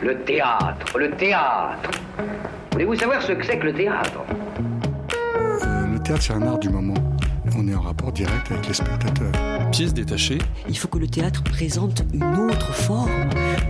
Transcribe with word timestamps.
Le 0.00 0.16
théâtre, 0.24 0.98
le 0.98 1.10
théâtre. 1.10 1.90
Voulez-vous 2.72 2.94
savoir 2.94 3.20
ce 3.22 3.32
que 3.32 3.44
c'est 3.44 3.58
que 3.58 3.66
le 3.66 3.72
théâtre? 3.74 4.20
Euh, 5.36 5.86
le 5.92 5.98
théâtre, 5.98 6.22
c'est 6.22 6.32
un 6.32 6.42
art 6.42 6.58
du 6.58 6.68
moment. 6.68 6.94
On 7.56 7.66
est 7.66 7.74
en 7.74 7.80
rapport 7.80 8.12
direct 8.12 8.50
avec 8.52 8.68
les 8.68 8.74
spectateurs. 8.74 9.32
Pièce 9.72 9.92
détachée, 9.92 10.38
Il 10.68 10.78
faut 10.78 10.88
que 10.88 10.98
le 10.98 11.08
théâtre 11.08 11.42
présente 11.42 12.02
une 12.12 12.22
autre 12.36 12.72
forme, 12.72 13.10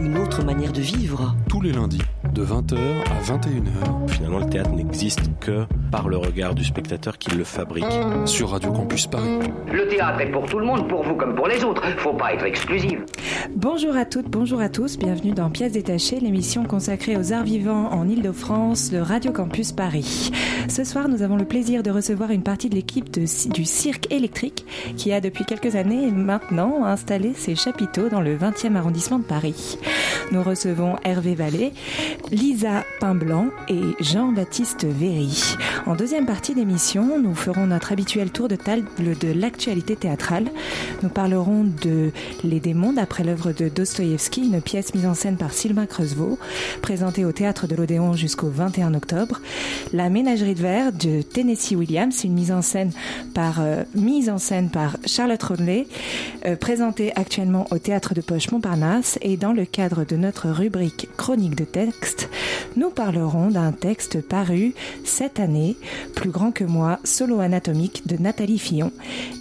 une 0.01 0.19
autre 0.19 0.45
manière 0.45 0.72
de 0.72 0.80
vivre. 0.80 1.35
tous 1.49 1.61
les 1.61 1.72
lundis, 1.72 2.03
de 2.35 2.45
20h 2.45 2.76
à 2.76 3.22
21h, 3.22 4.08
Finalement, 4.08 4.38
le 4.40 4.47
théâtre 4.47 4.71
n'existe 4.71 5.31
que 5.40 5.65
par 5.91 6.09
le 6.09 6.17
regard 6.17 6.55
du 6.55 6.65
spectateur 6.65 7.19
qui 7.19 7.31
le 7.31 7.45
fabrique. 7.45 7.85
sur 8.27 8.51
Radio 8.51 8.73
Campus 8.73 9.07
Paris. 9.07 9.38
Le 9.73 9.88
théâtre 9.88 10.21
est 10.21 10.31
pour 10.31 10.47
tout 10.47 10.59
le 10.59 10.67
monde, 10.67 10.88
pour 10.88 11.03
vous 11.03 11.15
comme 11.15 11.35
pour 11.35 11.49
les 11.49 11.65
autres. 11.65 11.83
Faut 11.99 12.13
pas 12.13 12.35
être 12.35 12.45
exclusif. 12.45 12.99
Bonjour 13.55 13.97
à 13.97 14.05
toutes, 14.05 14.29
bonjour 14.29 14.61
à 14.61 14.69
tous, 14.69 14.99
bienvenue 14.99 15.33
dans 15.33 15.51
Pièces 15.51 15.73
détachées, 15.73 16.20
l'émission 16.20 16.65
consacrée 16.65 17.16
aux 17.16 17.33
arts 17.33 17.45
vivants 17.45 17.91
en 17.93 18.09
Ile-de-France 18.09 18.91
de 18.91 18.98
Radio 18.98 19.32
Campus 19.32 19.73
Paris. 19.73 20.30
Ce 20.69 20.84
soir, 20.84 21.09
nous 21.09 21.23
avons 21.23 21.37
le 21.37 21.45
plaisir 21.45 21.82
de 21.82 21.91
recevoir 21.91 22.30
une 22.30 22.43
partie 22.43 22.68
de 22.68 22.74
l'équipe 22.74 23.10
du 23.10 23.65
Cirque 23.65 24.12
électrique 24.12 24.66
qui 24.96 25.12
a 25.12 25.20
depuis 25.20 25.45
quelques 25.45 25.77
années 25.77 26.10
maintenant 26.10 26.84
installé 26.84 27.32
ses 27.34 27.55
chapiteaux 27.55 28.09
dans 28.09 28.20
le 28.20 28.37
20e 28.37 28.77
arrondissement 28.77 29.18
de 29.18 29.24
Paris. 29.24 29.79
Nous 30.32 30.43
recevons 30.43 30.96
Hervé 31.05 31.34
Vallée, 31.34 31.73
Lisa 32.30 32.84
Painblanc 33.01 33.46
et 33.68 33.80
Jean-Baptiste 34.01 34.84
Véry. 34.84 35.57
En 35.87 35.95
deuxième 35.95 36.27
partie 36.27 36.55
d'émission, 36.55 37.18
nous 37.18 37.34
ferons 37.34 37.66
notre 37.66 37.92
habituel 37.92 38.30
tour 38.30 38.48
de 38.48 38.56
table 38.56 38.87
de 38.98 39.32
l'actualité 39.32 39.96
théâtrale. 39.96 40.46
Nous 41.02 41.09
parlerons 41.09 41.64
de 41.82 42.10
Les 42.45 42.60
démons 42.60 42.92
d'après 42.92 43.24
l'œuvre 43.24 43.52
de 43.52 43.68
Dostoïevski, 43.68 44.42
une 44.42 44.60
pièce 44.60 44.95
mise 44.95 45.06
en 45.06 45.14
scène 45.14 45.37
par 45.37 45.52
Sylvain 45.52 45.87
Creusevaux, 45.87 46.38
présentée 46.82 47.24
au 47.24 47.32
théâtre 47.32 47.66
de 47.66 47.74
l'Odéon 47.74 48.14
jusqu'au 48.14 48.48
21 48.48 48.95
octobre. 48.95 49.41
La 49.93 50.10
ménagerie 50.10 50.54
de 50.54 50.62
verre 50.62 50.93
de 50.93 51.23
Tennessee 51.23 51.76
Williams, 51.76 52.24
une 52.24 52.34
mise 52.34 52.52
en 52.52 52.62
scène 52.62 52.90
par 53.34 53.60
euh, 53.60 53.84
mise 53.95 54.30
en 54.30 54.38
scène 54.38 54.71
par 54.71 54.96
Charlotte 55.06 55.43
Rodley, 55.43 55.87
euh, 56.46 56.56
présentée 56.56 57.12
actuellement 57.16 57.66
au 57.71 57.79
théâtre 57.79 58.15
de 58.15 58.21
Poche 58.21 58.51
Montparnasse 58.51 59.18
et 59.23 59.37
dans 59.37 59.52
le 59.52 59.65
cadre 59.65 60.04
de 60.04 60.16
notre 60.16 60.49
rubrique 60.49 61.09
chronique 61.16 61.56
de 61.56 61.65
texte, 61.65 62.29
nous 62.76 62.90
parlerons 62.90 63.51
d'un 63.51 63.73
texte 63.73 64.21
paru 64.21 64.75
cette 65.05 65.41
année, 65.41 65.68
Plus 66.15 66.31
grand 66.31 66.53
que 66.53 66.65
moi, 66.65 66.99
solo 67.05 67.41
anatomique 67.41 68.07
de 68.07 68.17
Nathalie 68.17 68.59
Fillon, 68.59 68.93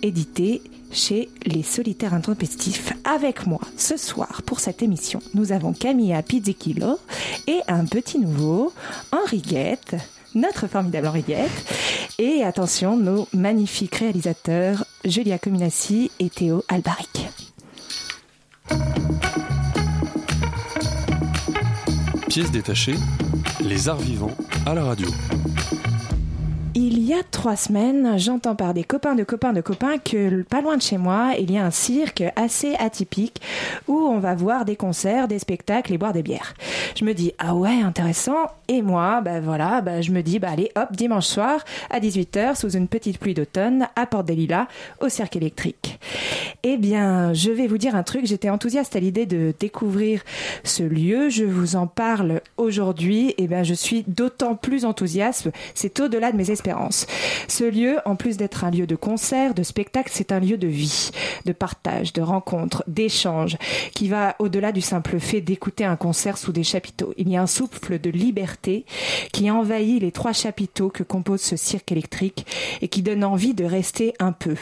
édité 0.01 0.61
chez 0.91 1.29
Les 1.45 1.63
Solitaires 1.63 2.13
Intempestifs. 2.13 2.93
Avec 3.03 3.45
moi 3.45 3.59
ce 3.77 3.97
soir 3.97 4.41
pour 4.45 4.59
cette 4.59 4.81
émission, 4.81 5.19
nous 5.33 5.51
avons 5.51 5.73
Camilla 5.73 6.21
Pizzichillo 6.21 6.99
et 7.47 7.59
un 7.67 7.85
petit 7.85 8.19
nouveau, 8.19 8.73
Henri 9.11 9.39
Guette, 9.39 9.95
notre 10.35 10.67
formidable 10.67 11.07
Henri 11.07 11.23
Guette. 11.23 11.65
Et 12.19 12.43
attention, 12.43 12.97
nos 12.97 13.27
magnifiques 13.33 13.95
réalisateurs 13.95 14.85
Julia 15.05 15.37
Cominassi 15.37 16.11
et 16.19 16.29
Théo 16.29 16.63
Albaric. 16.67 17.27
Pièce 22.27 22.51
détachée, 22.51 22.95
les 23.61 23.89
arts 23.89 23.99
vivants 23.99 24.35
à 24.65 24.73
la 24.73 24.83
radio. 24.83 25.07
Il 27.07 27.11
y 27.11 27.13
a 27.13 27.23
trois 27.23 27.55
semaines, 27.55 28.19
j'entends 28.19 28.57
par 28.57 28.73
des 28.73 28.83
copains 28.83 29.15
de 29.15 29.23
copains 29.23 29.53
de 29.53 29.61
copains 29.61 29.97
que 29.97 30.41
pas 30.41 30.59
loin 30.59 30.75
de 30.75 30.81
chez 30.81 30.97
moi, 30.97 31.35
il 31.39 31.49
y 31.49 31.57
a 31.57 31.63
un 31.63 31.71
cirque 31.71 32.21
assez 32.35 32.75
atypique 32.75 33.41
où 33.87 33.93
on 33.93 34.19
va 34.19 34.35
voir 34.35 34.65
des 34.65 34.75
concerts, 34.75 35.29
des 35.29 35.39
spectacles 35.39 35.93
et 35.93 35.97
boire 35.97 36.11
des 36.11 36.21
bières. 36.21 36.53
Je 36.97 37.05
me 37.05 37.13
dis 37.13 37.31
ah 37.39 37.55
ouais 37.55 37.81
intéressant 37.81 38.47
et 38.67 38.81
moi 38.81 39.21
bah 39.21 39.39
voilà 39.39 39.79
bah 39.79 40.01
je 40.01 40.11
me 40.11 40.21
dis 40.21 40.37
bah 40.37 40.49
allez 40.51 40.69
hop 40.75 40.91
dimanche 40.91 41.27
soir 41.27 41.63
à 41.89 42.01
18h 42.01 42.59
sous 42.59 42.71
une 42.71 42.89
petite 42.89 43.19
pluie 43.19 43.33
d'automne 43.33 43.87
à 43.95 44.05
Porte 44.05 44.25
des 44.25 44.35
Lilas 44.35 44.67
au 44.99 45.07
cirque 45.07 45.37
électrique. 45.37 45.99
Eh 46.63 46.75
bien 46.75 47.31
je 47.31 47.51
vais 47.51 47.67
vous 47.67 47.77
dire 47.77 47.95
un 47.95 48.03
truc, 48.03 48.25
j'étais 48.25 48.49
enthousiaste 48.49 48.97
à 48.97 48.99
l'idée 48.99 49.25
de 49.25 49.53
découvrir 49.57 50.23
ce 50.65 50.83
lieu, 50.83 51.29
je 51.29 51.45
vous 51.45 51.77
en 51.77 51.87
parle 51.87 52.41
aujourd'hui 52.57 53.33
et 53.37 53.47
ben 53.47 53.63
je 53.63 53.75
suis 53.75 54.03
d'autant 54.09 54.55
plus 54.55 54.83
enthousiaste, 54.83 55.49
c'est 55.73 56.01
au-delà 56.01 56.33
de 56.33 56.37
mes 56.37 56.51
espérances. 56.51 56.96
Ce 57.47 57.63
lieu, 57.63 57.97
en 58.05 58.15
plus 58.15 58.37
d'être 58.37 58.63
un 58.63 58.71
lieu 58.71 58.87
de 58.87 58.95
concert, 58.95 59.53
de 59.53 59.63
spectacle, 59.63 60.09
c'est 60.13 60.31
un 60.31 60.39
lieu 60.39 60.57
de 60.57 60.67
vie, 60.67 61.11
de 61.45 61.51
partage, 61.51 62.13
de 62.13 62.21
rencontre, 62.21 62.83
d'échange, 62.87 63.57
qui 63.93 64.07
va 64.07 64.35
au-delà 64.39 64.71
du 64.71 64.81
simple 64.81 65.19
fait 65.19 65.41
d'écouter 65.41 65.85
un 65.85 65.95
concert 65.95 66.37
sous 66.37 66.51
des 66.51 66.63
chapiteaux. 66.63 67.13
Il 67.17 67.29
y 67.29 67.37
a 67.37 67.41
un 67.41 67.47
souffle 67.47 67.99
de 67.99 68.09
liberté 68.09 68.85
qui 69.31 69.49
envahit 69.51 70.01
les 70.01 70.11
trois 70.11 70.33
chapiteaux 70.33 70.89
que 70.89 71.03
compose 71.03 71.41
ce 71.41 71.55
cirque 71.55 71.91
électrique 71.91 72.45
et 72.81 72.87
qui 72.87 73.01
donne 73.01 73.23
envie 73.23 73.53
de 73.53 73.65
rester 73.65 74.13
un 74.19 74.31
peu, 74.31 74.55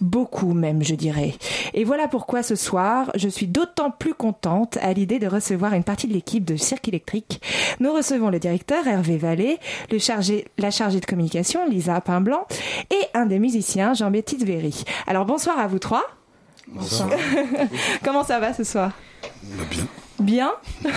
beaucoup 0.00 0.52
même, 0.52 0.82
je 0.82 0.94
dirais. 0.94 1.34
Et 1.74 1.84
voilà 1.84 2.08
pourquoi 2.08 2.42
ce 2.42 2.56
soir, 2.56 3.10
je 3.14 3.28
suis 3.28 3.46
d'autant 3.46 3.90
plus 3.90 4.14
contente 4.14 4.78
à 4.82 4.92
l'idée 4.92 5.18
de 5.18 5.26
recevoir 5.26 5.74
une 5.74 5.84
partie 5.84 6.06
de 6.06 6.12
l'équipe 6.12 6.44
de 6.44 6.56
Cirque 6.56 6.88
électrique. 6.88 7.40
Nous 7.80 7.92
recevons 7.92 8.30
le 8.30 8.38
directeur 8.38 8.86
Hervé 8.86 9.16
Vallée, 9.16 9.58
la 9.90 10.70
chargée 10.70 11.00
de 11.00 11.06
communication 11.06 11.68
Lisa 11.72 12.00
Painblanc 12.00 12.46
et 12.90 13.02
un 13.14 13.26
des 13.26 13.38
musiciens 13.38 13.94
Jean-Baptiste 13.94 14.44
Véry. 14.44 14.84
Alors 15.06 15.24
bonsoir 15.24 15.58
à 15.58 15.66
vous 15.66 15.78
trois. 15.78 16.04
Bonsoir. 16.68 17.10
Comment 18.04 18.24
ça 18.24 18.38
va 18.38 18.52
ce 18.54 18.64
soir? 18.64 18.92
Bah, 19.42 19.64
bien. 19.70 19.86
Bien? 20.20 20.52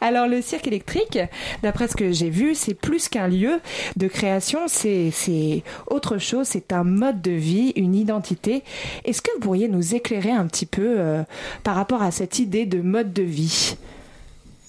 Alors 0.00 0.28
le 0.28 0.40
cirque 0.40 0.66
électrique, 0.66 1.18
d'après 1.62 1.88
ce 1.88 1.96
que 1.96 2.10
j'ai 2.12 2.30
vu, 2.30 2.54
c'est 2.54 2.74
plus 2.74 3.08
qu'un 3.08 3.28
lieu 3.28 3.60
de 3.96 4.08
création, 4.08 4.60
c'est 4.66 5.10
c'est 5.10 5.62
autre 5.88 6.16
chose, 6.16 6.46
c'est 6.46 6.72
un 6.72 6.84
mode 6.84 7.20
de 7.20 7.32
vie, 7.32 7.72
une 7.76 7.94
identité. 7.94 8.62
Est-ce 9.04 9.20
que 9.20 9.30
vous 9.34 9.40
pourriez 9.40 9.68
nous 9.68 9.94
éclairer 9.94 10.30
un 10.30 10.46
petit 10.46 10.66
peu 10.66 10.94
euh, 10.98 11.22
par 11.64 11.74
rapport 11.74 12.02
à 12.02 12.10
cette 12.10 12.38
idée 12.38 12.64
de 12.64 12.80
mode 12.80 13.12
de 13.12 13.22
vie? 13.22 13.76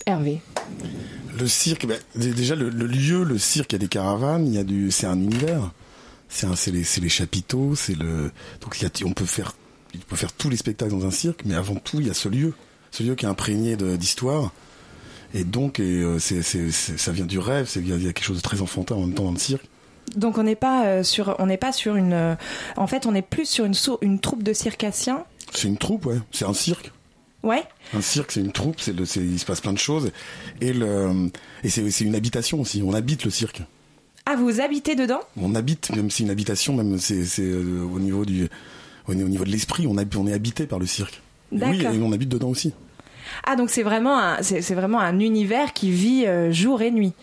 Hervé. 0.06 0.42
Le 1.40 1.48
cirque, 1.48 1.86
bah, 1.86 1.96
d- 2.16 2.34
déjà 2.34 2.56
le, 2.56 2.70
le 2.70 2.86
lieu, 2.88 3.24
le 3.24 3.38
cirque, 3.38 3.74
il 3.74 3.76
y 3.76 3.78
a 3.78 3.80
des 3.80 3.88
caravanes, 3.88 4.48
il 4.48 4.54
y 4.54 4.58
a 4.58 4.64
du, 4.64 4.92
c'est 4.92 5.08
un 5.08 5.20
univers. 5.20 5.72
C'est 6.30 6.46
un, 6.46 6.56
c'est 6.56 6.72
les, 6.72 6.84
les 7.02 7.10
chapiteaux, 7.10 7.76
c'est 7.76 7.96
le. 7.96 8.32
Donc 8.62 8.80
il 8.80 8.84
y 8.84 8.86
a, 8.86 8.90
on 9.06 9.14
peut 9.14 9.26
faire, 9.26 9.54
on 9.96 10.00
peut 10.10 10.16
faire 10.16 10.34
tous 10.34 10.50
les 10.50 10.58
spectacles 10.58 10.92
dans 10.92 11.06
un 11.06 11.12
cirque, 11.12 11.42
mais 11.46 11.56
avant 11.56 11.76
tout 11.76 12.00
il 12.00 12.08
y 12.08 12.10
a 12.10 12.14
ce 12.14 12.28
lieu, 12.28 12.54
ce 12.92 13.04
lieu 13.04 13.16
qui 13.16 13.26
est 13.26 13.30
imprégné 13.30 13.76
d'histoire. 13.76 14.52
Et 15.34 15.44
donc, 15.44 15.80
et, 15.80 16.02
euh, 16.02 16.20
ça 16.20 17.12
vient 17.12 17.26
du 17.26 17.40
rêve. 17.40 17.68
C'est, 17.68 17.82
il 17.82 17.88
y, 17.88 18.08
a, 18.08 18.14
quelque 18.14 18.24
chose 18.24 18.38
de 18.38 18.42
très 18.42 18.62
enfantin 18.62 18.96
en 18.96 19.02
même 19.02 19.14
temps 19.14 19.26
dans 19.26 19.32
le 19.32 19.38
cirque. 19.38 19.66
Donc 20.16 20.38
on 20.38 20.44
n'est 20.44 20.56
pas 20.56 20.86
euh, 20.86 21.04
sur, 21.04 21.36
on 21.40 21.48
n'est 21.48 21.58
pas 21.58 21.74
sur 21.74 21.96
une, 21.98 22.14
euh, 22.14 22.36
en 22.78 22.88
fait 22.88 23.06
on 23.06 23.14
est 23.14 23.22
plus 23.22 23.46
sur 23.46 23.68
une 24.02 24.20
troupe 24.20 24.42
de 24.42 24.54
circassiens. 24.54 25.26
C'est 25.54 25.68
une 25.68 25.78
troupe, 25.78 26.06
ouais. 26.06 26.20
C'est 26.32 26.46
un 26.46 26.54
cirque. 26.54 26.92
Ouais. 27.48 27.64
Un 27.96 28.02
cirque, 28.02 28.32
c'est 28.32 28.42
une 28.42 28.52
troupe. 28.52 28.80
C'est 28.80 28.94
il 29.16 29.40
se 29.40 29.46
passe 29.46 29.62
plein 29.62 29.74
de 29.74 29.78
choses. 29.78 30.12
Et 30.62 30.74
le, 30.74 31.30
et 31.64 31.70
c'est, 31.70 31.90
c'est 31.92 32.04
une 32.04 32.16
habitation 32.16 32.60
aussi. 32.62 32.82
On 32.86 32.94
habite 32.94 33.24
le 33.26 33.32
cirque. 33.32 33.62
Ah 34.26 34.36
vous 34.36 34.60
habitez 34.60 34.96
dedans? 34.96 35.22
On 35.42 35.56
habite, 35.56 35.96
même 35.96 36.12
si 36.12 36.24
une 36.24 36.30
habitation, 36.30 36.74
même 36.74 36.98
c'est 37.00 37.24
c'est, 37.24 37.44
euh, 37.44 37.84
au 37.92 38.00
niveau 38.00 38.26
du 38.26 38.50
au, 39.08 39.12
au 39.14 39.16
niveau 39.16 39.46
de 39.46 39.50
l'esprit, 39.50 39.88
on, 39.88 39.96
on 39.96 40.28
est 40.28 40.34
habité 40.34 40.68
par 40.68 40.80
le 40.80 40.86
cirque. 40.86 41.22
Et 41.54 41.64
Oui, 41.64 41.82
et 41.82 41.88
on 42.02 42.12
habite 42.12 42.28
dedans 42.30 42.50
aussi. 42.50 42.74
Ah 43.46 43.56
donc 43.56 43.70
c'est 43.70 43.84
vraiment 43.84 44.20
un, 44.20 44.42
c'est 44.42 44.62
c'est 44.62 44.76
vraiment 44.76 45.00
un 45.00 45.20
univers 45.20 45.72
qui 45.72 45.92
vit 45.92 46.26
euh, 46.26 46.52
jour 46.52 46.82
et 46.82 46.92
nuit. 46.92 47.14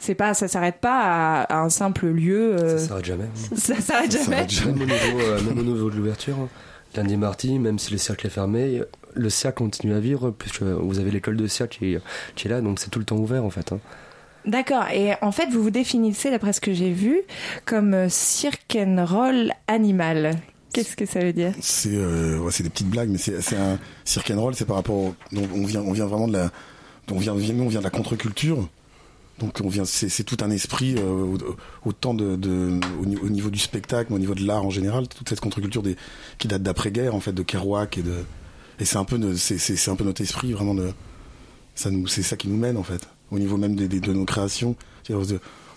C'est 0.00 0.14
pas, 0.16 0.32
ça 0.34 0.46
s'arrête 0.48 0.80
pas 0.80 1.00
à, 1.00 1.42
à 1.42 1.60
un 1.60 1.70
simple 1.70 2.06
lieu. 2.06 2.54
euh, 2.56 2.78
Ça 2.78 2.88
s'arrête 2.88 3.04
jamais. 3.04 3.24
ça 3.56 3.74
s'arrête 3.80 4.12
Ça 4.12 4.18
jamais. 4.18 4.36
s'arrête 4.36 4.50
jamais. 4.50 4.72
Même 4.86 4.90
au 4.90 4.94
niveau, 5.14 5.20
euh, 5.20 5.42
même 5.42 5.58
au 5.58 5.62
niveau 5.62 5.90
de 5.90 5.96
l'ouverture, 5.96 6.36
hein. 6.38 6.48
Lundi 6.96 7.16
mardi, 7.16 7.58
même 7.58 7.78
si 7.78 7.92
le 7.92 7.98
cercle 7.98 8.26
est 8.26 8.30
fermé, 8.30 8.82
le 9.14 9.30
cercle 9.30 9.58
continue 9.58 9.94
à 9.94 10.00
vivre 10.00 10.30
puisque 10.30 10.62
vous 10.62 10.98
avez 10.98 11.10
l'école 11.10 11.36
de 11.36 11.46
cirque 11.46 11.78
qui, 11.78 11.94
est- 11.94 12.00
qui 12.34 12.46
est 12.48 12.50
là, 12.50 12.60
donc 12.60 12.78
c'est 12.78 12.90
tout 12.90 12.98
le 12.98 13.04
temps 13.04 13.16
ouvert 13.16 13.44
en 13.44 13.50
fait. 13.50 13.72
hein. 13.72 13.80
D'accord. 14.46 14.84
Et 14.94 15.12
en 15.20 15.32
fait, 15.32 15.46
vous 15.50 15.62
vous 15.62 15.70
définissez, 15.70 16.30
d'après 16.30 16.52
ce 16.54 16.60
que 16.60 16.72
j'ai 16.72 16.90
vu, 16.92 17.20
comme 17.66 17.92
euh, 17.92 18.08
cirque 18.08 18.76
and 18.80 19.04
roll 19.06 19.52
animal. 19.66 20.36
Qu'est-ce 20.72 20.96
que 20.96 21.04
ça 21.06 21.20
veut 21.20 21.32
dire? 21.32 21.52
C'est 21.60 21.90
euh, 21.94 22.38
ouais, 22.38 22.50
c'est 22.52 22.62
des 22.62 22.70
petites 22.70 22.88
blagues, 22.88 23.08
mais 23.10 23.18
c'est 23.18 23.56
un 23.56 23.78
cirque 24.04 24.30
and 24.30 24.40
roll, 24.40 24.54
c'est 24.54 24.64
par 24.64 24.76
rapport. 24.76 24.96
Au, 24.96 25.14
donc 25.32 25.48
on 25.54 25.64
vient 25.64 25.82
on 25.82 25.92
vient 25.92 26.06
vraiment 26.06 26.28
de 26.28 26.34
la 26.34 26.50
on 27.10 27.18
vient 27.18 27.32
on 27.34 27.68
vient 27.68 27.80
de 27.80 27.84
la 27.84 27.90
contre-culture. 27.90 28.68
Donc 29.38 29.60
on 29.62 29.68
vient 29.68 29.84
c'est 29.84 30.24
tout 30.24 30.36
un 30.40 30.50
esprit 30.50 30.96
euh, 30.98 31.02
au- 31.04 31.56
autant 31.88 32.12
de, 32.12 32.34
au, 33.00 33.06
ni- 33.06 33.16
au 33.18 33.28
niveau 33.28 33.50
du 33.50 33.58
spectacle, 33.60 34.08
mais 34.10 34.16
au 34.16 34.18
niveau 34.18 34.34
de 34.34 34.44
l'art 34.44 34.64
en 34.64 34.70
général, 34.70 35.06
toute 35.08 35.28
cette 35.28 35.40
contre-culture 35.40 35.82
qui 36.38 36.48
date 36.48 36.62
d'après-guerre 36.62 37.14
en 37.14 37.20
fait 37.20 37.32
de 37.32 37.42
Kerouac 37.44 37.98
et 37.98 38.02
de 38.02 38.24
et 38.80 38.84
c'est 38.84 38.96
un 38.96 39.04
peu 39.04 39.34
c'est 39.36 39.88
un 39.90 39.96
peu 39.96 40.04
notre 40.04 40.20
esprit 40.22 40.52
vraiment 40.52 40.74
de 40.74 40.90
ça 41.76 41.90
nous 41.90 42.06
c'est 42.08 42.22
ça 42.22 42.36
qui 42.36 42.48
nous 42.48 42.56
mène 42.56 42.76
en 42.76 42.82
fait 42.82 43.08
au 43.30 43.38
niveau 43.38 43.56
même 43.56 43.76
de 43.76 44.12
nos 44.12 44.24
créations. 44.24 44.74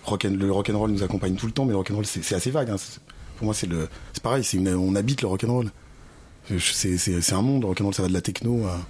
Rock 0.04 0.24
and- 0.24 0.36
le 0.36 0.50
rock 0.50 0.68
and 0.68 0.78
roll 0.78 0.90
nous 0.90 1.04
accompagne 1.04 1.36
tout 1.36 1.46
le 1.46 1.52
temps, 1.52 1.64
mais 1.64 1.70
le 1.70 1.76
rock 1.76 1.90
and 1.92 1.94
roll 1.94 2.06
c'est 2.06 2.34
assez 2.34 2.50
vague. 2.50 2.70
hein. 2.70 2.76
Pour 3.36 3.44
moi 3.44 3.54
c'est 3.54 3.68
le 3.68 3.88
c'est 4.12 4.22
pareil, 4.22 4.42
c'est 4.42 4.58
on 4.74 4.96
habite 4.96 5.22
le 5.22 5.28
rock 5.28 5.44
and 5.44 5.52
roll. 5.52 5.70
C'est 6.58 6.96
c'est 6.98 7.32
un 7.32 7.42
monde 7.42 7.62
le 7.62 7.68
rock 7.68 7.80
and 7.80 7.84
roll, 7.84 7.94
ça 7.94 8.02
va 8.02 8.08
de 8.08 8.12
la 8.12 8.20
techno 8.20 8.66
à 8.66 8.80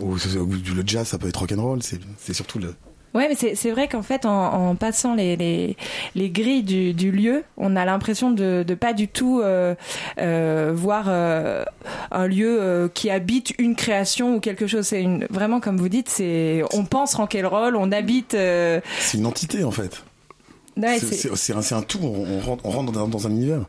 Ou, 0.00 0.14
le 0.16 0.82
jazz, 0.86 1.06
ça 1.08 1.18
peut 1.18 1.28
être 1.28 1.38
rock'n'roll. 1.40 1.82
C'est 1.82 2.00
c'est 2.18 2.34
surtout 2.34 2.58
le 2.58 2.74
Ouais, 3.14 3.28
mais 3.28 3.54
c'est 3.54 3.70
vrai 3.70 3.88
qu'en 3.88 4.02
fait, 4.02 4.24
en, 4.24 4.70
en 4.70 4.74
passant 4.74 5.14
les, 5.14 5.36
les, 5.36 5.76
les, 6.14 6.30
grilles 6.30 6.62
du, 6.62 6.94
du 6.94 7.10
lieu, 7.12 7.44
on 7.58 7.76
a 7.76 7.84
l'impression 7.84 8.30
de, 8.30 8.64
de 8.66 8.74
pas 8.74 8.94
du 8.94 9.06
tout 9.06 9.40
euh, 9.40 9.74
euh, 10.18 10.72
voir 10.74 11.04
euh, 11.08 11.62
un 12.10 12.26
lieu 12.26 12.58
euh, 12.60 12.88
qui 12.88 13.10
habite 13.10 13.52
une 13.58 13.76
création 13.76 14.36
ou 14.36 14.40
quelque 14.40 14.66
chose. 14.66 14.86
C'est 14.86 15.02
une, 15.02 15.26
vraiment, 15.28 15.60
comme 15.60 15.76
vous 15.76 15.90
dites, 15.90 16.08
c'est 16.08 16.62
on 16.72 16.84
pense 16.86 17.14
rock'n'roll, 17.14 17.76
on 17.76 17.92
habite. 17.92 18.32
Euh, 18.32 18.80
c'est 18.98 19.18
une 19.18 19.26
entité 19.26 19.62
en 19.62 19.72
fait. 19.72 20.02
Ouais, 20.78 20.98
c'est 20.98 21.52
un, 21.52 21.78
un, 21.78 21.82
tout. 21.82 21.98
On, 22.02 22.40
rentre, 22.40 22.64
on 22.64 22.70
rentre 22.70 22.92
dans, 22.92 23.08
dans 23.08 23.26
un 23.26 23.30
univers. 23.30 23.66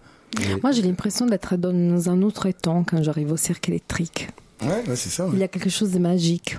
Moi, 0.64 0.72
j'ai 0.72 0.82
l'impression 0.82 1.26
d'être 1.26 1.58
dans 1.58 2.10
un 2.10 2.22
autre 2.22 2.50
temps 2.52 2.84
quand 2.84 3.04
j'arrive 3.04 3.32
au 3.32 3.38
cirque 3.38 3.70
électrique. 3.70 4.30
Ouais, 4.62 4.84
ouais 4.88 4.96
c'est 4.96 5.10
ça. 5.10 5.28
Il 5.34 5.40
y 5.40 5.44
a 5.44 5.48
quelque 5.48 5.70
chose 5.70 5.92
de 5.92 6.00
magique 6.00 6.58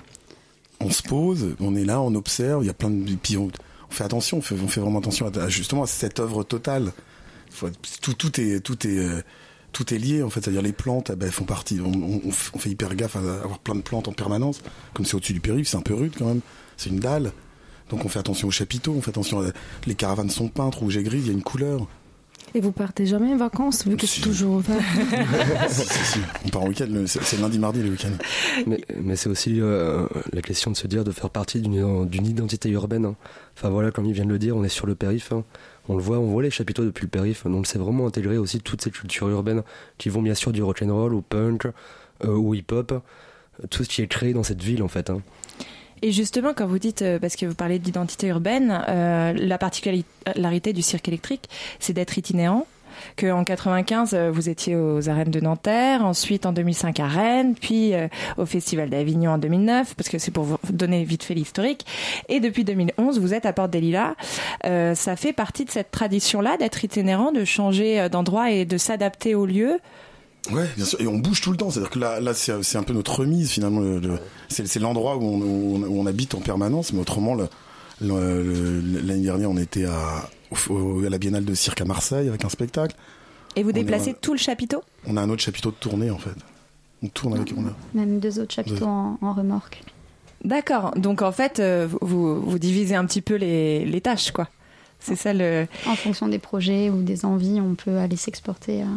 on 0.79 0.89
se 0.89 1.03
pose, 1.03 1.55
on 1.59 1.75
est 1.75 1.85
là, 1.85 2.01
on 2.01 2.13
observe, 2.15 2.63
il 2.63 2.67
y 2.67 2.69
a 2.69 2.73
plein 2.73 2.89
de 2.89 3.13
puis 3.15 3.37
on, 3.37 3.49
fait 3.89 4.03
attention, 4.03 4.37
on 4.37 4.41
fait, 4.41 4.55
on 4.55 4.67
fait, 4.67 4.81
vraiment 4.81 4.99
attention 4.99 5.27
à, 5.27 5.49
justement 5.49 5.83
à 5.83 5.87
cette 5.87 6.19
œuvre 6.19 6.43
totale. 6.43 6.91
tout, 8.01 8.13
tout 8.13 8.41
est 8.41 8.59
tout 8.59 8.87
est 8.87 8.97
euh, 8.97 9.21
tout 9.71 9.93
est 9.93 9.97
lié 9.97 10.23
en 10.23 10.29
fait, 10.29 10.41
c'est-à-dire 10.41 10.61
les 10.61 10.73
plantes, 10.73 11.11
eh 11.13 11.15
ben, 11.15 11.31
font 11.31 11.43
partie. 11.43 11.79
On, 11.81 12.31
fait 12.31 12.69
hyper 12.69 12.95
gaffe 12.95 13.15
à 13.15 13.19
avoir 13.19 13.59
plein 13.59 13.75
de 13.75 13.81
plantes 13.81 14.07
en 14.07 14.13
permanence, 14.13 14.61
comme 14.93 15.05
c'est 15.05 15.15
au-dessus 15.15 15.33
du 15.33 15.41
périph', 15.41 15.67
c'est 15.67 15.77
un 15.77 15.81
peu 15.81 15.93
rude 15.93 16.13
quand 16.17 16.25
même. 16.25 16.41
C'est 16.77 16.89
une 16.89 16.99
dalle, 16.99 17.31
donc 17.89 18.03
on 18.05 18.09
fait 18.09 18.19
attention 18.19 18.47
aux 18.47 18.51
chapiteaux, 18.51 18.93
on 18.97 19.01
fait 19.01 19.11
attention. 19.11 19.41
À, 19.41 19.51
les 19.85 19.95
caravanes 19.95 20.29
sont 20.29 20.47
peintes 20.47 20.75
rouge 20.75 20.97
et 20.97 21.03
gris, 21.03 21.19
il 21.19 21.27
y 21.27 21.29
a 21.29 21.33
une 21.33 21.43
couleur. 21.43 21.87
Et 22.53 22.61
vous 22.61 22.71
partez 22.71 23.05
jamais 23.05 23.33
en 23.33 23.37
vacances 23.37 23.85
vu 23.85 23.97
que 23.97 24.07
c'est 24.07 24.21
toujours 24.21 24.55
ouvert 24.55 24.81
On 26.45 26.49
part 26.49 26.63
en 26.63 26.67
week-end, 26.67 26.87
c'est 27.05 27.39
lundi, 27.39 27.59
mardi 27.59 27.81
le 27.81 27.89
week-end. 27.89 28.11
Mais, 28.65 29.15
c'est 29.15 29.29
aussi 29.29 29.59
euh, 29.59 30.07
la 30.31 30.41
question 30.41 30.71
de 30.71 30.77
se 30.77 30.87
dire 30.87 31.03
de 31.03 31.11
faire 31.11 31.29
partie 31.29 31.59
d'une 31.59 32.25
identité 32.25 32.69
urbaine. 32.69 33.05
Hein. 33.05 33.15
Enfin 33.57 33.69
voilà, 33.69 33.91
comme 33.91 34.05
il 34.05 34.13
vient 34.13 34.25
de 34.25 34.29
le 34.29 34.39
dire, 34.39 34.55
on 34.55 34.63
est 34.63 34.69
sur 34.69 34.87
le 34.87 34.95
périph'. 34.95 35.31
Hein. 35.33 35.43
On 35.89 35.95
le 35.95 36.01
voit, 36.01 36.19
on 36.19 36.27
voit 36.27 36.43
les 36.43 36.49
chapiteaux 36.49 36.85
depuis 36.85 37.03
le 37.03 37.09
périph'. 37.09 37.45
Donc 37.45 37.67
c'est 37.67 37.79
vraiment 37.79 38.07
intégrer 38.07 38.37
aussi 38.37 38.59
toutes 38.59 38.81
ces 38.81 38.91
cultures 38.91 39.29
urbaines 39.29 39.63
qui 39.97 40.09
vont 40.09 40.21
bien 40.21 40.35
sûr 40.35 40.51
du 40.51 40.63
rock'n'roll 40.63 41.13
au 41.13 41.21
punk, 41.21 41.65
euh, 42.23 42.29
au 42.29 42.53
hip-hop, 42.53 43.01
tout 43.69 43.83
ce 43.83 43.89
qui 43.89 44.01
est 44.01 44.07
créé 44.07 44.33
dans 44.33 44.43
cette 44.43 44.61
ville 44.61 44.83
en 44.83 44.87
fait. 44.87 45.09
Hein. 45.09 45.21
Et 46.05 46.11
justement, 46.11 46.53
quand 46.53 46.67
vous 46.67 46.77
dites, 46.77 47.01
euh, 47.01 47.17
parce 47.17 47.35
que 47.35 47.47
vous 47.47 47.55
parlez 47.55 47.79
d'identité 47.79 48.27
urbaine, 48.27 48.83
euh, 48.89 49.33
la 49.33 49.57
particularité 49.57 50.71
du 50.71 50.83
cirque 50.83 51.07
électrique, 51.07 51.49
c'est 51.79 51.93
d'être 51.93 52.15
itinérant 52.19 52.67
qu'en 53.17 53.43
95 53.43 54.13
euh, 54.13 54.29
vous 54.31 54.47
étiez 54.47 54.75
aux 54.75 55.09
arènes 55.09 55.31
de 55.31 55.39
Nanterre, 55.39 56.05
ensuite 56.05 56.45
en 56.45 56.53
2005 56.53 56.99
à 56.99 57.07
Rennes, 57.07 57.55
puis 57.59 57.93
au 58.37 58.45
Festival 58.45 58.91
d'Avignon 58.91 59.31
en 59.31 59.37
2009, 59.39 59.95
parce 59.95 60.07
que 60.07 60.19
c'est 60.19 60.29
pour 60.29 60.43
vous 60.43 60.57
donner 60.69 61.03
vite 61.05 61.23
fait 61.23 61.33
l'historique. 61.33 61.87
Et 62.29 62.39
depuis 62.39 62.63
2011, 62.63 63.19
vous 63.19 63.33
êtes 63.33 63.47
à 63.47 63.53
Porte 63.53 63.71
des 63.71 63.81
Lilas. 63.81 64.13
ça 64.63 65.15
fait 65.15 65.33
partie 65.33 65.65
de 65.65 65.71
cette 65.71 65.89
tradition-là 65.89 66.57
d'être 66.57 66.85
itinérant, 66.85 67.31
de 67.31 67.45
changer 67.45 68.09
d'endroit 68.11 68.51
et 68.51 68.65
de 68.65 68.77
s'adapter 68.77 69.33
au 69.33 69.47
lieu. 69.47 69.79
Ouais, 70.51 70.69
bien 70.75 70.85
sûr. 70.85 70.99
Et 71.01 71.07
on 71.07 71.17
bouge 71.17 71.41
tout 71.41 71.51
le 71.51 71.57
temps. 71.57 71.69
C'est-à-dire 71.69 71.91
que 71.91 71.99
là, 71.99 72.19
là 72.19 72.33
c'est 72.33 72.77
un 72.77 72.83
peu 72.83 72.93
notre 72.93 73.19
remise 73.19 73.51
finalement. 73.51 73.99
c'est 74.49 74.79
l'endroit 74.79 75.17
où 75.17 75.23
on, 75.23 75.81
où 75.83 75.99
on, 75.99 76.05
habite 76.05 76.35
en 76.35 76.39
permanence. 76.39 76.93
Mais 76.93 76.99
autrement, 76.99 77.35
l'année 78.01 79.23
dernière, 79.23 79.49
on 79.49 79.57
était 79.57 79.85
à, 79.85 80.29
à 80.51 81.09
la 81.09 81.17
Biennale 81.17 81.45
de 81.45 81.53
cirque 81.53 81.81
à 81.81 81.85
Marseille 81.85 82.27
avec 82.27 82.45
un 82.45 82.49
spectacle. 82.49 82.95
Et 83.55 83.63
vous 83.63 83.71
déplacez 83.71 84.13
tout 84.13 84.33
le 84.33 84.39
chapiteau? 84.39 84.83
On 85.07 85.17
a 85.17 85.21
un 85.21 85.29
autre 85.29 85.41
chapiteau 85.41 85.71
de 85.71 85.75
tournée 85.75 86.11
en 86.11 86.17
fait. 86.17 86.35
On 87.03 87.07
tourne 87.07 87.35
avec. 87.35 87.53
On 87.55 87.65
a... 87.65 87.71
Même 87.93 88.19
deux 88.19 88.39
autres 88.39 88.53
chapiteaux 88.53 88.85
En, 88.85 89.33
remorque. 89.33 89.81
D'accord. 90.43 90.91
Donc 90.95 91.21
en 91.21 91.31
fait, 91.31 91.59
euh, 91.59 91.87
vous, 92.01 92.41
vous 92.41 92.59
divisez 92.59 92.95
un 92.95 93.05
petit 93.05 93.21
peu 93.21 93.35
les, 93.35 93.85
les 93.85 94.01
tâches, 94.01 94.31
quoi. 94.31 94.49
C'est 94.99 95.15
ça 95.15 95.33
le. 95.33 95.67
En 95.85 95.95
fonction 95.95 96.27
des 96.27 96.39
projets 96.39 96.89
ou 96.89 97.01
des 97.01 97.25
envies, 97.25 97.61
on 97.61 97.75
peut 97.75 97.97
aller 97.97 98.15
s'exporter 98.15 98.81
à 98.81 98.87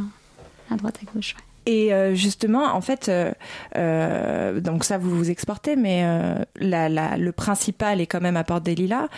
à 0.70 0.76
droite 0.76 0.98
à 1.02 1.12
gauche. 1.12 1.34
Et 1.68 1.92
euh, 1.92 2.14
justement, 2.14 2.64
en 2.74 2.80
fait, 2.80 3.10
euh, 3.10 3.30
euh, 3.76 4.58
donc 4.58 4.84
ça 4.84 4.96
vous 4.96 5.10
vous 5.10 5.30
exportez, 5.30 5.76
mais 5.76 6.02
le 6.56 7.30
principal 7.30 8.00
est 8.00 8.06
quand 8.06 8.22
même 8.22 8.38
à 8.38 8.44
Porte 8.44 8.62
des 8.62 8.74
Lilas. 8.74 9.08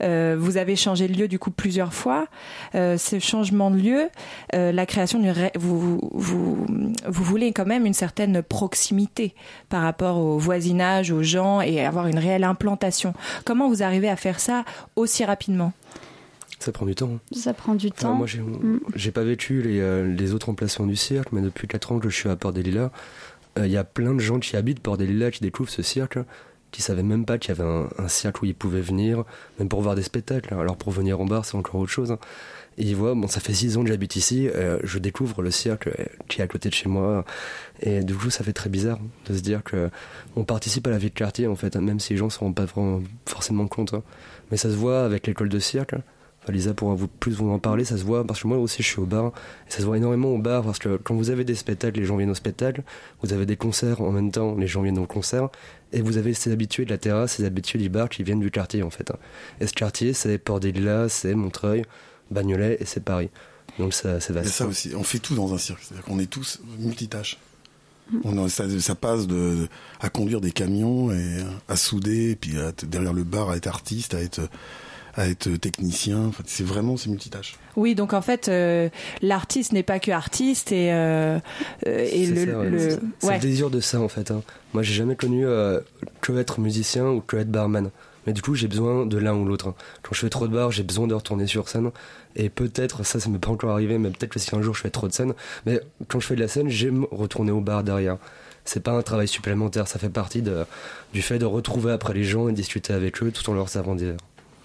vous 0.00 0.56
avez 0.56 0.74
changé 0.74 1.06
de 1.06 1.16
lieu 1.16 1.28
du 1.28 1.38
coup 1.38 1.52
plusieurs 1.52 1.94
fois. 1.94 2.26
ce 2.74 3.18
changement 3.20 3.70
de 3.70 3.76
lieu, 3.76 4.08
la 4.52 4.86
création 4.86 5.20
du, 5.20 5.30
vous, 5.56 6.00
vous, 6.12 6.66
vous 7.06 7.24
voulez 7.24 7.52
quand 7.52 7.66
même 7.66 7.86
une 7.86 7.94
certaine 7.94 8.42
proximité 8.42 9.34
par 9.68 9.82
rapport 9.82 10.18
au 10.18 10.36
voisinage, 10.36 11.12
aux 11.12 11.22
gens 11.22 11.60
et 11.60 11.86
avoir 11.86 12.08
une 12.08 12.18
réelle 12.18 12.44
implantation. 12.44 13.14
Comment 13.44 13.68
vous 13.68 13.84
arrivez 13.84 14.08
à 14.08 14.16
faire 14.16 14.40
ça 14.40 14.64
aussi 14.96 15.24
rapidement? 15.24 15.72
Ça 16.60 16.72
prend 16.72 16.84
du 16.86 16.94
temps. 16.94 17.14
Hein. 17.14 17.20
Ça 17.32 17.54
prend 17.54 17.74
du 17.74 17.90
temps. 17.90 18.14
Moi, 18.14 18.26
mm. 18.26 18.80
j'ai 18.94 19.10
pas 19.10 19.24
vécu 19.24 19.62
les, 19.62 19.80
euh, 19.80 20.06
les, 20.06 20.34
autres 20.34 20.50
emplacements 20.50 20.86
du 20.86 20.94
cirque, 20.94 21.32
mais 21.32 21.40
depuis 21.40 21.66
4 21.66 21.92
ans 21.92 21.98
que 21.98 22.10
je 22.10 22.14
suis 22.14 22.28
à 22.28 22.36
Port 22.36 22.52
des 22.52 22.62
Lilas, 22.62 22.90
il 23.56 23.62
euh, 23.62 23.66
y 23.66 23.78
a 23.78 23.84
plein 23.84 24.14
de 24.14 24.20
gens 24.20 24.38
qui 24.38 24.56
habitent 24.56 24.80
Port 24.80 24.98
des 24.98 25.06
Lilas, 25.06 25.30
qui 25.30 25.40
découvrent 25.40 25.70
ce 25.70 25.82
cirque, 25.82 26.18
qui 26.70 26.82
savaient 26.82 27.02
même 27.02 27.24
pas 27.24 27.38
qu'il 27.38 27.56
y 27.56 27.58
avait 27.58 27.68
un, 27.68 27.88
un, 27.98 28.08
cirque 28.08 28.42
où 28.42 28.44
ils 28.44 28.54
pouvaient 28.54 28.82
venir, 28.82 29.24
même 29.58 29.70
pour 29.70 29.80
voir 29.80 29.94
des 29.94 30.02
spectacles. 30.02 30.52
Alors 30.52 30.76
pour 30.76 30.92
venir 30.92 31.18
en 31.18 31.24
bar, 31.24 31.46
c'est 31.46 31.56
encore 31.56 31.80
autre 31.80 31.90
chose. 31.90 32.12
Hein. 32.12 32.18
Et 32.76 32.84
ils 32.84 32.94
voient, 32.94 33.14
bon, 33.14 33.26
ça 33.26 33.40
fait 33.40 33.54
6 33.54 33.78
ans 33.78 33.82
que 33.82 33.88
j'habite 33.88 34.16
ici, 34.16 34.48
euh, 34.48 34.78
je 34.84 34.98
découvre 34.98 35.42
le 35.42 35.50
cirque 35.50 35.88
qui 36.28 36.42
est 36.42 36.44
à 36.44 36.46
côté 36.46 36.68
de 36.68 36.74
chez 36.74 36.90
moi. 36.90 37.24
Et 37.80 38.00
du 38.04 38.14
coup, 38.14 38.28
ça 38.28 38.44
fait 38.44 38.52
très 38.52 38.68
bizarre 38.68 38.98
de 39.26 39.34
se 39.34 39.40
dire 39.40 39.62
que 39.64 39.88
on 40.36 40.44
participe 40.44 40.86
à 40.86 40.90
la 40.90 40.98
vie 40.98 41.08
de 41.08 41.14
quartier, 41.14 41.46
en 41.46 41.56
fait, 41.56 41.74
même 41.76 42.00
si 42.00 42.12
les 42.12 42.18
gens 42.18 42.26
ne 42.26 42.30
se 42.30 42.38
rendent 42.38 42.54
pas 42.54 42.66
forcément 43.26 43.66
compte. 43.66 43.94
Hein. 43.94 44.02
Mais 44.50 44.58
ça 44.58 44.68
se 44.68 44.76
voit 44.76 45.04
avec 45.04 45.26
l'école 45.26 45.48
de 45.48 45.58
cirque. 45.58 45.94
Lisa 46.48 46.74
pourra 46.74 46.94
vous 46.94 47.08
plus 47.08 47.32
vous 47.32 47.50
en 47.50 47.58
parler, 47.58 47.84
ça 47.84 47.96
se 47.96 48.04
voit 48.04 48.24
parce 48.26 48.42
que 48.42 48.48
moi 48.48 48.58
aussi 48.58 48.82
je 48.82 48.88
suis 48.88 49.00
au 49.00 49.06
bar 49.06 49.32
et 49.68 49.70
ça 49.70 49.78
se 49.78 49.84
voit 49.84 49.96
énormément 49.96 50.28
au 50.28 50.38
bar 50.38 50.64
parce 50.64 50.78
que 50.78 50.96
quand 50.96 51.14
vous 51.14 51.30
avez 51.30 51.44
des 51.44 51.54
spectacles, 51.54 52.00
les 52.00 52.06
gens 52.06 52.16
viennent 52.16 52.30
au 52.30 52.34
spectacle, 52.34 52.82
vous 53.22 53.32
avez 53.32 53.46
des 53.46 53.56
concerts 53.56 54.00
en 54.00 54.10
même 54.10 54.30
temps, 54.32 54.56
les 54.56 54.66
gens 54.66 54.82
viennent 54.82 54.98
au 54.98 55.06
concert 55.06 55.50
et 55.92 56.00
vous 56.00 56.16
avez 56.16 56.34
ces 56.34 56.50
habitués 56.50 56.84
de 56.84 56.90
la 56.90 56.98
terrasse, 56.98 57.32
ces 57.32 57.44
habitués 57.44 57.78
du 57.78 57.88
bar 57.88 58.08
qui 58.08 58.22
viennent 58.22 58.40
du 58.40 58.50
quartier 58.50 58.82
en 58.82 58.90
fait. 58.90 59.12
Et 59.60 59.66
ce 59.66 59.72
quartier, 59.72 60.12
c'est 60.12 60.38
Port 60.38 60.60
des 60.60 60.72
Lilas, 60.72 61.10
c'est 61.10 61.34
Montreuil, 61.34 61.84
Bagnolet 62.30 62.78
et 62.80 62.86
c'est 62.86 63.04
Paris. 63.04 63.30
Donc 63.78 63.92
ça, 63.92 64.18
c'est 64.20 64.32
vaste. 64.32 64.48
ça 64.48 64.66
aussi, 64.66 64.92
on 64.96 65.04
fait 65.04 65.18
tout 65.18 65.34
dans 65.34 65.52
un 65.54 65.58
cirque, 65.58 65.80
c'est-à-dire 65.82 66.04
qu'on 66.04 66.18
est 66.18 66.30
tous 66.30 66.60
multitâches. 66.78 67.38
On 68.24 68.48
ça, 68.48 68.64
ça, 68.80 68.96
passe 68.96 69.28
de, 69.28 69.68
à 70.00 70.08
conduire 70.08 70.40
des 70.40 70.50
camions 70.50 71.12
et 71.12 71.44
à 71.68 71.76
souder, 71.76 72.30
et 72.30 72.36
puis 72.36 72.54
derrière 72.88 73.12
le 73.12 73.22
bar 73.22 73.50
à 73.50 73.56
être 73.56 73.68
artiste, 73.68 74.14
à 74.14 74.20
être 74.20 74.40
à 75.20 75.28
être 75.28 75.50
technicien. 75.56 76.30
c'est 76.46 76.64
vraiment 76.64 76.96
c'est 76.96 77.10
multitâche. 77.10 77.56
Oui, 77.76 77.94
donc 77.94 78.12
en 78.14 78.22
fait, 78.22 78.48
euh, 78.48 78.88
l'artiste 79.22 79.72
n'est 79.72 79.82
pas 79.82 79.98
que 80.00 80.10
artiste 80.10 80.72
et, 80.72 80.92
euh, 80.92 81.38
euh 81.86 82.08
et 82.10 82.26
le, 82.26 82.70
le... 82.70 82.98
c'est 83.18 83.34
le 83.34 83.38
désir 83.38 83.70
de 83.70 83.80
ça 83.80 84.00
en 84.00 84.08
fait. 84.08 84.30
Hein. 84.30 84.42
Moi, 84.72 84.82
j'ai 84.82 84.94
jamais 84.94 85.16
connu 85.16 85.46
euh, 85.46 85.80
que 86.20 86.32
être 86.38 86.60
musicien 86.60 87.06
ou 87.06 87.20
que 87.20 87.36
être 87.36 87.50
barman. 87.50 87.90
Mais 88.26 88.32
du 88.32 88.42
coup, 88.42 88.54
j'ai 88.54 88.68
besoin 88.68 89.06
de 89.06 89.18
l'un 89.18 89.34
ou 89.34 89.44
l'autre. 89.44 89.68
Hein. 89.68 89.74
Quand 90.02 90.14
je 90.14 90.20
fais 90.20 90.30
trop 90.30 90.46
de 90.46 90.52
bar, 90.54 90.70
j'ai 90.70 90.82
besoin 90.82 91.06
de 91.06 91.14
retourner 91.14 91.46
sur 91.46 91.68
scène. 91.68 91.90
Et 92.36 92.48
peut-être, 92.48 93.04
ça, 93.04 93.18
ça 93.18 93.28
m'est 93.28 93.38
pas 93.38 93.50
encore 93.50 93.70
arrivé, 93.70 93.98
mais 93.98 94.10
peut-être 94.10 94.32
que 94.32 94.38
si 94.38 94.54
un 94.54 94.62
jour 94.62 94.74
je 94.74 94.82
fais 94.82 94.90
trop 94.90 95.08
de 95.08 95.12
scène, 95.12 95.34
mais 95.66 95.80
quand 96.08 96.20
je 96.20 96.26
fais 96.26 96.36
de 96.36 96.40
la 96.40 96.48
scène, 96.48 96.68
j'aime 96.68 97.06
retourner 97.10 97.50
au 97.50 97.60
bar 97.60 97.82
derrière. 97.82 98.18
C'est 98.64 98.80
pas 98.80 98.92
un 98.92 99.02
travail 99.02 99.26
supplémentaire, 99.26 99.88
ça 99.88 99.98
fait 99.98 100.10
partie 100.10 100.42
de, 100.42 100.64
du 101.12 101.22
fait 101.22 101.38
de 101.38 101.46
retrouver 101.46 101.92
après 101.92 102.14
les 102.14 102.24
gens 102.24 102.48
et 102.48 102.52
discuter 102.52 102.92
avec 102.92 103.22
eux 103.22 103.32
tout 103.32 103.48
en 103.50 103.54
leur 103.54 103.68
servant 103.68 103.94
des 103.94 104.14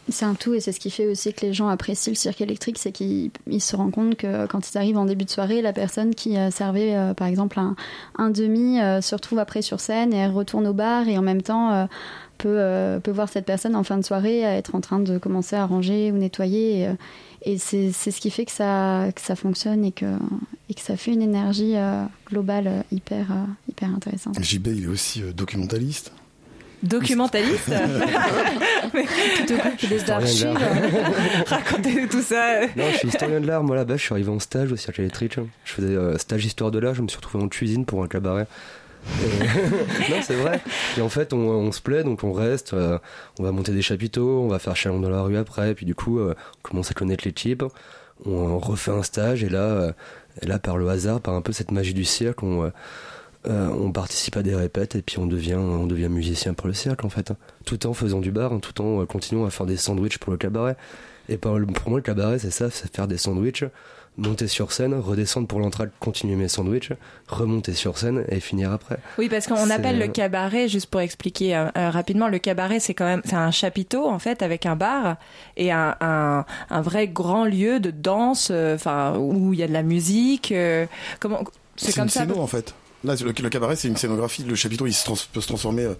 c'est 0.09 0.25
un 0.25 0.35
tout 0.35 0.53
et 0.53 0.59
c'est 0.59 0.71
ce 0.71 0.79
qui 0.79 0.91
fait 0.91 1.07
aussi 1.07 1.33
que 1.33 1.45
les 1.45 1.53
gens 1.53 1.67
apprécient 1.67 2.11
le 2.11 2.15
cirque 2.15 2.41
électrique, 2.41 2.77
c'est 2.77 2.91
qu'ils 2.91 3.31
se 3.59 3.75
rendent 3.75 3.91
compte 3.91 4.15
que 4.15 4.45
quand 4.45 4.69
ils 4.69 4.77
arrivent 4.77 4.97
en 4.97 5.05
début 5.05 5.25
de 5.25 5.29
soirée, 5.29 5.61
la 5.61 5.73
personne 5.73 6.13
qui 6.13 6.37
a 6.37 6.51
servait 6.51 6.95
euh, 6.95 7.13
par 7.13 7.27
exemple 7.27 7.59
un, 7.59 8.29
demi 8.29 8.79
euh, 8.79 9.01
se 9.01 9.15
retrouve 9.15 9.39
après 9.39 9.61
sur 9.61 9.79
scène 9.79 10.13
et 10.13 10.27
retourne 10.27 10.67
au 10.67 10.73
bar 10.73 11.07
et 11.07 11.17
en 11.17 11.21
même 11.21 11.41
temps 11.41 11.71
euh, 11.71 11.85
peut, 12.37 12.99
peut 13.01 13.11
voir 13.11 13.29
cette 13.29 13.45
personne 13.45 13.75
en 13.75 13.83
fin 13.83 13.97
de 13.97 14.03
soirée 14.03 14.41
être 14.41 14.75
en 14.75 14.81
train 14.81 14.99
de 14.99 15.17
commencer 15.17 15.55
à 15.55 15.65
ranger 15.65 16.11
ou 16.11 16.17
nettoyer. 16.17 16.89
Et, 17.43 17.53
et 17.53 17.57
c'est 17.57 17.91
ce 17.91 18.19
qui 18.19 18.29
fait 18.29 18.45
que 18.45 18.51
ça, 18.51 19.07
que 19.15 19.21
ça 19.21 19.35
fonctionne 19.35 19.85
et 19.85 19.91
que, 19.91 20.05
et 20.69 20.73
que 20.73 20.81
ça 20.81 20.97
fait 20.97 21.13
une 21.13 21.21
énergie 21.21 21.75
globale 22.27 22.83
hyper, 22.91 23.27
hyper 23.69 23.89
intéressante. 23.89 24.41
JB, 24.41 24.67
il 24.67 24.83
est 24.83 24.87
aussi 24.87 25.21
documentaliste 25.33 26.11
documentaliste. 26.85 27.69
Plutôt 28.91 29.87
des 29.87 30.09
archives. 30.09 30.57
Racontez 31.47 32.07
tout 32.07 32.21
ça. 32.21 32.61
Non 32.75 32.85
je 32.91 32.97
suis 32.97 33.07
historien 33.09 33.39
de 33.39 33.47
l'art. 33.47 33.63
Moi 33.63 33.75
là-bas 33.75 33.97
je 33.97 34.03
suis 34.03 34.13
arrivé 34.13 34.29
en 34.29 34.39
stage 34.39 34.71
au 34.71 34.75
cirque 34.75 34.99
électrique 34.99 35.37
je 35.63 35.71
faisais 35.71 35.87
euh, 35.87 36.17
stage 36.17 36.45
histoire 36.45 36.71
de 36.71 36.79
l'art. 36.79 36.93
Je 36.93 37.01
me 37.01 37.07
suis 37.07 37.17
retrouvé 37.17 37.43
en 37.43 37.47
cuisine 37.47 37.85
pour 37.85 38.03
un 38.03 38.07
cabaret. 38.07 38.47
Non 40.09 40.17
c'est 40.21 40.35
vrai. 40.35 40.61
Et 40.97 41.01
en 41.01 41.09
fait 41.09 41.33
on, 41.33 41.71
se 41.71 41.81
plaît 41.81 42.03
donc 42.03 42.23
on 42.23 42.33
reste 42.33 42.73
euh, 42.73 42.97
on 43.39 43.43
va 43.43 43.51
monter 43.51 43.71
des 43.71 43.83
chapiteaux 43.83 44.41
on 44.43 44.47
va 44.47 44.59
faire 44.59 44.75
chalon 44.75 44.99
dans 44.99 45.09
la 45.09 45.21
rue 45.21 45.37
après. 45.37 45.73
Puis 45.75 45.85
du 45.85 45.95
coup 45.95 46.19
euh, 46.19 46.35
on 46.63 46.69
commence 46.69 46.91
à 46.91 46.93
connaître 46.93 47.25
les 47.25 47.33
types. 47.33 47.63
On 48.25 48.59
refait 48.59 48.91
un 48.91 49.03
stage. 49.03 49.43
Et 49.43 49.49
là 49.49 49.93
et 50.41 50.47
là 50.47 50.59
par 50.59 50.77
le 50.77 50.87
hasard 50.89 51.21
par 51.21 51.33
un 51.33 51.41
peu 51.41 51.53
cette 51.53 51.71
magie 51.71 51.93
du 51.93 52.05
cirque 52.05 52.43
on 52.43 52.71
euh, 53.47 53.69
on 53.69 53.91
participe 53.91 54.37
à 54.37 54.43
des 54.43 54.55
répètes 54.55 54.95
et 54.95 55.01
puis 55.01 55.19
on 55.19 55.25
devient, 55.27 55.55
on 55.55 55.85
devient 55.87 56.09
musicien 56.09 56.53
pour 56.53 56.67
le 56.67 56.73
cirque 56.73 57.03
en 57.05 57.09
fait. 57.09 57.31
hein. 57.31 57.37
Tout 57.65 57.85
en 57.87 57.93
faisant 57.93 58.19
du 58.19 58.31
bar, 58.31 58.53
hein, 58.53 58.59
tout 58.59 58.81
en 58.81 59.01
euh, 59.01 59.05
continuant 59.05 59.45
à 59.45 59.49
faire 59.49 59.65
des 59.65 59.77
sandwichs 59.77 60.17
pour 60.17 60.31
le 60.31 60.37
cabaret. 60.37 60.75
Et 61.29 61.37
pour, 61.37 61.57
pour 61.73 61.89
moi, 61.89 61.97
le 61.99 62.03
cabaret, 62.03 62.37
c'est 62.39 62.51
ça, 62.51 62.69
c'est 62.69 62.93
faire 62.95 63.07
des 63.07 63.17
sandwichs, 63.17 63.63
monter 64.15 64.47
sur 64.47 64.71
scène, 64.71 64.93
redescendre 64.93 65.47
pour 65.47 65.59
l'entrée, 65.59 65.85
continuer 65.99 66.35
mes 66.35 66.47
sandwichs, 66.47 66.91
remonter 67.27 67.73
sur 67.73 67.97
scène 67.97 68.23
et 68.29 68.39
finir 68.39 68.71
après. 68.71 68.97
Oui, 69.17 69.27
parce 69.27 69.47
qu'on 69.47 69.71
appelle 69.71 69.97
le 69.97 70.07
cabaret, 70.07 70.67
juste 70.67 70.85
pour 70.85 71.01
expliquer 71.01 71.55
euh, 71.55 71.65
euh, 71.77 71.89
rapidement, 71.89 72.27
le 72.27 72.37
cabaret, 72.37 72.79
c'est 72.79 72.93
quand 72.93 73.05
même 73.05 73.21
c'est 73.25 73.33
un 73.35 73.49
chapiteau 73.49 74.07
en 74.07 74.19
fait 74.19 74.43
avec 74.43 74.67
un 74.67 74.75
bar 74.75 75.15
et 75.57 75.71
un, 75.71 75.95
un, 75.99 76.45
un 76.69 76.81
vrai 76.81 77.07
grand 77.07 77.45
lieu 77.45 77.79
de 77.79 77.89
danse, 77.89 78.49
euh, 78.51 78.75
enfin 78.75 79.17
où 79.17 79.51
il 79.53 79.59
y 79.59 79.63
a 79.63 79.67
de 79.67 79.73
la 79.73 79.83
musique. 79.83 80.51
euh, 80.51 80.85
comment 81.19 81.43
c'est 81.75 81.87
C'est 81.87 81.93
comme 81.95 82.03
une 82.03 82.09
ça. 82.09 82.19
scéno 82.21 82.37
en 82.39 82.47
fait. 82.47 82.75
Là, 83.05 83.15
le, 83.15 83.31
le 83.31 83.49
cabaret, 83.49 83.75
c'est 83.75 83.87
une 83.87 83.97
scénographie. 83.97 84.43
Le 84.43 84.55
chapiteau, 84.55 84.87
il 84.87 84.93
se 84.93 85.03
trans- 85.05 85.15
peut 85.31 85.41
se 85.41 85.47
transformer. 85.47 85.83
euh, 85.83 85.93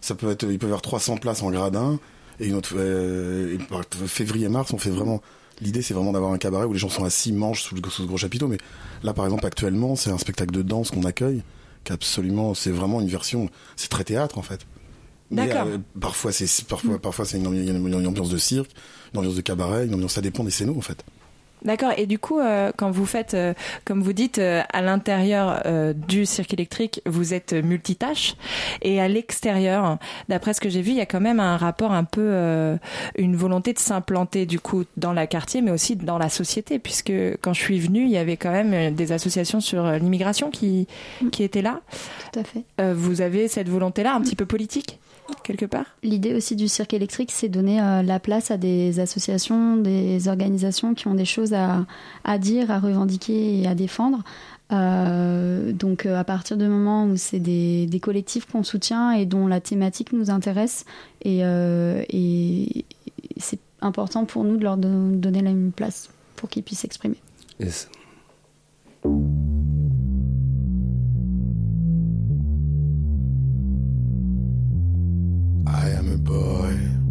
Ça 0.00 0.14
peut 0.14 0.30
être, 0.30 0.44
il 0.50 0.58
peut 0.58 0.66
y 0.66 0.68
avoir 0.70 0.82
300 0.82 1.16
places 1.16 1.42
en 1.42 1.50
gradin 1.50 1.98
et 2.40 2.46
une 2.48 2.54
autre. 2.54 2.74
euh, 2.76 3.56
et 3.58 4.06
Février-mars, 4.06 4.72
on 4.72 4.78
fait 4.78 4.90
vraiment. 4.90 5.22
L'idée, 5.60 5.82
c'est 5.82 5.94
vraiment 5.94 6.12
d'avoir 6.12 6.32
un 6.32 6.38
cabaret 6.38 6.64
où 6.64 6.72
les 6.72 6.78
gens 6.78 6.88
sont 6.88 7.04
assis, 7.04 7.32
mangent 7.32 7.62
sous 7.62 7.74
le, 7.76 7.82
sous 7.84 8.02
ce 8.02 8.06
gros 8.06 8.16
chapiteau. 8.16 8.48
Mais 8.48 8.58
là, 9.02 9.12
par 9.14 9.24
exemple, 9.26 9.46
actuellement, 9.46 9.94
c'est 9.96 10.10
un 10.10 10.18
spectacle 10.18 10.52
de 10.52 10.62
danse 10.62 10.90
qu'on 10.90 11.04
accueille. 11.04 11.42
Qu'absolument, 11.84 12.54
c'est 12.54 12.70
vraiment 12.70 13.00
une 13.00 13.08
version. 13.08 13.48
C'est 13.76 13.88
très 13.88 14.04
théâtre 14.04 14.38
en 14.38 14.42
fait. 14.42 14.60
Mais 15.30 15.46
D'accord. 15.46 15.66
euh, 15.68 15.78
parfois, 16.00 16.30
c'est 16.32 16.64
parfois, 16.66 16.98
parfois, 16.98 17.24
c'est 17.24 17.38
une, 17.38 17.46
ambi- 17.46 17.68
une, 17.68 17.86
une 17.88 18.06
ambiance 18.06 18.28
de 18.30 18.38
cirque, 18.38 18.70
une 19.14 19.20
ambiance 19.20 19.34
de 19.34 19.40
cabaret, 19.40 19.86
une 19.86 19.94
ambiance. 19.94 20.12
Ça 20.14 20.20
dépend 20.20 20.44
des 20.44 20.50
scénos 20.50 20.76
en 20.76 20.80
fait. 20.82 21.04
D'accord. 21.64 21.92
Et 21.96 22.06
du 22.06 22.18
coup, 22.18 22.40
euh, 22.40 22.72
quand 22.76 22.90
vous 22.90 23.06
faites, 23.06 23.34
euh, 23.34 23.54
comme 23.84 24.02
vous 24.02 24.12
dites, 24.12 24.38
euh, 24.38 24.62
à 24.72 24.82
l'intérieur 24.82 25.62
euh, 25.66 25.92
du 25.92 26.26
cirque 26.26 26.52
électrique, 26.52 27.00
vous 27.06 27.34
êtes 27.34 27.52
multitâche, 27.52 28.34
et 28.82 29.00
à 29.00 29.08
l'extérieur, 29.08 29.98
d'après 30.28 30.54
ce 30.54 30.60
que 30.60 30.68
j'ai 30.68 30.82
vu, 30.82 30.90
il 30.90 30.96
y 30.96 31.00
a 31.00 31.06
quand 31.06 31.20
même 31.20 31.40
un 31.40 31.56
rapport 31.56 31.92
un 31.92 32.04
peu, 32.04 32.20
euh, 32.24 32.76
une 33.16 33.36
volonté 33.36 33.72
de 33.72 33.78
s'implanter 33.78 34.44
du 34.46 34.58
coup 34.58 34.84
dans 34.96 35.12
la 35.12 35.26
quartier, 35.26 35.62
mais 35.62 35.70
aussi 35.70 35.94
dans 35.96 36.18
la 36.18 36.28
société, 36.28 36.78
puisque 36.78 37.12
quand 37.40 37.52
je 37.52 37.60
suis 37.60 37.78
venue, 37.78 38.02
il 38.04 38.10
y 38.10 38.18
avait 38.18 38.36
quand 38.36 38.52
même 38.52 38.72
euh, 38.74 38.90
des 38.90 39.12
associations 39.12 39.60
sur 39.60 39.84
l'immigration 39.92 40.50
qui 40.50 40.88
qui 41.30 41.44
étaient 41.44 41.62
là. 41.62 41.80
Tout 42.32 42.40
à 42.40 42.44
fait. 42.44 42.64
Euh, 42.80 42.94
vous 42.96 43.20
avez 43.20 43.46
cette 43.46 43.68
volonté-là, 43.68 44.14
un 44.14 44.20
petit 44.20 44.36
peu 44.36 44.46
politique, 44.46 44.98
quelque 45.42 45.66
part. 45.66 45.86
L'idée 46.02 46.34
aussi 46.34 46.56
du 46.56 46.68
cirque 46.68 46.94
électrique, 46.94 47.30
c'est 47.32 47.48
donner 47.48 47.80
euh, 47.80 48.02
la 48.02 48.20
place 48.20 48.50
à 48.50 48.56
des 48.56 49.00
associations, 49.00 49.76
des 49.76 50.28
organisations 50.28 50.94
qui 50.94 51.08
ont 51.08 51.14
des 51.14 51.24
choses 51.24 51.52
à, 51.52 51.86
à 52.24 52.38
dire, 52.38 52.70
à 52.70 52.78
revendiquer 52.78 53.60
et 53.60 53.66
à 53.66 53.74
défendre. 53.74 54.22
Euh, 54.72 55.72
donc 55.72 56.06
euh, 56.06 56.18
à 56.18 56.24
partir 56.24 56.56
du 56.56 56.66
moment 56.66 57.04
où 57.04 57.16
c'est 57.16 57.40
des, 57.40 57.86
des 57.86 58.00
collectifs 58.00 58.46
qu'on 58.46 58.62
soutient 58.62 59.12
et 59.12 59.26
dont 59.26 59.46
la 59.46 59.60
thématique 59.60 60.12
nous 60.14 60.30
intéresse, 60.30 60.86
et, 61.22 61.40
euh, 61.44 62.02
et 62.08 62.86
c'est 63.36 63.60
important 63.82 64.24
pour 64.24 64.44
nous 64.44 64.56
de 64.56 64.62
leur 64.62 64.78
don- 64.78 65.10
donner 65.10 65.42
la 65.42 65.50
même 65.50 65.72
place 65.72 66.08
pour 66.36 66.48
qu'ils 66.48 66.62
puissent 66.62 66.80
s'exprimer. 66.80 67.16
Et 67.60 67.66
boy. 76.32 77.01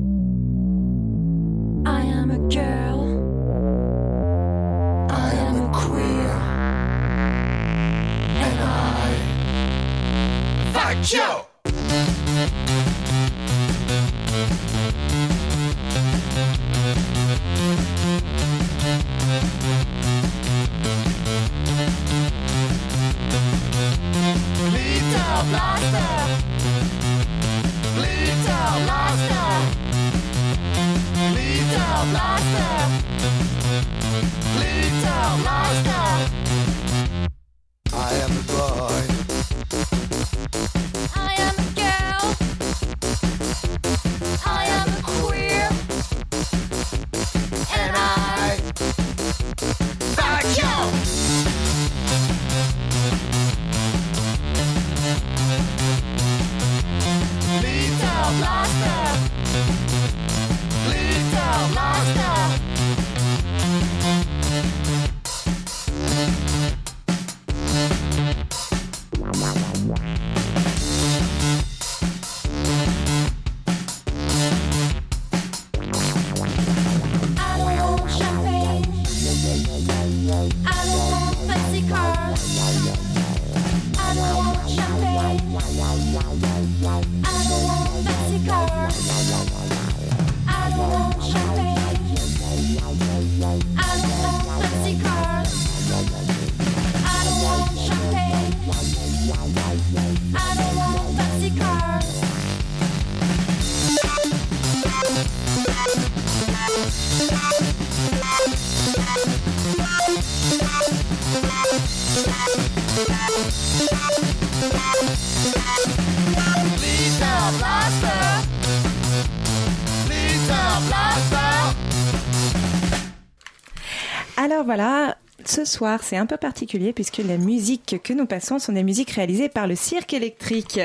Soir 125.72 126.02
c'est 126.04 126.18
un 126.18 126.26
peu 126.26 126.38
particulier 126.38 126.94
puisque 126.94 127.18
les 127.18 127.38
musiques 127.38 127.96
que 128.04 128.14
nous 128.14 128.26
passons 128.26 128.60
sont 128.60 128.74
des 128.74 128.84
musiques 128.84 129.12
réalisées 129.12 129.50
par 129.50 129.68
le 129.68 129.76
cirque 129.76 130.14
électrique. 130.14 130.80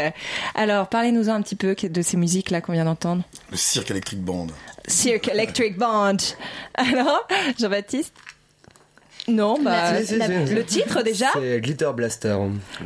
Alors 0.54 0.88
parlez-nous 0.88 1.28
un 1.28 1.42
petit 1.42 1.56
peu 1.56 1.74
de 1.74 2.02
ces 2.02 2.16
musiques-là 2.16 2.60
qu'on 2.60 2.72
vient 2.72 2.84
d'entendre. 2.84 3.22
Le 3.50 3.56
cirque 3.56 3.90
électrique 3.90 4.22
band. 4.22 4.46
Cirque 4.88 5.28
Electric 5.28 5.76
Band. 5.76 6.16
Alors, 6.74 7.26
Jean-Baptiste? 7.58 8.12
Non, 9.28 9.58
bah, 9.60 10.00
la- 10.00 10.28
le 10.44 10.64
titre 10.64 11.02
déjà? 11.02 11.26
C'est 11.34 11.60
Glitter 11.60 11.90
Blaster, 11.96 12.36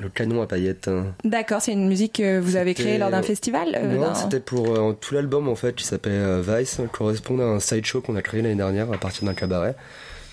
le 0.00 0.08
canon 0.08 0.40
à 0.40 0.46
paillettes. 0.46 0.88
D'accord, 1.22 1.60
c'est 1.60 1.72
une 1.72 1.86
musique 1.86 2.14
que 2.14 2.38
vous 2.38 2.56
avez 2.56 2.72
créée 2.72 2.96
lors 2.96 3.10
d'un 3.10 3.22
festival 3.22 3.76
euh, 3.76 3.96
non, 3.96 4.14
c'était 4.14 4.40
pour 4.40 4.74
euh, 4.74 4.92
tout 4.98 5.12
l'album 5.14 5.48
en 5.48 5.54
fait 5.54 5.74
qui 5.74 5.84
s'appelle 5.84 6.12
euh, 6.14 6.42
Vice, 6.42 6.80
correspond 6.92 7.38
à 7.40 7.42
un 7.44 7.60
sideshow 7.60 8.00
qu'on 8.00 8.16
a 8.16 8.22
créé 8.22 8.40
l'année 8.40 8.54
dernière 8.54 8.90
à 8.90 8.96
partir 8.96 9.24
d'un 9.24 9.34
cabaret, 9.34 9.74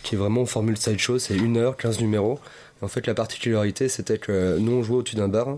qui 0.04 0.16
est 0.16 0.18
vraiment 0.18 0.42
en 0.42 0.46
formule 0.46 0.78
sideshow, 0.78 1.20
c'est 1.20 1.36
1 1.36 1.56
heure, 1.56 1.78
15 1.78 2.00
numéros. 2.00 2.40
Et 2.82 2.86
en 2.86 2.88
fait, 2.88 3.08
la 3.08 3.14
particularité 3.14 3.90
c'était 3.90 4.18
que 4.18 4.58
nous 4.60 4.72
on 4.72 4.84
jouait 4.84 4.98
au-dessus 4.98 5.16
d'un 5.16 5.28
bar, 5.28 5.58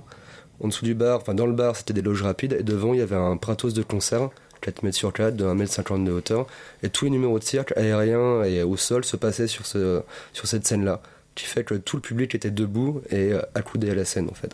en 0.62 0.67
dessous 0.67 0.86
du 0.86 0.93
bar, 0.93 1.17
enfin 1.17 1.34
dans 1.34 1.46
le 1.46 1.53
bar 1.53 1.75
c'était 1.75 1.93
des 1.93 2.01
loges 2.01 2.24
rapides, 2.24 2.53
et 2.53 2.63
devant 2.63 2.93
il 2.93 3.00
y 3.00 3.03
avait 3.03 3.15
un 3.15 3.38
pratos 3.38 3.74
de 3.74 3.84
concert, 3.84 4.29
4 4.62 4.84
mètres 4.84 4.98
sur 4.98 5.13
4, 5.13 5.36
de 5.36 5.46
1 5.46 5.55
mètre 5.55 5.72
50 5.72 6.03
de 6.05 6.12
hauteur, 6.12 6.48
et 6.84 6.89
tous 6.89 7.05
les 7.05 7.12
numéros 7.12 7.39
de 7.39 7.43
cirque 7.43 7.74
aériens 7.77 8.43
et 8.43 8.63
au 8.63 8.77
sol 8.77 9.05
se 9.05 9.15
passaient 9.15 9.48
sur, 9.48 9.65
ce, 9.65 10.01
sur 10.34 10.48
cette 10.48 10.67
scène-là, 10.67 11.01
qui 11.36 11.46
fait 11.46 11.63
que 11.63 11.75
tout 11.75 11.96
le 11.96 12.01
public 12.01 12.36
était 12.36 12.51
debout 12.51 13.01
et 13.10 13.34
euh, 13.34 13.41
accoudé 13.55 13.89
à 13.89 13.96
la 13.96 14.05
scène 14.05 14.27
en 14.29 14.34
fait. 14.34 14.53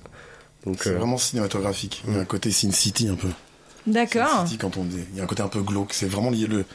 Donc, 0.66 0.78
C'est 0.82 0.90
euh, 0.90 0.98
vraiment 0.98 1.18
cinématographique. 1.18 2.04
Il 2.08 2.14
y 2.14 2.18
a 2.18 2.22
un 2.22 2.26
côté 2.26 2.52
Sin 2.52 2.72
City 2.72 3.08
un 3.08 3.16
peu. 3.16 3.28
D'accord. 3.88 4.28
Sin 4.30 4.46
City 4.46 4.58
quand 4.58 4.78
on 4.78 4.84
dit. 4.84 5.04
Il 5.12 5.18
y 5.18 5.22
a 5.22 5.24
un 5.24 5.28
côté 5.28 5.44
un 5.44 5.48
peu 5.48 5.62
glauque. 5.62 5.94
C'est 5.94 6.08
vraiment 6.08 6.32
lié 6.32 6.48
le. 6.48 6.66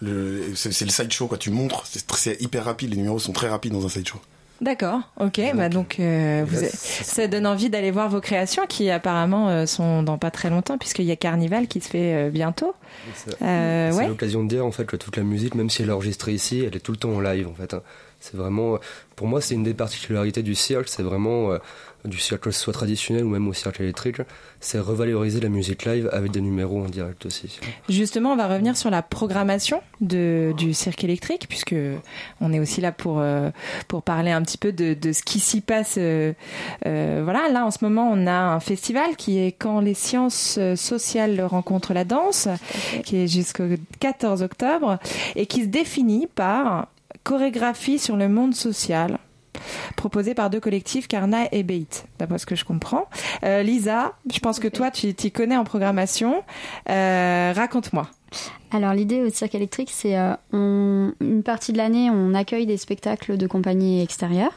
Le 0.00 0.52
c'est 0.54 0.84
le 0.84 0.90
sideshow 0.90 1.26
quoi. 1.26 1.38
Tu 1.38 1.50
montres. 1.50 1.84
C'est 1.86 2.40
hyper 2.40 2.64
rapide. 2.64 2.90
Les 2.90 2.96
numéros 2.96 3.18
sont 3.18 3.32
très 3.32 3.48
rapides 3.48 3.72
dans 3.72 3.84
un 3.84 3.88
sideshow. 3.88 4.18
D'accord, 4.60 5.02
ok. 5.20 5.40
Bah 5.54 5.68
donc, 5.68 6.00
euh, 6.00 6.44
vous 6.44 6.56
ça 6.72 7.28
donne 7.28 7.46
envie 7.46 7.70
d'aller 7.70 7.92
voir 7.92 8.08
vos 8.08 8.20
créations 8.20 8.66
qui 8.68 8.90
apparemment 8.90 9.48
euh, 9.50 9.66
sont 9.66 10.02
dans 10.02 10.18
pas 10.18 10.32
très 10.32 10.50
longtemps 10.50 10.78
puisqu'il 10.78 11.04
y 11.04 11.12
a 11.12 11.16
Carnival 11.16 11.68
qui 11.68 11.80
se 11.80 11.88
fait 11.88 12.12
euh, 12.26 12.28
bientôt. 12.30 12.74
C'est 13.14 13.36
Euh, 13.40 13.92
ouais. 13.92 14.08
l'occasion 14.08 14.42
de 14.42 14.48
dire 14.48 14.66
en 14.66 14.72
fait 14.72 14.84
que 14.84 14.96
toute 14.96 15.16
la 15.16 15.22
musique, 15.22 15.54
même 15.54 15.70
si 15.70 15.82
elle 15.82 15.90
est 15.90 15.92
enregistrée 15.92 16.32
ici, 16.32 16.64
elle 16.66 16.74
est 16.74 16.80
tout 16.80 16.90
le 16.90 16.98
temps 16.98 17.12
en 17.12 17.20
live 17.20 17.46
en 17.46 17.54
fait. 17.54 17.72
hein. 17.72 17.82
C'est 18.18 18.34
vraiment, 18.36 18.78
pour 19.14 19.28
moi, 19.28 19.40
c'est 19.40 19.54
une 19.54 19.62
des 19.62 19.74
particularités 19.74 20.42
du 20.42 20.56
cirque. 20.56 20.88
C'est 20.88 21.04
vraiment 21.04 21.52
euh, 21.52 21.58
du 22.04 22.18
cirque 22.18 22.52
soit 22.52 22.72
traditionnel 22.72 23.24
ou 23.24 23.28
même 23.28 23.48
au 23.48 23.52
cirque 23.52 23.80
électrique. 23.80 24.16
C'est 24.60 24.78
revaloriser 24.78 25.40
la 25.40 25.48
musique 25.48 25.84
live 25.84 26.08
avec 26.12 26.30
des 26.30 26.40
numéros 26.40 26.82
en 26.84 26.88
direct 26.88 27.26
aussi. 27.26 27.58
Justement, 27.88 28.32
on 28.32 28.36
va 28.36 28.48
revenir 28.48 28.76
sur 28.76 28.90
la 28.90 29.02
programmation 29.02 29.80
de, 30.00 30.52
du 30.56 30.74
cirque 30.74 31.04
électrique, 31.04 31.46
puisque 31.48 31.74
on 32.40 32.52
est 32.52 32.60
aussi 32.60 32.80
là 32.80 32.92
pour, 32.92 33.18
euh, 33.20 33.50
pour 33.88 34.02
parler 34.02 34.30
un 34.30 34.42
petit 34.42 34.58
peu 34.58 34.72
de, 34.72 34.94
de 34.94 35.12
ce 35.12 35.22
qui 35.22 35.40
s'y 35.40 35.60
passe. 35.60 35.96
euh, 35.98 36.32
euh, 36.86 37.20
voilà, 37.24 37.48
là 37.48 37.64
en 37.64 37.70
ce 37.70 37.78
moment, 37.82 38.10
on 38.12 38.26
a 38.26 38.32
un 38.32 38.60
festival 38.60 39.16
qui 39.16 39.38
est 39.38 39.52
Quand 39.52 39.80
les 39.80 39.94
sciences 39.94 40.58
sociales 40.76 41.40
rencontrent 41.40 41.94
la 41.94 42.04
danse, 42.04 42.48
qui 43.04 43.16
est 43.16 43.28
jusqu'au 43.28 43.64
14 44.00 44.42
octobre, 44.42 44.98
et 45.36 45.46
qui 45.46 45.62
se 45.62 45.68
définit 45.68 46.26
par 46.26 46.88
chorégraphie 47.24 47.98
sur 47.98 48.16
le 48.16 48.28
monde 48.28 48.54
social 48.54 49.18
proposé 49.96 50.34
par 50.34 50.50
deux 50.50 50.60
collectifs, 50.60 51.08
Carna 51.08 51.46
et 51.52 51.62
Beit, 51.62 52.04
d'après 52.18 52.38
ce 52.38 52.46
que 52.46 52.56
je 52.56 52.64
comprends. 52.64 53.08
Euh, 53.44 53.62
Lisa, 53.62 54.14
je 54.32 54.38
pense 54.40 54.58
que 54.58 54.68
toi, 54.68 54.90
tu 54.90 55.14
t'y 55.14 55.30
connais 55.30 55.56
en 55.56 55.64
programmation. 55.64 56.42
Euh, 56.88 57.52
Raconte-moi. 57.54 58.08
Alors 58.70 58.92
l'idée 58.92 59.22
au 59.22 59.30
cirque 59.30 59.54
électrique, 59.54 59.90
c'est 59.90 60.18
euh, 60.18 60.34
une 60.52 61.42
partie 61.42 61.72
de 61.72 61.78
l'année, 61.78 62.10
on 62.10 62.34
accueille 62.34 62.66
des 62.66 62.76
spectacles 62.76 63.38
de 63.38 63.46
compagnie 63.46 64.02
extérieure. 64.02 64.52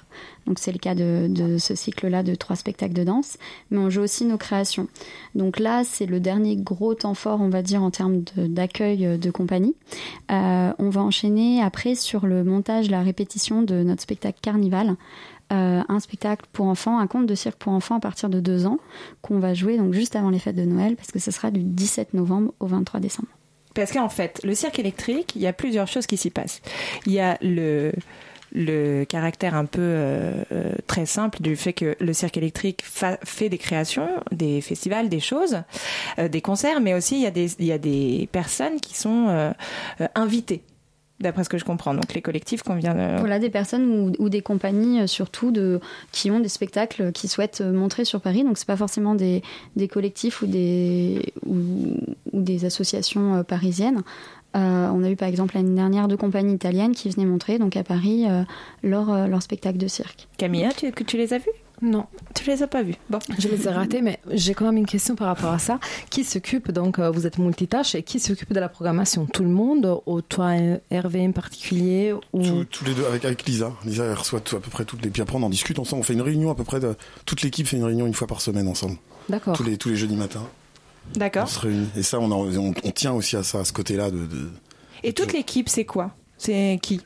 Donc 0.47 0.59
c'est 0.59 0.71
le 0.71 0.79
cas 0.79 0.95
de, 0.95 1.57
ce 1.57 1.75
cycle-là 1.75 2.23
de 2.23 2.35
trois 2.35 2.55
spectacles 2.55 2.93
de 2.93 3.03
danse. 3.03 3.37
Mais 3.69 3.77
on 3.77 3.89
joue 3.89 4.01
aussi 4.01 4.25
nos 4.25 4.37
créations. 4.37 4.87
Donc 5.35 5.59
là, 5.59 5.83
c'est 5.83 6.05
le 6.05 6.19
dernier 6.19 6.55
gros 6.55 6.93
temps 6.93 7.13
fort, 7.13 7.41
on 7.41 7.49
va 7.49 7.61
dire, 7.61 7.83
en 7.83 7.91
termes 7.91 8.23
d'accueil 8.35 9.05
euh, 9.05 9.17
de 9.17 9.31
compagnie. 9.31 9.75
Euh, 10.31 10.73
on 10.79 10.89
va 10.89 11.01
enchaîner 11.01 11.61
après 11.61 11.95
sur 11.95 12.25
le 12.25 12.43
montage, 12.43 12.89
la 12.89 13.01
répétition 13.01 13.61
de 13.61 13.83
notre 13.83 14.01
spectacle 14.01 14.39
Carnival. 14.41 14.95
Euh, 15.51 15.81
un 15.89 15.99
spectacle 15.99 16.45
pour 16.53 16.67
enfants, 16.67 16.97
un 16.97 17.07
conte 17.07 17.25
de 17.25 17.35
cirque 17.35 17.57
pour 17.57 17.73
enfants 17.73 17.95
à 17.95 17.99
partir 17.99 18.29
de 18.29 18.39
deux 18.39 18.65
ans, 18.65 18.79
qu'on 19.21 19.39
va 19.39 19.53
jouer 19.53 19.77
donc 19.77 19.93
juste 19.93 20.15
avant 20.15 20.29
les 20.29 20.39
fêtes 20.39 20.55
de 20.55 20.63
Noël, 20.63 20.95
parce 20.95 21.11
que 21.11 21.19
ce 21.19 21.29
sera 21.29 21.51
du 21.51 21.61
17 21.61 22.13
novembre 22.13 22.53
au 22.61 22.67
23 22.67 23.01
décembre. 23.01 23.27
Parce 23.73 23.91
qu'en 23.91 24.07
fait, 24.07 24.39
le 24.45 24.55
cirque 24.55 24.79
électrique, 24.79 25.33
il 25.35 25.41
y 25.41 25.47
a 25.47 25.53
plusieurs 25.53 25.87
choses 25.87 26.07
qui 26.07 26.15
s'y 26.15 26.29
passent. 26.29 26.61
Il 27.05 27.11
y 27.11 27.19
a 27.19 27.37
le 27.41 27.91
le 28.53 29.05
caractère 29.05 29.55
un 29.55 29.65
peu 29.65 29.79
euh, 29.81 30.43
euh, 30.51 30.73
très 30.87 31.05
simple 31.05 31.41
du 31.41 31.55
fait 31.55 31.73
que 31.73 31.95
le 31.99 32.13
cirque 32.13 32.37
électrique 32.37 32.81
fa- 32.83 33.17
fait 33.23 33.49
des 33.49 33.57
créations, 33.57 34.09
des 34.31 34.59
festivals, 34.61 35.07
des 35.07 35.21
choses, 35.21 35.61
euh, 36.19 36.27
des 36.27 36.41
concerts, 36.41 36.81
mais 36.81 36.93
aussi 36.93 37.15
il 37.15 37.21
y 37.21 37.25
a 37.25 37.31
des, 37.31 37.53
il 37.59 37.65
y 37.65 37.71
a 37.71 37.77
des 37.77 38.27
personnes 38.31 38.79
qui 38.81 38.97
sont 38.97 39.53
invitées, 40.15 40.63
d'après 41.19 41.43
ce 41.43 41.49
que 41.49 41.57
je 41.57 41.65
comprends. 41.65 41.93
Donc 41.93 42.13
les 42.13 42.21
collectifs 42.21 42.63
qu'on 42.63 42.75
vient 42.75 42.93
de... 42.93 43.19
Voilà, 43.19 43.39
des 43.39 43.49
personnes 43.49 44.15
ou, 44.19 44.29
des 44.29 44.41
compagnies 44.41 45.07
surtout 45.07 45.51
de, 45.51 45.79
qui 46.11 46.29
ont 46.31 46.39
des 46.39 46.49
spectacles 46.49 47.11
qui 47.11 47.27
souhaitent 47.27 47.61
montrer 47.61 48.05
sur 48.05 48.19
Paris. 48.21 48.43
Donc 48.43 48.57
c'est 48.57 48.67
pas 48.67 48.77
forcément 48.77 49.15
des, 49.15 49.43
des 49.75 49.87
collectifs 49.87 50.41
ou 50.41 50.47
des, 50.47 51.33
ou, 51.45 51.61
des 52.33 52.65
associations 52.65 53.43
parisiennes. 53.43 54.01
Euh, 54.55 54.89
on 54.93 55.03
a 55.03 55.09
eu 55.09 55.15
par 55.15 55.29
exemple 55.29 55.55
l'année 55.55 55.75
dernière 55.75 56.07
deux 56.07 56.17
compagnies 56.17 56.53
italiennes 56.53 56.93
qui 56.93 57.09
venaient 57.09 57.25
montrer 57.25 57.57
donc 57.57 57.77
à 57.77 57.83
Paris 57.83 58.25
euh, 58.27 58.43
leur, 58.83 59.09
euh, 59.09 59.27
leur 59.27 59.41
spectacle 59.41 59.77
de 59.77 59.87
cirque. 59.87 60.27
Camilla, 60.37 60.69
tu, 60.75 60.91
que 60.91 61.03
tu 61.03 61.17
les 61.17 61.33
as 61.33 61.37
vus? 61.37 61.51
Non, 61.81 62.05
Tu 62.35 62.45
les 62.45 62.61
as 62.61 62.67
pas 62.67 62.83
vus 62.83 62.93
Bon. 63.09 63.17
je 63.39 63.47
les 63.47 63.67
ai 63.67 63.71
ratés, 63.71 64.03
mais 64.03 64.19
j'ai 64.29 64.53
quand 64.53 64.65
même 64.65 64.77
une 64.77 64.85
question 64.85 65.15
par 65.15 65.25
rapport 65.25 65.51
à 65.51 65.57
ça. 65.57 65.79
Qui 66.11 66.23
s'occupe, 66.23 66.71
donc 66.71 66.99
euh, 66.99 67.09
vous 67.09 67.25
êtes 67.25 67.39
multitâche, 67.39 67.95
et 67.95 68.03
qui 68.03 68.19
s'occupe 68.19 68.53
de 68.53 68.59
la 68.59 68.69
programmation? 68.69 69.25
Tout 69.25 69.41
le 69.41 69.49
monde 69.49 69.99
Ou 70.05 70.21
toi, 70.21 70.51
Hervé 70.91 71.25
en 71.25 71.31
particulier 71.31 72.13
ou... 72.33 72.43
Tous, 72.43 72.65
tous 72.65 72.85
les 72.85 72.93
deux 72.93 73.05
avec, 73.05 73.25
avec 73.25 73.45
Lisa. 73.47 73.71
Lisa 73.83 74.03
elle 74.03 74.13
reçoit 74.13 74.41
tout, 74.41 74.55
à 74.57 74.59
peu 74.59 74.69
près 74.69 74.85
toutes 74.85 75.03
les. 75.03 75.09
Puis 75.09 75.23
après 75.23 75.37
on 75.37 75.43
en 75.43 75.49
discute 75.49 75.79
ensemble. 75.79 76.01
On 76.01 76.03
fait 76.03 76.13
une 76.13 76.21
réunion 76.21 76.51
à 76.51 76.55
peu 76.55 76.63
près 76.63 76.79
de 76.79 76.95
toute 77.25 77.41
l'équipe 77.41 77.65
fait 77.65 77.77
une 77.77 77.83
réunion 77.83 78.05
une 78.05 78.13
fois 78.13 78.27
par 78.27 78.41
semaine 78.41 78.67
ensemble. 78.67 78.97
D'accord. 79.29 79.55
Tous 79.57 79.63
les 79.63 79.77
tous 79.77 79.89
les 79.89 79.95
jeudis 79.95 80.15
matins. 80.15 80.43
On 81.15 81.19
D'accord. 81.19 81.47
se 81.49 81.59
réunit. 81.59 81.89
Et 81.97 82.03
ça 82.03 82.19
on, 82.19 82.31
en- 82.31 82.47
on, 82.55 82.73
on 82.83 82.91
tient 82.91 83.11
aussi 83.13 83.35
à 83.35 83.43
ça 83.43 83.59
à 83.59 83.65
ce 83.65 83.73
côté-là 83.73 84.11
de. 84.11 84.25
de 84.25 84.49
Et 85.03 85.13
toute 85.13 85.33
l'équipe, 85.33 85.67
c'est 85.69 85.85
quoi? 85.85 86.11
C'est 86.37 86.79
qui? 86.81 87.01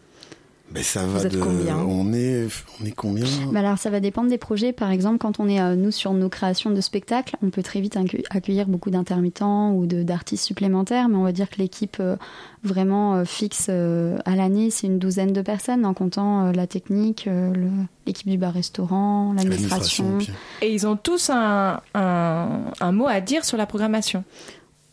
Mais 0.74 0.84
ça 0.84 1.02
va 1.06 1.20
Vous 1.20 1.26
êtes 1.28 1.34
de. 1.34 1.40
combien 1.40 1.78
on 1.78 2.12
est 2.14 2.48
on 2.82 2.86
est 2.86 2.92
combien? 2.92 3.26
Bah 3.52 3.60
alors 3.60 3.78
ça 3.78 3.90
va 3.90 4.00
dépendre 4.00 4.30
des 4.30 4.38
projets. 4.38 4.74
Par 4.74 4.92
exemple, 4.92 5.20
quand 5.20 5.40
on 5.40 5.48
est 5.48 5.62
euh, 5.62 5.76
nous 5.76 5.92
sur 5.92 6.14
nos 6.14 6.28
créations 6.30 6.72
de 6.72 6.82
spectacles, 6.82 7.36
on 7.44 7.50
peut 7.50 7.64
très 7.64 7.80
vite 7.82 7.98
accueillir 8.30 8.68
beaucoup 8.68 8.90
d'intermittents 8.90 9.72
ou 9.74 9.86
d'artistes 9.86 10.44
supplémentaires, 10.46 11.08
mais 11.08 11.16
on 11.18 11.24
va 11.24 11.32
dire 11.32 11.50
que 11.50 11.58
l'équipe 11.60 11.98
euh, 12.00 12.16
vraiment 12.64 13.16
euh, 13.16 13.26
fixe 13.26 13.68
euh, 13.70 14.18
à 14.26 14.36
l'année, 14.36 14.70
c'est 14.72 14.88
une 14.88 15.00
douzaine 15.00 15.34
de 15.34 15.42
personnes 15.42 15.86
en 15.86 15.94
comptant 15.94 16.48
euh, 16.48 16.52
la 16.52 16.68
technique, 16.68 17.28
euh, 17.28 17.54
le- 17.54 17.70
l'équipe 18.08 18.28
du 18.28 18.38
bar-restaurant, 18.38 19.34
l'administration. 19.34 20.18
Et 20.62 20.74
ils 20.74 20.86
ont 20.88 20.96
tous 20.98 21.30
un, 21.30 21.80
un, 21.94 22.48
un 22.80 22.92
mot 22.92 23.08
à 23.08 23.22
dire 23.22 23.46
sur 23.46 23.58
la 23.58 23.66
programmation. 23.66 24.24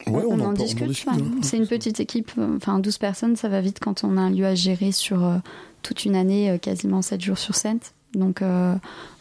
Ouais, 0.06 0.22
on, 0.26 0.32
on, 0.38 0.40
en 0.40 0.44
en, 0.50 0.52
discute. 0.52 0.88
ouais. 0.88 1.12
C'est 1.42 1.56
une 1.56 1.66
petite 1.66 2.00
équipe, 2.00 2.32
enfin 2.56 2.78
12 2.78 2.98
personnes, 2.98 3.36
ça 3.36 3.48
va 3.48 3.60
vite 3.60 3.78
quand 3.80 4.04
on 4.04 4.16
a 4.16 4.20
un 4.20 4.30
lieu 4.30 4.46
à 4.46 4.54
gérer 4.54 4.92
sur 4.92 5.24
euh, 5.24 5.36
toute 5.82 6.04
une 6.04 6.16
année, 6.16 6.50
euh, 6.50 6.58
quasiment 6.58 7.02
7 7.02 7.20
jours 7.20 7.38
sur 7.38 7.54
7. 7.54 7.94
Donc 8.14 8.42
euh, 8.42 8.74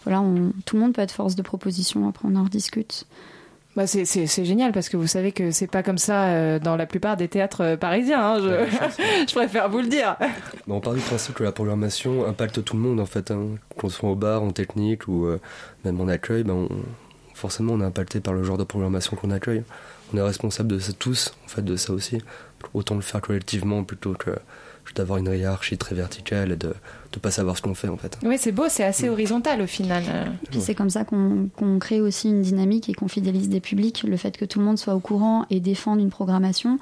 voilà, 0.04 0.22
on- 0.22 0.52
tout 0.66 0.76
le 0.76 0.82
monde 0.82 0.94
peut 0.94 1.02
être 1.02 1.12
force 1.14 1.36
de 1.36 1.42
proposition, 1.42 2.08
après 2.10 2.28
on 2.30 2.36
en 2.36 2.44
rediscute. 2.44 3.06
Bah 3.74 3.88
c'est, 3.88 4.04
génial 4.44 4.74
parce 4.74 4.90
que 4.90 4.98
vous 4.98 5.08
savez 5.08 5.32
que 5.32 5.52
c'est 5.52 5.68
pas 5.68 5.82
comme 5.82 5.98
ça 5.98 6.60
dans 6.60 6.76
la 6.76 6.86
plupart 6.86 7.16
des 7.16 7.30
théâtres 7.30 7.78
parisiens. 7.80 8.22
hein, 8.22 8.40
je, 8.42 9.26
je 9.30 9.34
préfère 9.34 9.70
vous 9.70 9.80
le 9.80 9.88
dire. 9.88 10.18
Bon, 10.68 10.76
on 10.76 10.82
part 10.82 10.94
du 10.94 11.00
principe 11.00 11.36
que 11.36 11.44
la 11.46 11.54
programmation 11.54 12.26
impacte 12.28 12.62
tout 12.66 12.76
le 12.76 12.82
monde 12.82 13.00
en 13.00 13.06
fait, 13.06 13.32
hein. 13.32 13.46
qu'on 13.78 13.88
soit 13.88 14.10
au 14.10 14.16
bar, 14.16 14.44
en 14.44 14.52
technique 14.52 15.08
ou 15.08 15.26
euh, 15.26 15.40
même 15.86 16.02
en 16.02 16.10
accueil, 16.10 16.44
ben, 16.44 16.54
on- 16.70 16.70
forcément 17.34 17.72
on 17.74 17.80
est 17.82 17.86
impacté 17.86 18.20
par 18.20 18.34
le 18.34 18.44
genre 18.44 18.58
de 18.58 18.66
programmation 18.66 19.16
qu'on 19.16 19.32
accueille. 19.32 19.64
On 20.14 20.18
est 20.18 20.22
responsable 20.22 20.70
de 20.70 20.80
ça 20.80 20.94
tous, 20.94 21.34
en 21.46 21.48
fait, 21.48 21.62
de 21.62 21.76
ça 21.76 21.94
aussi. 21.94 22.22
Autant 22.74 22.96
le 22.96 23.02
faire 23.02 23.22
collectivement 23.22 23.84
plutôt 23.84 24.14
que 24.14 24.32
d'avoir 24.96 25.20
une 25.20 25.32
hiérarchie 25.32 25.78
très 25.78 25.96
verticale 25.96 26.52
et 26.52 26.58
de 26.58 26.74
ne 27.20 27.22
pas 27.22 27.32
savoir 27.32 27.58
ce 27.58 27.62
qu'on 27.62 27.74
fait 27.74 27.88
en 27.90 27.98
fait. 27.98 28.18
Oui, 28.24 28.38
c'est 28.40 28.52
beau, 28.52 28.66
c'est 28.70 28.84
assez 28.84 29.10
horizontal 29.10 29.62
au 29.62 29.68
final. 29.68 30.04
Puis 30.50 30.62
c'est 30.62 30.76
comme 30.76 30.90
ça 30.90 31.04
qu'on 31.04 31.50
qu'on 31.58 31.80
crée 31.80 32.02
aussi 32.02 32.30
une 32.30 32.42
dynamique 32.42 32.90
et 32.90 32.94
qu'on 32.94 33.08
fidélise 33.08 33.50
des 33.50 33.60
publics. 33.60 34.04
Le 34.08 34.18
fait 34.18 34.38
que 34.38 34.46
tout 34.46 34.60
le 34.60 34.66
monde 34.66 34.78
soit 34.78 34.96
au 34.96 35.00
courant 35.00 35.46
et 35.50 35.60
défende 35.60 36.00
une 36.00 36.10
programmation, 36.10 36.80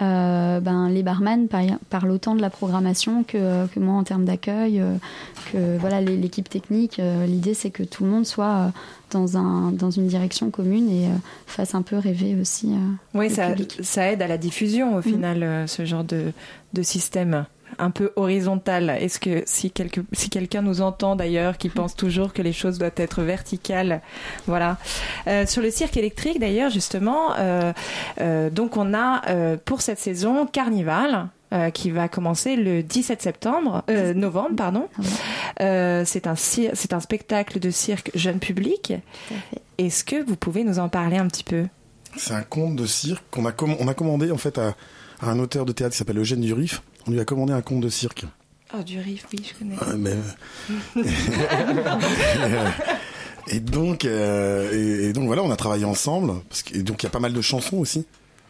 euh, 0.00 0.60
ben, 0.60 0.88
les 0.88 1.02
barman 1.02 1.48
par- 1.48 1.62
parlent 1.90 2.10
autant 2.10 2.34
de 2.34 2.40
la 2.40 2.50
programmation 2.50 3.24
que, 3.24 3.66
que 3.68 3.80
moi 3.80 3.94
en 3.94 4.04
termes 4.04 4.24
d'accueil, 4.24 4.80
euh, 4.80 4.94
que 5.52 5.76
voilà 5.78 6.00
l'équipe 6.00 6.48
technique. 6.48 6.98
euh, 6.98 7.26
L'idée 7.26 7.54
c'est 7.54 7.70
que 7.70 7.82
tout 7.82 8.04
le 8.04 8.10
monde 8.10 8.26
soit 8.26 8.72
dans, 9.10 9.36
un, 9.36 9.72
dans 9.72 9.90
une 9.90 10.06
direction 10.06 10.50
commune 10.50 10.88
et 10.90 11.06
fasse 11.46 11.74
un 11.74 11.82
peu 11.82 11.98
rêver 11.98 12.34
aussi. 12.40 12.70
Oui, 13.14 13.28
le 13.28 13.34
ça, 13.34 13.48
public. 13.50 13.78
ça 13.82 14.10
aide 14.10 14.22
à 14.22 14.26
la 14.26 14.38
diffusion 14.38 14.96
au 14.96 15.02
final, 15.02 15.42
euh, 15.42 15.66
ce 15.66 15.84
genre 15.84 16.04
de, 16.04 16.32
de 16.72 16.82
système 16.82 17.44
un 17.78 17.90
peu 17.90 18.12
horizontal. 18.16 18.90
Est-ce 18.90 19.18
que 19.18 19.42
si, 19.46 19.70
quelque, 19.70 20.00
si 20.12 20.30
quelqu'un 20.30 20.62
nous 20.62 20.80
entend 20.80 21.16
d'ailleurs, 21.16 21.58
qui 21.58 21.68
pense 21.68 21.94
toujours 21.96 22.32
que 22.32 22.42
les 22.42 22.52
choses 22.52 22.78
doivent 22.78 22.92
être 22.96 23.22
verticales, 23.22 24.00
voilà. 24.46 24.78
Euh, 25.26 25.46
sur 25.46 25.62
le 25.62 25.70
cirque 25.70 25.96
électrique 25.96 26.40
d'ailleurs, 26.40 26.70
justement, 26.70 27.34
euh, 27.38 27.72
euh, 28.20 28.50
donc 28.50 28.76
on 28.76 28.94
a 28.94 29.22
euh, 29.28 29.56
pour 29.64 29.80
cette 29.80 29.98
saison 29.98 30.46
Carnival. 30.46 31.28
euh, 31.52 31.68
qui 31.68 31.90
va 31.90 32.08
commencer 32.08 32.56
le 32.56 32.82
17 32.82 33.20
septembre, 33.20 33.82
euh, 33.90 34.14
novembre, 34.14 34.56
pardon. 34.56 34.88
Euh, 35.60 36.02
c'est 36.06 36.26
un 36.26 36.34
c'est 36.34 36.92
un 36.94 37.00
spectacle 37.00 37.58
de 37.60 37.70
cirque 37.70 38.10
jeune 38.14 38.38
public. 38.38 38.94
Est-ce 39.76 40.02
que 40.02 40.24
vous 40.24 40.36
pouvez 40.36 40.64
nous 40.64 40.78
en 40.78 40.88
parler 40.88 41.18
un 41.18 41.26
petit 41.28 41.44
peu? 41.44 41.66
C'est 42.16 42.32
un 42.32 42.42
conte 42.42 42.76
de 42.76 42.86
cirque 42.86 43.22
qu'on 43.30 43.44
a, 43.46 43.52
on 43.78 43.86
a 43.86 43.92
commandé 43.92 44.30
en 44.30 44.38
fait 44.38 44.56
à, 44.56 44.74
à 45.20 45.28
un 45.28 45.38
auteur 45.38 45.66
de 45.66 45.72
théâtre 45.72 45.92
qui 45.92 45.98
s'appelle 45.98 46.18
Eugène 46.18 46.40
Durif. 46.40 46.82
On 47.06 47.10
lui 47.10 47.20
a 47.20 47.24
commandé 47.24 47.52
un 47.52 47.62
conte 47.62 47.80
de 47.80 47.88
cirque. 47.88 48.24
Oh, 48.74 48.82
du 48.82 48.98
riff, 49.00 49.26
oui, 49.32 49.40
je 49.46 49.58
connais. 49.58 49.76
Ah, 49.80 49.96
mais- 49.96 50.16
et 53.48 53.60
donc, 53.60 54.04
euh, 54.04 55.08
et, 55.08 55.12
donc 55.12 55.26
voilà, 55.26 55.42
on 55.42 55.50
a 55.50 55.56
travaillé 55.56 55.84
ensemble. 55.84 56.32
Parce 56.48 56.62
que, 56.62 56.76
et 56.78 56.82
donc 56.82 57.02
il 57.02 57.06
y 57.06 57.08
a 57.08 57.10
pas 57.10 57.20
mal 57.20 57.32
de 57.32 57.40
chansons 57.40 57.78
aussi. 57.78 58.06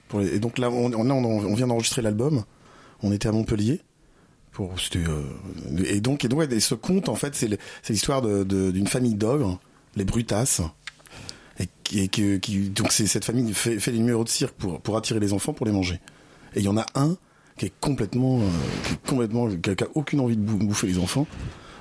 Pour 0.09 0.21
les- 0.21 0.35
et 0.37 0.39
donc 0.39 0.59
là, 0.59 0.71
on, 0.71 0.93
on, 0.93 1.11
on, 1.11 1.25
on 1.25 1.55
vient 1.55 1.67
d'enregistrer 1.67 2.03
l'album. 2.03 2.45
On 3.03 3.11
était 3.13 3.29
à 3.29 3.33
Montpellier. 3.33 3.81
Pour, 4.53 4.75
euh, 4.97 5.23
et 5.87 6.01
donc, 6.01 6.25
et 6.25 6.29
donc, 6.29 6.53
et 6.53 6.61
ce 6.61 6.75
conte, 6.75 7.09
en 7.09 7.15
fait, 7.15 7.35
c'est 7.35 7.49
l'histoire 7.89 8.21
d'une 8.23 8.87
famille 8.87 9.15
d'ogres, 9.15 9.59
les 9.97 10.05
Brutasses. 10.05 10.61
Et, 11.59 12.09
qui, 12.09 12.71
donc 12.71 12.93
c'est 12.93 13.07
cette 13.07 13.25
famille 13.25 13.53
fait, 13.55 13.79
fait 13.79 13.91
les 13.93 13.99
numéros 13.99 14.25
de 14.25 14.29
cirque 14.29 14.55
pour, 14.55 14.81
pour 14.81 14.97
attirer 14.97 15.21
les 15.21 15.33
enfants, 15.33 15.53
pour 15.53 15.67
les 15.67 15.73
manger. 15.73 16.01
Et 16.55 16.61
il 16.61 16.65
y 16.65 16.69
en 16.69 16.77
a 16.77 16.87
un 16.95 17.17
qui 17.59 17.67
est 17.67 17.73
complètement, 17.81 18.39
euh, 18.41 18.43
qui 18.87 18.95
est 18.95 19.07
complètement, 19.09 19.49
qui 19.49 19.71
a, 19.71 19.75
qui 19.75 19.85
a 19.85 19.89
aucune 19.95 20.21
envie 20.21 20.37
de 20.37 20.43
bou- 20.43 20.57
bouffer 20.67 20.87
les 20.87 20.99
enfants. 20.99 21.27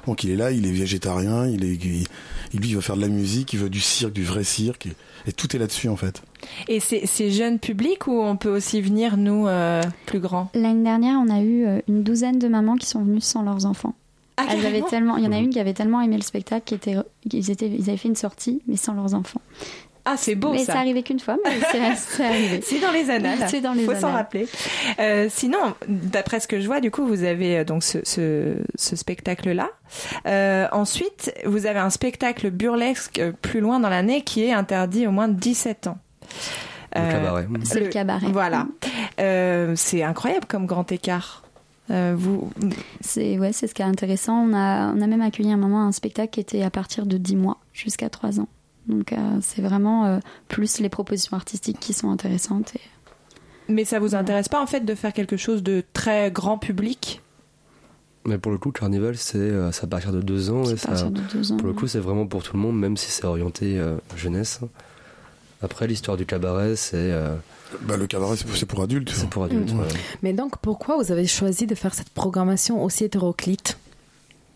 Donc 0.08 0.24
il 0.24 0.32
est 0.32 0.36
là, 0.36 0.52
il 0.52 0.66
est 0.66 0.72
végétarien, 0.72 1.46
il 1.48 1.64
est, 1.64 1.76
il- 1.76 2.60
lui 2.60 2.70
il 2.70 2.76
veut 2.76 2.82
faire 2.82 2.96
de 2.98 3.02
la 3.02 3.08
musique, 3.08 3.54
il 3.54 3.60
veut 3.60 3.70
du 3.70 3.80
cirque, 3.80 4.14
du 4.14 4.24
vrai 4.24 4.44
cirque, 4.44 4.88
et, 4.88 4.94
et 5.28 5.32
tout 5.32 5.56
est 5.56 5.60
là-dessus 5.60 5.90
en 5.90 5.96
fait. 5.96 6.24
Et 6.68 6.80
c'est 6.80 7.06
c'est 7.06 7.30
jeune 7.30 7.60
public 7.60 8.08
ou 8.08 8.20
on 8.20 8.36
peut 8.36 8.50
aussi 8.50 8.82
venir, 8.82 9.16
nous, 9.16 9.46
euh, 9.48 9.82
plus 10.08 10.20
grands? 10.20 10.50
L'année 10.56 10.84
dernière, 10.84 11.20
on 11.20 11.30
a 11.30 11.42
eu 11.42 11.66
euh, 11.68 11.80
une 11.88 12.02
douzaine 12.02 12.40
de 12.40 12.48
mamans 12.48 12.78
qui 12.78 12.88
sont 12.88 13.04
venues 13.04 13.22
sans 13.22 13.44
leurs 13.44 13.66
enfants. 13.68 13.94
Ah, 14.38 14.48
Elles 14.50 14.66
avaient 14.66 14.82
tellement, 14.82 15.18
il 15.18 15.24
y 15.24 15.28
en 15.28 15.32
a 15.34 15.38
une 15.38 15.52
qui 15.52 15.60
avait 15.60 15.76
tellement 15.76 16.02
aimé 16.02 16.16
le 16.16 16.24
spectacle 16.24 16.64
qu'ils 16.66 16.78
étaient, 16.78 16.98
ils 17.32 17.52
étaient, 17.52 17.70
ils 17.70 17.90
avaient 17.90 17.98
fait 17.98 18.08
une 18.08 18.16
sortie, 18.16 18.60
mais 18.68 18.78
sans 18.78 18.94
leurs 18.94 19.14
enfants. 19.14 19.42
Ah, 20.06 20.16
c'est 20.18 20.36
beau 20.36 20.52
mais 20.52 20.60
ça. 20.66 20.74
c'est 20.74 20.80
arrivé 20.80 21.04
qu'une 21.04 21.20
fois, 21.20 21.38
mais 21.46 21.52
c'est- 21.72 21.96
c'est 21.96 22.26
arrivé. 22.26 22.62
C'est 22.64 22.80
dans 22.80 22.92
les 22.92 23.10
annales. 23.10 23.38
C'est 23.48 23.62
dans 23.62 23.74
les 23.74 23.84
Faut 23.86 23.94
s'en 23.96 24.12
rappeler. 24.12 24.48
Euh, 25.00 25.28
sinon, 25.30 25.60
d'après 25.88 26.40
ce 26.40 26.48
que 26.48 26.60
je 26.60 26.66
vois, 26.66 26.80
du 26.80 26.90
coup, 26.92 27.06
vous 27.06 27.24
avez 27.24 27.60
euh, 27.60 27.64
donc 27.64 27.84
ce, 27.84 28.00
ce, 28.04 28.56
ce 28.76 28.96
spectacle-là. 28.96 29.70
Euh, 30.26 30.68
ensuite, 30.72 31.34
vous 31.46 31.66
avez 31.68 31.80
un 31.80 31.90
spectacle 31.92 32.50
burlesque 32.50 33.20
euh, 33.20 33.32
plus 33.42 33.60
loin 33.60 33.80
dans 33.80 33.90
l'année 33.90 34.22
qui 34.22 34.44
est 34.44 34.52
interdit 34.54 35.06
au 35.08 35.12
moins 35.12 35.28
de 35.28 35.34
17 35.36 35.88
ans. 35.88 35.98
Le 36.96 37.12
cabaret. 37.12 37.48
C'est 37.64 37.80
le 37.80 37.88
cabaret. 37.88 38.28
Voilà. 38.32 38.68
Euh, 39.20 39.74
c'est 39.76 40.04
incroyable 40.04 40.46
comme 40.48 40.66
grand 40.66 40.92
écart. 40.92 41.44
Euh, 41.90 42.16
vous, 42.18 42.50
C'est 43.02 43.38
ouais, 43.38 43.54
c'est 43.54 43.68
ce 43.68 43.74
qui 43.74 43.82
est 43.82 43.86
intéressant. 43.86 44.46
On 44.50 44.54
a, 44.54 44.92
on 44.94 45.02
a 45.02 45.08
même 45.08 45.22
accueilli 45.22 45.52
un 45.52 45.58
moment 45.58 45.84
un 45.86 45.92
spectacle 45.92 46.30
qui 46.32 46.40
était 46.40 46.64
à 46.64 46.70
partir 46.70 47.06
de 47.06 47.18
10 47.18 47.36
mois 47.36 47.58
jusqu'à 47.74 48.10
3 48.10 48.40
ans. 48.40 48.48
Donc 48.88 49.14
euh, 49.14 49.18
c'est 49.42 49.62
vraiment 49.62 50.06
euh, 50.06 50.20
plus 50.48 50.80
les 50.80 50.90
propositions 50.90 51.36
artistiques 51.38 51.80
qui 51.80 51.94
sont 51.94 52.10
intéressantes. 52.12 52.74
Et... 52.76 52.80
mais 53.70 53.86
ça 53.86 54.00
vous 54.00 54.16
intéresse 54.16 54.50
pas 54.50 54.62
en 54.62 54.68
fait 54.68 54.82
de 54.82 54.96
faire 54.96 55.14
quelque 55.14 55.38
chose 55.38 55.64
de 55.64 55.84
très 55.94 56.32
grand 56.32 56.58
public? 56.58 57.22
Mais 58.26 58.38
pour 58.38 58.52
le 58.52 58.58
coup, 58.60 58.72
Carnival, 58.72 59.18
c'est 59.18 59.38
euh, 59.40 59.72
c'est 59.72 59.84
à 59.86 59.88
partir 59.88 60.12
de 60.12 60.22
deux 60.22 60.52
ans. 60.52 60.64
Et 60.66 60.74
à 60.74 60.78
ça, 60.78 60.88
partir 60.90 61.12
de 61.12 61.22
deux 61.34 61.52
ans, 61.52 61.58
Pour 61.58 61.68
le 61.68 61.74
coup, 61.74 61.88
c'est 61.88 62.00
vraiment 62.00 62.28
pour 62.28 62.44
tout 62.44 62.56
le 62.56 62.62
monde, 62.62 62.78
même 62.80 62.96
si 62.98 63.10
c'est 63.10 63.26
orienté 63.26 63.80
euh, 63.80 63.98
jeunesse. 64.16 64.60
Après, 65.64 65.88
l'histoire 65.88 66.18
du 66.18 66.26
cabaret, 66.26 66.76
c'est. 66.76 66.98
euh, 66.98 67.36
Bah, 67.82 67.98
le 67.98 68.06
cabaret, 68.06 68.36
c'est 68.36 68.66
pour, 68.68 68.82
adultes. 68.84 69.10
C'est 69.12 69.30
pour 69.30 69.44
adultes, 69.44 69.74
Mm. 69.74 69.80
ouais. 69.80 69.88
Mais 70.24 70.34
donc, 70.34 70.58
pourquoi 70.58 70.98
vous 70.98 71.12
avez 71.12 71.26
choisi 71.26 71.66
de 71.68 71.74
faire 71.76 71.94
cette 71.96 72.10
programmation 72.10 72.84
aussi 72.84 73.06
hétéroclite? 73.06 73.78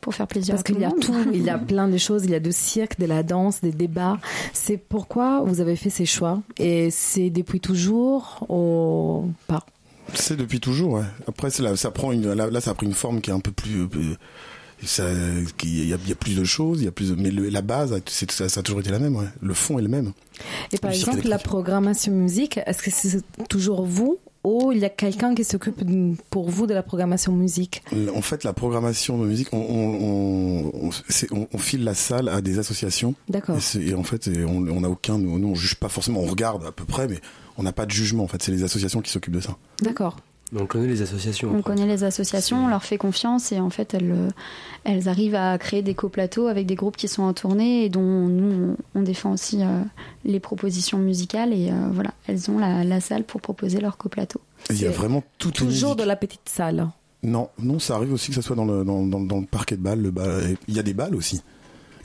Pour 0.05 0.13
faire 0.13 0.27
plaisir 0.27 0.53
Parce 0.53 0.61
à 0.61 0.63
tout 0.63 0.73
qu'il 0.73 0.81
y 0.83 0.85
a 0.85 0.89
le 0.89 0.93
monde. 0.93 1.01
tout, 1.03 1.31
il 1.33 1.41
y 1.41 1.49
a 1.49 1.57
plein 1.73 1.87
de 1.87 1.97
choses, 1.97 2.25
il 2.25 2.29
y 2.29 2.35
a 2.35 2.39
du 2.39 2.51
cirque, 2.51 2.99
de 2.99 3.07
la 3.07 3.23
danse, 3.23 3.61
des 3.61 3.71
débats. 3.71 4.19
C'est 4.53 4.77
pourquoi 4.77 5.41
vous 5.43 5.61
avez 5.61 5.75
fait 5.75 5.89
ces 5.89 6.05
choix 6.05 6.43
Et 6.59 6.91
c'est 6.91 7.31
depuis 7.31 7.59
toujours 7.59 8.45
ou 8.47 9.31
pas? 9.47 9.65
C'est 10.13 10.37
depuis 10.37 10.59
toujours, 10.59 10.93
ouais. 10.93 11.05
Après, 11.27 11.49
là, 11.59 11.75
ça 11.75 11.89
prend 11.89 12.11
une, 12.11 12.31
là, 12.33 12.51
là, 12.51 12.61
ça 12.61 12.69
a 12.69 12.73
pris 12.75 12.85
une 12.85 12.93
forme 12.93 13.19
qui 13.19 13.31
est 13.31 13.33
un 13.33 13.39
peu 13.39 13.51
plus, 13.51 13.87
euh, 14.99 15.43
il 15.63 15.87
y 15.87 15.93
a, 15.93 15.97
il 16.03 16.09
y 16.09 16.11
a 16.11 16.15
plus 16.15 16.35
de 16.37 16.43
choses, 16.43 16.81
il 16.81 16.85
y 16.85 16.87
a 16.87 16.91
plus 16.91 17.09
de, 17.09 17.15
mais 17.15 17.31
le- 17.31 17.49
la 17.49 17.63
base, 17.63 17.99
c'est, 18.05 18.29
ça, 18.29 18.47
ça 18.47 18.59
a 18.59 18.63
toujours 18.63 18.81
été 18.81 18.91
la 18.91 18.99
même, 18.99 19.15
ouais. 19.15 19.25
Le 19.41 19.53
fond 19.55 19.79
est 19.79 19.81
le 19.81 19.87
même. 19.87 20.11
Et 20.71 20.77
par 20.77 20.91
exemple, 20.91 21.27
la 21.27 21.39
programmation 21.39 22.11
musique, 22.11 22.59
est-ce 22.67 22.83
que 22.83 22.91
c'est 22.91 23.21
toujours 23.49 23.83
vous 23.85 24.19
ou 24.45 24.71
il 24.71 24.77
y 24.77 24.85
a 24.85 24.89
quelqu'un 24.89 25.33
qui 25.35 25.43
s'occupe 25.43 25.83
pour 26.29 26.49
vous 26.49 26.67
de 26.67 26.73
la 26.73 26.83
programmation 26.83 27.33
musique 27.33 27.81
En 28.15 28.21
fait, 28.21 28.43
la 28.43 28.53
programmation 28.53 29.17
de 29.17 29.25
musique, 29.25 29.49
on, 29.51 30.91
file 31.57 31.83
la 31.83 31.95
salle 31.95 32.29
à 32.29 32.41
des 32.41 32.59
associations. 32.59 33.15
D'accord. 33.27 33.57
Et, 33.79 33.93
en 33.95 34.03
fait, 34.03 34.29
on 34.47 34.81
n'a 34.81 34.89
aucun, 34.89 35.17
nous, 35.17 35.39
nous, 35.39 35.47
on 35.49 35.55
juge 35.55 35.75
pas 35.75 35.89
forcément, 35.89 36.21
on 36.21 36.27
regarde 36.27 36.65
à 36.65 36.71
peu 36.71 36.85
près, 36.85 37.07
mais 37.07 37.19
on 37.57 37.63
n'a 37.63 37.73
pas 37.73 37.85
de 37.85 37.91
jugement. 37.91 38.23
En 38.23 38.27
fait, 38.27 38.41
c'est 38.41 38.51
les 38.51 38.63
associations 38.63 39.01
qui 39.01 39.11
s'occupent 39.11 39.35
de 39.35 39.41
ça. 39.41 39.57
D'accord. 39.81 40.17
Mais 40.51 40.61
on 40.61 40.67
connaît 40.67 40.87
les 40.87 41.01
associations. 41.01 41.49
On 41.49 41.59
après. 41.59 41.73
connaît 41.73 41.87
les 41.87 42.03
associations, 42.03 42.65
on 42.65 42.67
leur 42.67 42.83
fait 42.83 42.97
confiance 42.99 43.51
et 43.51 43.59
en 43.59 43.69
fait 43.71 43.93
elles, 43.95 44.11
euh, 44.11 44.29
elles 44.83 45.09
arrivent 45.09 45.35
à 45.35 45.57
créer 45.57 45.81
des 45.81 45.95
coplateaux 45.95 46.47
avec 46.47 46.67
des 46.67 46.75
groupes 46.75 46.97
qui 46.97 47.07
sont 47.07 47.23
en 47.23 47.33
tournée 47.33 47.83
et 47.85 47.89
dont 47.89 48.01
nous 48.27 48.75
on, 48.93 48.99
on 48.99 49.01
défend 49.01 49.31
aussi 49.33 49.63
euh, 49.63 49.81
les 50.23 50.39
propositions 50.39 50.99
musicales 50.99 51.51
et 51.51 51.71
euh, 51.71 51.87
voilà, 51.91 52.11
elles 52.27 52.49
ont 52.51 52.59
la, 52.59 52.83
la 52.83 53.01
salle 53.01 53.23
pour 53.23 53.41
proposer 53.41 53.79
leur 53.81 53.97
coplateau. 53.97 54.39
Et 54.69 54.73
Il 54.73 54.81
y 54.81 54.85
a 54.85 54.91
vraiment 54.91 55.23
tout 55.39 55.51
Toujours 55.51 55.95
de 55.95 56.03
la 56.03 56.15
petite 56.15 56.47
salle. 56.47 56.87
Non, 57.23 57.49
non, 57.57 57.79
ça 57.79 57.95
arrive 57.95 58.13
aussi 58.13 58.29
que 58.29 58.35
ça 58.35 58.43
soit 58.43 58.55
dans 58.55 58.65
le, 58.65 58.85
dans, 58.85 59.03
dans, 59.03 59.19
dans 59.19 59.39
le 59.39 59.47
parquet 59.47 59.75
de 59.77 59.81
balles. 59.81 59.99
Le 60.01 60.11
bal- 60.11 60.55
Il 60.67 60.75
y 60.75 60.79
a 60.79 60.83
des 60.83 60.93
balles 60.93 61.15
aussi. 61.15 61.41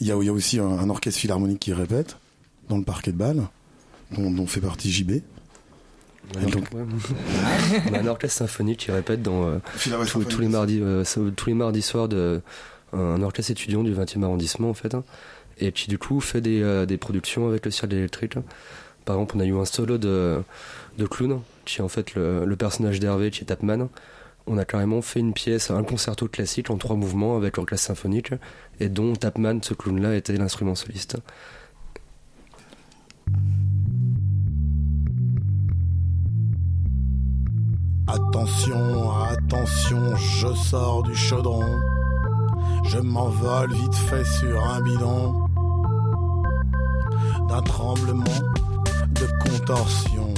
Il 0.00 0.06
y 0.06 0.12
a, 0.12 0.16
il 0.16 0.24
y 0.24 0.30
a 0.30 0.32
aussi 0.32 0.58
un, 0.58 0.66
un 0.66 0.88
orchestre 0.88 1.20
philharmonique 1.20 1.60
qui 1.60 1.74
répète 1.74 2.16
dans 2.70 2.78
le 2.78 2.84
parquet 2.84 3.12
de 3.12 3.18
balles, 3.18 3.42
dont, 4.16 4.30
dont 4.30 4.46
fait 4.46 4.62
partie 4.62 4.90
JB. 4.90 5.20
Donc-. 6.34 6.68
On 7.90 7.94
a 7.94 7.98
un 8.02 8.06
orchestre 8.06 8.38
symphonique 8.38 8.80
qui 8.80 8.90
répète 8.92 9.22
dans 9.22 9.44
euh, 9.46 9.58
tous- 10.06 10.38
les 10.40 10.48
mardis, 10.48 10.80
euh, 10.82 11.04
tous 11.36 11.46
les 11.48 11.54
mardis 11.54 11.82
soirs 11.82 12.08
de 12.08 12.40
un 12.92 13.22
orchestre 13.22 13.52
étudiant 13.52 13.84
du 13.84 13.94
20e 13.94 14.24
arrondissement 14.24 14.68
en 14.70 14.74
fait, 14.74 14.94
hein, 14.94 15.04
et 15.58 15.70
qui 15.70 15.88
du 15.88 15.96
coup 15.98 16.20
fait 16.20 16.40
des, 16.40 16.60
euh, 16.62 16.86
des 16.86 16.96
productions 16.96 17.46
avec 17.48 17.64
le 17.64 17.70
cirque 17.70 17.92
électrique. 17.92 18.34
Par 19.04 19.16
exemple, 19.16 19.36
on 19.36 19.40
a 19.40 19.44
eu 19.44 19.56
un 19.56 19.64
solo 19.64 19.96
de, 19.96 20.42
de 20.98 21.06
clown 21.06 21.40
qui 21.64 21.78
est 21.78 21.82
en 21.84 21.88
fait 21.88 22.14
le, 22.14 22.44
le 22.44 22.56
personnage 22.56 22.98
d'Hervé 23.00 23.30
qui 23.30 23.42
est 23.42 23.46
Tapman. 23.46 23.88
On 24.48 24.58
a 24.58 24.64
carrément 24.64 25.02
fait 25.02 25.20
une 25.20 25.32
pièce, 25.34 25.70
un 25.70 25.84
concerto 25.84 26.26
classique 26.26 26.70
en 26.70 26.78
trois 26.78 26.96
mouvements 26.96 27.36
avec 27.36 27.56
l'orchestre 27.58 27.86
symphonique, 27.88 28.32
et 28.80 28.88
dont 28.88 29.14
Tapman, 29.14 29.60
ce 29.62 29.74
clown-là, 29.74 30.16
était 30.16 30.32
l'instrument 30.36 30.74
soliste. 30.74 31.16
Attention, 38.12 39.12
attention, 39.22 40.16
je 40.16 40.52
sors 40.52 41.04
du 41.04 41.14
chaudron. 41.14 41.80
Je 42.82 42.98
m'envole 42.98 43.72
vite 43.72 43.94
fait 43.94 44.24
sur 44.24 44.60
un 44.64 44.80
bidon. 44.80 45.46
D'un 47.48 47.62
tremblement 47.62 48.24
de 49.12 49.48
contorsion. 49.48 50.34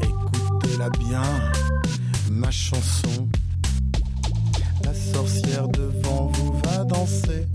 Écoutez-la 0.00 0.88
bien, 0.88 1.22
ma 2.30 2.50
chanson. 2.50 3.28
La 4.84 4.94
sorcière 4.94 5.68
devant 5.68 6.32
vous 6.32 6.54
va 6.64 6.84
danser. 6.84 7.46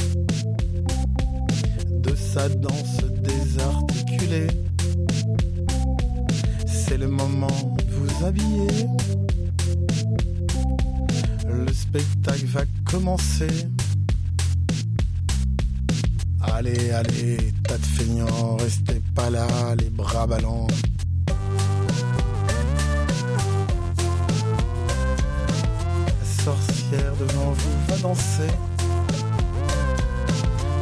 De 1.89 2.13
sa 2.13 2.47
danse 2.47 2.97
désarticulée. 3.23 4.47
C'est 6.67 6.97
le 6.97 7.07
moment 7.07 7.73
vous 8.03 8.25
habiller. 8.25 8.87
Le 11.47 11.73
spectacle 11.73 12.45
va 12.45 12.61
commencer. 12.89 13.67
Allez, 16.41 16.91
allez, 16.91 17.37
tas 17.63 17.77
de 17.77 17.85
feignants, 17.85 18.57
restez 18.57 19.01
pas 19.15 19.29
là, 19.29 19.47
les 19.77 19.89
bras 19.89 20.27
ballants. 20.27 20.67
La 26.07 26.43
sorcière 26.43 27.15
devant 27.19 27.51
vous 27.51 27.77
va 27.87 27.97
danser. 27.97 28.53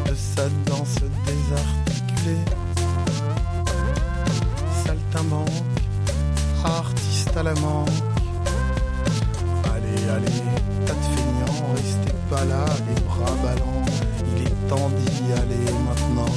De 0.09 0.15
sa 0.15 0.49
danse 0.65 0.95
désarticulée. 1.25 2.45
Saltimbanque, 4.85 5.70
artiste 6.77 7.35
à 7.35 7.43
la 7.43 7.53
manque. 7.55 7.89
Allez, 9.73 10.09
allez, 10.09 10.41
tas 10.85 10.93
de 10.93 11.07
feignants, 11.15 11.73
restez 11.75 12.13
pas 12.29 12.45
là, 12.45 12.65
les 12.87 13.01
bras 13.01 13.35
ballants. 13.43 13.85
Il 14.35 14.43
est 14.47 14.67
temps 14.69 14.89
d'y 14.89 15.33
aller 15.33 15.71
maintenant. 15.85 16.30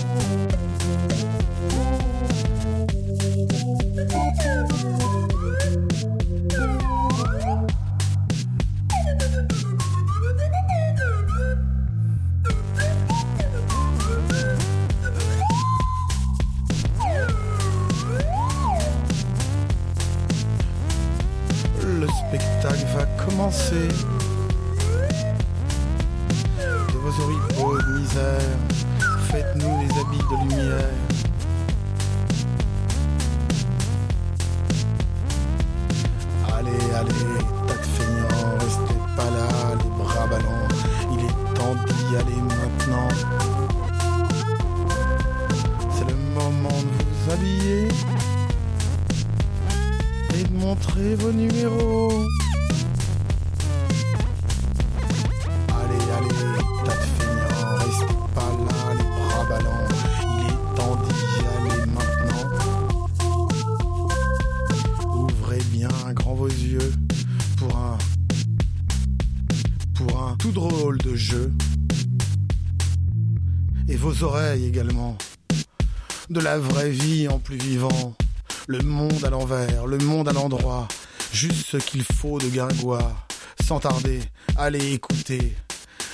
Ce 81.74 81.78
qu'il 81.78 82.04
faut 82.04 82.38
de 82.38 82.46
guingoire. 82.46 83.26
Sans 83.66 83.80
tarder, 83.80 84.20
allez 84.56 84.92
écouter. 84.92 85.56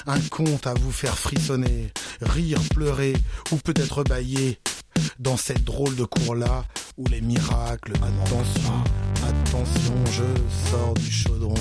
Un 0.06 0.18
conte 0.30 0.66
à 0.66 0.72
vous 0.72 0.90
faire 0.90 1.18
frissonner, 1.18 1.92
rire, 2.22 2.60
pleurer 2.74 3.12
ou 3.52 3.56
peut-être 3.56 4.02
bailler. 4.02 4.58
Dans 5.18 5.36
cette 5.36 5.64
drôle 5.64 5.96
de 5.96 6.04
cour-là 6.04 6.64
où 6.96 7.06
les 7.08 7.20
miracles. 7.20 7.92
Attention, 7.96 8.72
attention, 9.28 9.94
je 10.06 10.70
sors 10.70 10.94
du 10.94 11.10
chaudron. 11.10 11.54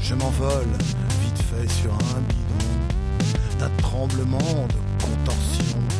Je 0.00 0.14
m'envole 0.14 0.72
vite 1.22 1.42
fait 1.50 1.68
sur 1.82 1.92
un 1.92 2.20
bidon 2.20 3.58
d'un 3.58 3.70
tremblement 3.82 4.66
de 4.68 5.04
contorsion. 5.04 5.93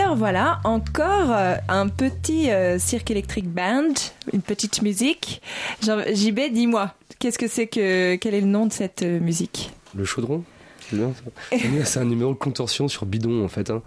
Alors 0.00 0.14
voilà, 0.14 0.60
encore 0.62 1.32
euh, 1.32 1.56
un 1.68 1.88
petit 1.88 2.52
euh, 2.52 2.78
cirque 2.78 3.10
électrique 3.10 3.48
band, 3.52 3.94
une 4.32 4.42
petite 4.42 4.80
musique. 4.80 5.42
JB, 5.82 6.52
dis-moi, 6.52 6.94
qu'est-ce 7.18 7.36
que 7.36 7.48
c'est 7.48 7.66
que 7.66 8.14
quel 8.14 8.32
est 8.32 8.40
le 8.40 8.46
nom 8.46 8.66
de 8.66 8.72
cette 8.72 9.02
euh, 9.02 9.18
musique? 9.18 9.72
Le 9.96 10.04
chaudron? 10.04 10.44
C'est 10.88 10.96
bien 10.96 11.12
ça 11.50 11.56
C'est 11.84 11.98
un 11.98 12.04
numéro 12.04 12.32
de 12.32 12.38
contorsion 12.38 12.86
sur 12.86 13.06
bidon 13.06 13.44
en 13.44 13.48
fait. 13.48 13.70
Hein, 13.70 13.82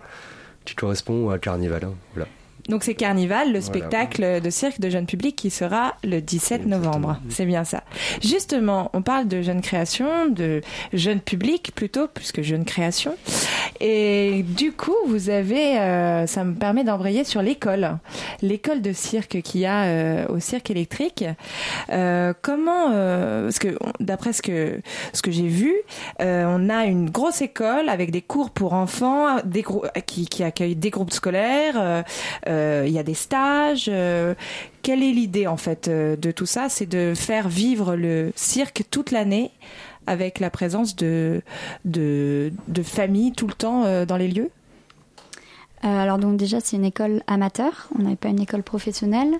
qui 0.66 0.76
correspond 0.76 1.30
à 1.30 1.40
Carnival. 1.40 1.86
hein, 1.86 1.94
Voilà. 2.14 2.28
Donc 2.70 2.84
c'est 2.84 2.94
Carnival, 2.96 3.48
le 3.52 3.60
Voilà. 3.60 3.66
spectacle 3.66 4.42
de 4.42 4.50
cirque 4.50 4.80
de 4.80 4.90
jeune 4.90 5.06
public 5.06 5.36
qui 5.36 5.50
sera 5.50 5.96
le 6.04 6.22
17 6.22 6.66
novembre. 6.68 7.18
C'est 7.30 7.46
bien 7.46 7.64
ça. 7.64 7.84
Justement, 8.22 8.90
on 8.94 9.02
parle 9.02 9.28
de 9.28 9.42
jeune 9.42 9.62
création, 9.62 10.28
de 10.28 10.62
jeune 10.94 11.20
public 11.20 11.72
plutôt, 11.76 12.08
puisque 12.08 12.42
jeune 12.42 12.66
création. 12.66 13.16
Et 13.80 14.44
du 14.48 14.72
coup, 14.74 14.96
vous 15.08 15.30
avez, 15.30 15.80
euh, 15.80 16.28
ça 16.28 16.44
me 16.44 16.54
permet 16.54 16.84
d'embrayer 16.84 17.24
sur 17.24 17.42
l'école, 17.42 17.98
l'école 18.42 18.82
de 18.82 18.94
cirque 18.94 19.42
qu'il 19.42 19.62
y 19.62 19.66
a 19.66 19.84
euh, 19.86 20.26
au 20.28 20.40
cirque 20.40 20.70
électrique. 20.70 21.26
Euh, 21.90 22.34
comment, 22.42 22.92
euh, 22.92 23.44
parce 23.46 23.60
que 23.60 23.76
d'après 24.00 24.34
ce 24.34 24.42
que 24.42 24.80
ce 25.14 25.22
que 25.22 25.32
j'ai 25.32 25.48
vu, 25.48 25.74
euh, 26.22 26.46
on 26.48 26.70
a 26.70 26.86
une 26.86 27.10
grosse 27.10 27.42
école 27.42 27.90
avec 27.90 28.12
des 28.12 28.22
cours 28.22 28.52
pour 28.52 28.74
enfants, 28.74 29.38
des 29.46 29.66
qui, 30.06 30.28
qui 30.28 30.44
accueille 30.44 30.76
des 30.76 30.90
groupes 30.92 31.12
scolaires. 31.12 32.04
Euh, 32.52 32.84
Il 32.88 32.94
y 32.94 33.00
a 33.00 33.04
des 33.04 33.14
stages. 33.14 33.88
euh, 33.88 34.36
quelle 34.82 35.04
est 35.04 35.12
l'idée 35.12 35.48
en 35.48 35.58
fait 35.58 35.88
euh, 35.88 36.16
de 36.16 36.32
tout 36.32 36.46
ça? 36.46 36.70
C'est 36.70 36.86
de 36.86 37.14
faire 37.16 37.50
vivre 37.50 37.96
le 37.96 38.32
cirque 38.36 38.84
toute 38.92 39.12
l'année 39.12 39.52
avec 40.08 40.40
la 40.40 40.50
présence 40.50 40.96
de 40.96 41.42
de, 41.86 42.52
familles 42.84 43.32
tout 43.34 43.48
le 43.48 43.54
temps 43.54 44.06
dans 44.06 44.18
les 44.18 44.28
lieux? 44.28 44.50
Alors 45.84 46.20
donc 46.20 46.38
déjà 46.38 46.60
c'est 46.60 46.76
une 46.76 46.86
école 46.86 47.24
amateur, 47.28 47.88
on 47.98 48.04
n'est 48.04 48.16
pas 48.16 48.30
une 48.30 48.42
école 48.42 48.64
professionnelle. 48.64 49.34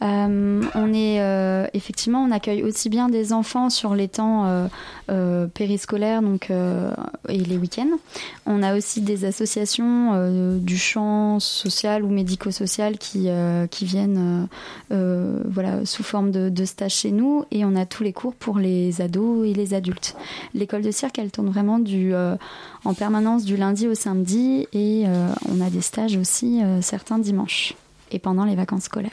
Euh, 0.00 0.62
on 0.76 0.92
est 0.92 1.20
euh, 1.20 1.66
effectivement 1.74 2.22
on 2.22 2.30
accueille 2.30 2.62
aussi 2.62 2.88
bien 2.88 3.08
des 3.08 3.32
enfants 3.32 3.68
sur 3.68 3.96
les 3.96 4.06
temps 4.06 4.46
euh, 4.46 4.68
euh, 5.10 5.48
périscolaires 5.48 6.22
donc 6.22 6.50
euh, 6.50 6.92
et 7.28 7.38
les 7.38 7.56
week-ends. 7.58 7.98
On 8.46 8.62
a 8.62 8.76
aussi 8.76 9.00
des 9.00 9.24
associations 9.24 10.12
euh, 10.14 10.58
du 10.58 10.78
champ 10.78 11.40
social 11.40 12.04
ou 12.04 12.10
médico-social 12.10 12.96
qui 12.96 13.28
qui 13.70 13.84
viennent 13.84 14.46
voilà 14.90 15.84
sous 15.84 16.04
forme 16.04 16.30
de, 16.30 16.48
de 16.48 16.64
stage 16.64 16.94
chez 16.94 17.10
nous 17.10 17.44
et 17.50 17.64
on 17.64 17.74
a 17.74 17.84
tous 17.84 18.04
les 18.04 18.12
cours 18.12 18.34
pour 18.34 18.58
les 18.58 19.00
ados 19.00 19.48
et 19.48 19.52
les 19.52 19.74
adultes. 19.74 20.16
L'école 20.54 20.82
de 20.82 20.92
cirque 20.92 21.18
elle 21.18 21.30
tourne 21.32 21.48
vraiment 21.48 21.78
du 21.80 22.14
en 22.14 22.94
permanence 22.94 23.44
du 23.44 23.56
lundi 23.56 23.88
au 23.88 23.94
samedi 23.94 24.68
et 24.72 25.06
on 25.50 25.60
a 25.60 25.70
des 25.70 25.80
stages 25.80 26.16
aussi 26.16 26.60
certains 26.82 27.18
dimanches 27.18 27.74
et 28.12 28.18
pendant 28.18 28.44
les 28.44 28.54
vacances 28.54 28.84
scolaires. 28.84 29.10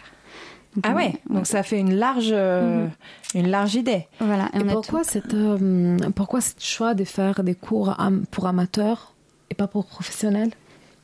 Donc, 0.76 0.84
Ah 0.88 0.94
ouais, 0.96 1.14
donc 1.30 1.48
ça 1.48 1.64
fait 1.64 1.80
une 1.80 1.96
large 1.96 2.30
euh, 2.32 2.88
une 3.34 3.48
large 3.50 3.76
idée. 3.76 4.08
Voilà. 4.20 4.50
Et 4.54 4.58
on 4.64 4.68
a 4.68 4.74
pourquoi, 4.74 5.04
cette, 5.04 5.34
euh, 5.34 5.98
pourquoi 6.16 6.42
ce 6.42 6.54
choix 6.60 6.94
de 6.94 7.04
faire 7.06 7.44
des 7.44 7.56
cours 7.56 8.00
am- 8.00 8.26
pour 8.32 8.46
amateurs 8.48 9.14
et 9.50 9.56
pas 9.56 9.68
pour 9.68 9.86
professionnels? 9.86 10.52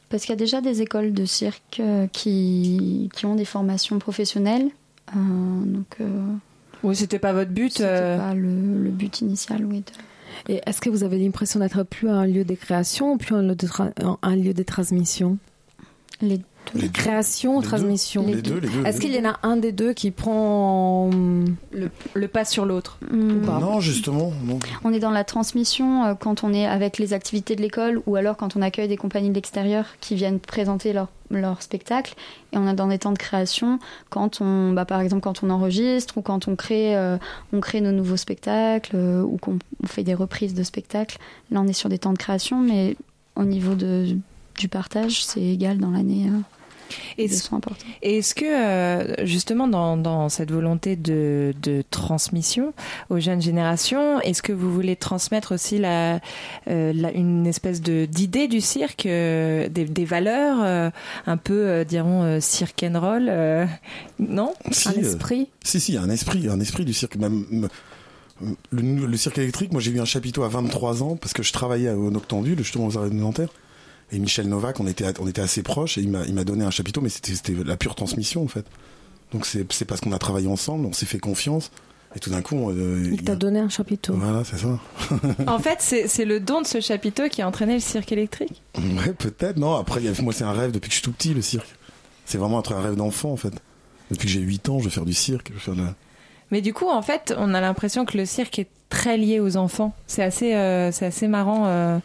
Parce 0.09 0.23
qu'il 0.23 0.31
y 0.31 0.33
a 0.33 0.37
déjà 0.37 0.59
des 0.59 0.81
écoles 0.81 1.13
de 1.13 1.23
cirque 1.25 1.79
euh, 1.79 2.05
qui, 2.07 3.09
qui 3.15 3.25
ont 3.25 3.35
des 3.35 3.45
formations 3.45 3.97
professionnelles. 3.97 4.67
Euh, 5.15 5.19
donc, 5.65 5.95
euh, 6.01 6.05
Oui, 6.83 6.95
c'était 6.97 7.19
pas 7.19 7.31
votre 7.31 7.51
but. 7.51 7.71
c'était 7.71 7.85
euh, 7.87 8.17
pas 8.17 8.33
le, 8.33 8.83
le 8.83 8.89
but 8.89 9.21
initial, 9.21 9.63
oui. 9.65 9.79
de- 10.47 10.53
Et 10.53 10.61
est-ce 10.65 10.81
que 10.81 10.89
vous 10.89 11.03
avez 11.05 11.17
l'impression 11.17 11.61
d'être 11.61 11.83
plus 11.83 12.09
un 12.09 12.25
lieu 12.25 12.43
de 12.43 12.55
création 12.55 13.13
ou 13.13 13.17
plus 13.17 13.35
un 13.35 13.41
lieu 13.41 13.55
de, 13.55 13.67
tra- 13.67 13.93
un 14.21 14.35
lieu 14.35 14.53
de 14.53 14.63
transmission? 14.63 15.37
Les 16.21 16.37
deux. 16.39 16.43
Les. 16.73 16.89
Création, 16.89 17.55
Les 17.55 17.61
deux. 17.61 17.67
transmission 17.67 18.25
Les 18.25 18.41
deux, 18.41 18.59
les 18.59 18.69
deux. 18.69 18.85
Est-ce 18.85 19.01
qu'il 19.01 19.13
y 19.13 19.19
en 19.19 19.29
a 19.29 19.39
un 19.43 19.57
des 19.57 19.71
deux 19.71 19.93
qui 19.93 20.11
prend 20.11 21.09
le, 21.71 21.89
le 22.13 22.27
pas 22.27 22.45
sur 22.45 22.65
l'autre. 22.65 22.97
Pas? 23.45 23.59
Non, 23.59 23.79
justement, 23.79 24.31
non. 24.45 24.59
On 24.83 24.93
est 24.93 24.99
dans 24.99 25.11
la 25.11 25.23
transmission 25.23 26.05
euh, 26.05 26.13
quand 26.15 26.43
on 26.43 26.53
est 26.53 26.65
avec 26.65 26.97
les 26.97 27.13
activités 27.13 27.55
de 27.55 27.61
l'école 27.61 28.01
ou 28.05 28.15
alors 28.15 28.37
quand 28.37 28.55
on 28.55 28.61
accueille 28.61 28.87
des 28.87 28.97
compagnies 28.97 29.29
de 29.29 29.35
l'extérieur 29.35 29.85
qui 29.99 30.15
viennent 30.15 30.39
présenter 30.39 30.93
leur, 30.93 31.09
leur 31.29 31.61
spectacle. 31.61 32.15
Et 32.53 32.57
on 32.57 32.67
est 32.67 32.73
dans 32.73 32.87
des 32.87 32.99
temps 32.99 33.11
de 33.11 33.17
création 33.17 33.79
quand 34.09 34.41
on, 34.41 34.71
bah, 34.71 34.85
par 34.85 35.01
exemple, 35.01 35.21
quand 35.23 35.43
on 35.43 35.49
enregistre 35.49 36.17
ou 36.17 36.21
quand 36.21 36.47
on 36.47 36.55
crée, 36.55 36.95
euh, 36.95 37.17
on 37.53 37.59
crée 37.59 37.81
nos 37.81 37.91
nouveaux 37.91 38.17
spectacles 38.17 38.95
euh, 38.95 39.21
ou 39.21 39.37
qu'on 39.37 39.59
on 39.83 39.87
fait 39.87 40.03
des 40.03 40.13
reprises 40.13 40.53
de 40.53 40.63
spectacles. 40.63 41.17
Là, 41.51 41.61
on 41.61 41.67
est 41.67 41.73
sur 41.73 41.89
des 41.89 41.97
temps 41.97 42.13
de 42.13 42.17
création, 42.17 42.59
mais 42.59 42.95
au 43.35 43.43
niveau 43.43 43.75
de, 43.75 44.15
du 44.57 44.67
partage, 44.67 45.23
c'est 45.25 45.41
égal 45.41 45.77
dans 45.79 45.91
l'année. 45.91 46.27
euh, 46.29 46.39
Et 47.17 47.25
ils 47.25 47.33
ce- 47.33 47.45
sont 47.45 47.55
importants. 47.55 47.85
Et 48.01 48.17
Est-ce 48.17 48.35
que 48.35 48.43
euh, 48.45 49.25
justement 49.25 49.65
dans, 49.67 49.95
dans 49.95 50.27
cette 50.27 50.51
volonté 50.51 50.97
de, 50.97 51.53
de 51.63 51.83
transmission 51.89 52.73
aux 53.09 53.19
jeunes 53.21 53.41
générations, 53.41 54.19
est-ce 54.21 54.41
que 54.41 54.51
vous 54.51 54.73
voulez 54.73 54.97
transmettre 54.97 55.53
aussi 55.53 55.77
la, 55.77 56.19
euh, 56.67 56.91
la- 56.93 57.13
une 57.13 57.47
espèce 57.47 57.81
de 57.81 58.05
d'idée 58.05 58.49
du 58.49 58.59
cirque, 58.59 59.05
euh, 59.05 59.69
des, 59.69 59.85
des 59.85 60.03
valeurs, 60.05 60.57
euh, 60.61 60.89
un 61.27 61.37
peu 61.37 61.65
euh, 61.65 61.83
dirons 61.85 62.23
euh, 62.23 62.39
cirque 62.41 62.83
and 62.83 62.99
roll, 62.99 63.27
euh, 63.29 63.65
non? 64.19 64.53
Si, 64.71 64.89
Un 64.89 64.93
euh, 64.93 64.99
esprit? 65.01 65.47
Si, 65.63 65.79
si, 65.79 65.93
il 65.93 65.95
y 65.95 65.97
a 65.97 66.01
un 66.01 66.09
esprit, 66.09 66.49
un 66.49 66.59
esprit 66.59 66.83
du 66.83 66.93
cirque. 66.93 67.15
Même, 67.15 67.69
le 68.71 69.17
cirque 69.17 69.37
électrique, 69.37 69.71
moi 69.71 69.79
j'ai 69.81 69.91
eu 69.91 69.99
un 70.01 70.05
chapiteau 70.05 70.43
à 70.43 70.49
23 70.49 71.03
ans 71.03 71.15
parce 71.15 71.31
que 71.33 71.43
je 71.43 71.53
travaillais 71.53 71.91
au 71.91 72.09
Noctambule, 72.11 72.57
justement 72.57 72.87
aux 72.87 72.97
arrêts 72.97 73.09
de 73.11 73.15
Nanterre. 73.15 73.49
Et 74.11 74.19
Michel 74.19 74.47
Novak, 74.49 74.79
on 74.79 74.87
était, 74.87 75.05
on 75.19 75.27
était 75.27 75.41
assez 75.41 75.63
proches 75.63 75.97
et 75.97 76.01
il 76.01 76.09
m'a, 76.09 76.23
il 76.25 76.33
m'a 76.33 76.43
donné 76.43 76.65
un 76.65 76.71
chapiteau, 76.71 76.99
mais 77.01 77.09
c'était, 77.09 77.33
c'était 77.33 77.53
la 77.65 77.77
pure 77.77 77.95
transmission 77.95 78.43
en 78.43 78.47
fait. 78.47 78.65
Donc 79.31 79.45
c'est, 79.45 79.71
c'est 79.71 79.85
parce 79.85 80.01
qu'on 80.01 80.11
a 80.11 80.19
travaillé 80.19 80.47
ensemble, 80.47 80.85
on 80.85 80.93
s'est 80.93 81.05
fait 81.05 81.19
confiance. 81.19 81.71
Et 82.13 82.19
tout 82.19 82.29
d'un 82.29 82.41
coup, 82.41 82.69
euh, 82.71 83.07
Il 83.13 83.23
t'a 83.23 83.37
donné 83.37 83.59
un 83.59 83.69
chapiteau. 83.69 84.13
voilà, 84.15 84.43
c'est 84.43 84.57
ça. 84.57 84.79
En 85.47 85.59
fait, 85.59 85.77
c'est 85.79 86.09
c'est 86.09 86.25
le 86.25 86.41
don 86.41 86.59
de 86.61 86.67
ce 86.67 86.81
chapiteau 86.81 87.29
qui 87.29 87.41
a 87.41 87.47
entraîné 87.47 87.75
le 87.75 87.79
cirque 87.79 88.11
électrique. 88.11 88.61
Ouais, 88.77 89.13
peut-être. 89.13 89.55
Non, 89.57 89.75
après, 89.75 90.01
moi 90.21 90.33
c'est 90.33 90.43
un 90.43 90.51
rêve 90.51 90.71
depuis 90.71 90.89
que 90.89 90.93
je 90.95 90.99
suis 90.99 91.05
tout 91.05 91.13
petit, 91.13 91.33
le 91.33 91.41
cirque. 91.41 91.73
C'est 92.25 92.37
vraiment 92.37 92.59
un 92.59 92.75
un 92.75 92.81
rêve 92.81 92.95
d'enfant 92.95 93.31
en 93.31 93.37
fait. 93.37 93.53
Depuis 94.09 94.25
que 94.27 94.33
j'ai 94.33 94.41
8 94.41 94.67
ans, 94.67 94.79
je 94.79 94.85
veux 94.85 94.89
faire 94.89 95.05
du 95.05 95.13
cirque. 95.13 95.47
Je 95.49 95.53
veux 95.53 95.59
faire 95.59 95.75
de 95.75 95.83
la- 95.83 95.95
Mais 96.51 96.59
du 96.59 96.73
coup, 96.73 96.89
en 96.89 97.01
fait, 97.01 97.33
on 97.37 97.53
a 97.53 97.61
l'impression 97.61 98.03
que 98.03 98.17
le 98.17 98.25
cirque 98.25 98.59
est 98.59 98.67
très 98.89 99.15
lié 99.15 99.39
aux 99.39 99.55
enfants. 99.55 99.95
C'est 100.05 100.21
assez, 100.21 100.53
euh, 100.53 100.91
c'est 100.91 101.05
assez 101.05 101.29
marrant 101.29 101.63
euh, 101.67 101.97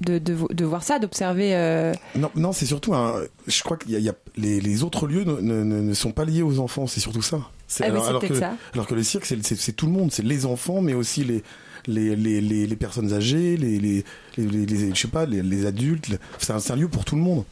de, 0.00 0.18
de, 0.18 0.32
vo- 0.34 0.48
de 0.52 0.64
voir 0.64 0.82
ça, 0.82 0.98
d'observer. 0.98 1.54
euh, 1.54 1.92
Non, 2.14 2.30
non 2.36 2.52
c'est 2.52 2.66
surtout 2.66 2.94
un. 2.94 3.22
Je 3.46 3.62
crois 3.62 3.76
qu'il 3.76 3.92
y 3.92 3.96
a, 3.96 3.98
il 3.98 4.04
y 4.04 4.08
a- 4.08 4.14
les, 4.36 4.60
les 4.60 4.82
autres 4.82 5.06
lieux 5.06 5.24
ne, 5.24 5.34
ne- 5.40 5.64
ne- 5.64 5.80
ne 5.80 5.94
sont 5.94 6.12
pas 6.12 6.24
liés 6.24 6.42
aux 6.42 6.58
enfants. 6.60 6.86
C'est 6.86 7.00
surtout 7.00 7.22
ça. 7.22 7.40
C'est- 7.68 7.84
Ah, 7.84 7.88
c'est 8.04 8.12
peut-être 8.12 8.28
que, 8.28 8.34
ça. 8.38 8.52
alors 8.74 8.86
que 8.86 8.94
le 8.94 9.02
cirque, 9.02 9.24
c'est, 9.26 9.72
tout 9.72 9.86
le 9.86 9.92
monde. 9.92 10.12
C'est 10.12 10.22
les 10.24 10.46
enfants, 10.46 10.80
mais 10.80 10.94
aussi 10.94 11.24
les 11.24 11.42
les, 11.88 12.16
les, 12.16 12.40
les, 12.40 12.66
les 12.66 12.76
personnes 12.76 13.12
âgées, 13.12 13.56
les, 13.56 13.78
les, 13.78 14.04
les, 14.36 14.44
les- 14.46 14.66
les- 14.66 14.94
je 14.94 15.00
sais 15.00 15.06
pas, 15.08 15.24
les, 15.24 15.40
les 15.40 15.66
adultes. 15.66 16.08
C'est 16.38 16.52
un, 16.72 16.76
lieu 16.76 16.88
pour 16.88 17.04
tout 17.04 17.14
le 17.14 17.22
monde. 17.22 17.44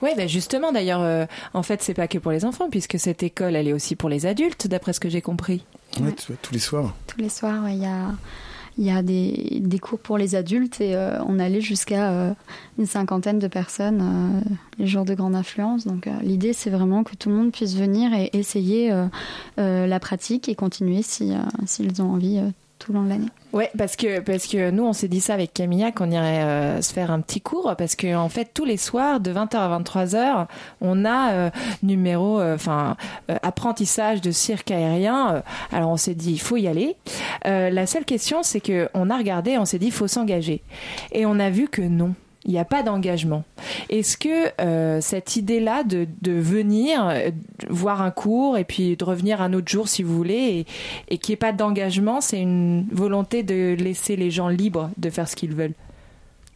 Oui, 0.00 0.10
ben 0.16 0.26
justement, 0.26 0.72
d'ailleurs, 0.72 1.02
euh, 1.02 1.26
en 1.52 1.62
fait, 1.62 1.82
c'est 1.82 1.92
pas 1.92 2.08
que 2.08 2.16
pour 2.16 2.32
les 2.32 2.46
enfants, 2.46 2.68
puisque 2.70 2.98
cette 2.98 3.22
école, 3.22 3.56
elle 3.56 3.68
est 3.68 3.72
aussi 3.74 3.94
pour 3.94 4.08
les 4.08 4.24
adultes, 4.24 4.66
d'après 4.68 4.94
ce 4.94 5.00
que 5.00 5.10
j'ai 5.10 5.20
compris. 5.20 5.64
Ouais, 6.00 6.12
tu 6.12 6.28
vois, 6.28 6.36
tous 6.40 6.52
les 6.54 6.60
soirs. 6.60 6.94
Tous 7.06 7.18
les 7.20 7.28
soirs, 7.28 7.62
ouais, 7.64 7.74
il 7.74 7.82
y 7.82 7.86
a, 7.86 8.08
il 8.76 8.84
y 8.84 8.90
a 8.90 9.02
des, 9.02 9.78
cours 9.80 9.98
pour 9.98 10.18
les 10.18 10.34
adultes 10.34 10.80
et 10.80 10.96
euh, 10.96 11.22
on 11.26 11.38
allait 11.38 11.60
jusqu'à 11.60 12.10
euh, 12.10 12.32
une 12.78 12.86
cinquantaine 12.86 13.38
de 13.38 13.46
personnes 13.46 14.00
euh, 14.02 14.54
les 14.78 14.86
jours 14.86 15.04
de 15.04 15.14
grande 15.14 15.36
influence. 15.36 15.86
Donc 15.86 16.08
l'idée, 16.22 16.52
c'est 16.52 16.70
vraiment 16.70 17.04
que 17.04 17.14
tout 17.14 17.28
le 17.28 17.36
monde 17.36 17.52
puisse 17.52 17.76
venir 17.76 18.12
et 18.14 18.30
essayer 18.32 18.92
la 19.56 20.00
pratique 20.00 20.48
et 20.48 20.54
continuer 20.54 21.02
si, 21.02 21.32
s'ils 21.66 22.02
ont 22.02 22.12
envie 22.12 22.40
tout 22.84 22.92
l'année. 22.92 23.28
Ouais, 23.52 23.70
parce 23.78 23.96
que 23.96 24.20
parce 24.20 24.46
que 24.46 24.70
nous 24.70 24.84
on 24.84 24.92
s'est 24.92 25.08
dit 25.08 25.20
ça 25.20 25.34
avec 25.34 25.54
Camilla 25.54 25.90
qu'on 25.90 26.10
irait 26.10 26.42
euh, 26.42 26.82
se 26.82 26.92
faire 26.92 27.10
un 27.10 27.20
petit 27.20 27.40
cours 27.40 27.74
parce 27.78 27.96
que 27.96 28.14
en 28.14 28.28
fait 28.28 28.50
tous 28.52 28.64
les 28.64 28.76
soirs 28.76 29.20
de 29.20 29.32
20h 29.32 29.56
à 29.56 29.78
23h 29.78 30.46
on 30.80 31.04
a 31.04 31.32
euh, 31.32 31.50
numéro 31.82 32.40
euh, 32.40 32.56
enfin 32.56 32.96
apprentissage 33.42 34.20
de 34.20 34.30
cirque 34.32 34.70
aérien. 34.70 35.42
Alors 35.72 35.90
on 35.90 35.96
s'est 35.96 36.14
dit 36.14 36.32
il 36.32 36.40
faut 36.40 36.56
y 36.56 36.68
aller. 36.68 36.96
La 37.44 37.86
seule 37.86 38.04
question 38.04 38.42
c'est 38.42 38.60
que 38.60 38.88
on 38.92 39.08
a 39.08 39.16
regardé, 39.16 39.56
on 39.56 39.64
s'est 39.64 39.78
dit 39.78 39.86
il 39.86 39.92
faut 39.92 40.08
s'engager 40.08 40.62
et 41.12 41.24
on 41.24 41.38
a 41.38 41.50
vu 41.50 41.68
que 41.68 41.82
non. 41.82 42.14
Il 42.44 42.52
n'y 42.52 42.58
a 42.58 42.64
pas 42.64 42.82
d'engagement. 42.82 43.44
Est-ce 43.88 44.16
que 44.16 44.50
euh, 44.60 45.00
cette 45.00 45.36
idée-là 45.36 45.82
de, 45.82 46.06
venir 46.22 47.08
euh, 47.08 47.30
voir 47.68 48.02
un 48.02 48.10
cours 48.10 48.58
et 48.58 48.64
puis 48.64 48.96
de 48.96 49.04
revenir 49.04 49.40
un 49.40 49.52
autre 49.54 49.68
jour 49.68 49.88
si 49.88 50.02
vous 50.02 50.14
voulez 50.14 50.34
et, 50.34 50.66
et 51.14 51.18
qu'il 51.18 51.32
n'y 51.32 51.34
ait 51.34 51.36
pas 51.38 51.52
d'engagement, 51.52 52.20
c'est 52.20 52.40
une 52.40 52.86
volonté 52.92 53.42
de 53.42 53.74
laisser 53.78 54.16
les 54.16 54.30
gens 54.30 54.48
libres 54.48 54.90
de 54.98 55.10
faire 55.10 55.28
ce 55.28 55.36
qu'ils 55.36 55.54
veulent? 55.54 55.74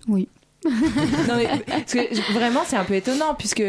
Oui. 0.09 0.29
Non, 0.65 1.37
mais, 1.37 1.49
parce 1.67 1.93
que 1.93 2.33
vraiment, 2.33 2.61
c'est 2.67 2.77
un 2.77 2.85
peu 2.85 2.95
étonnant 2.95 3.35
puisque 3.39 3.63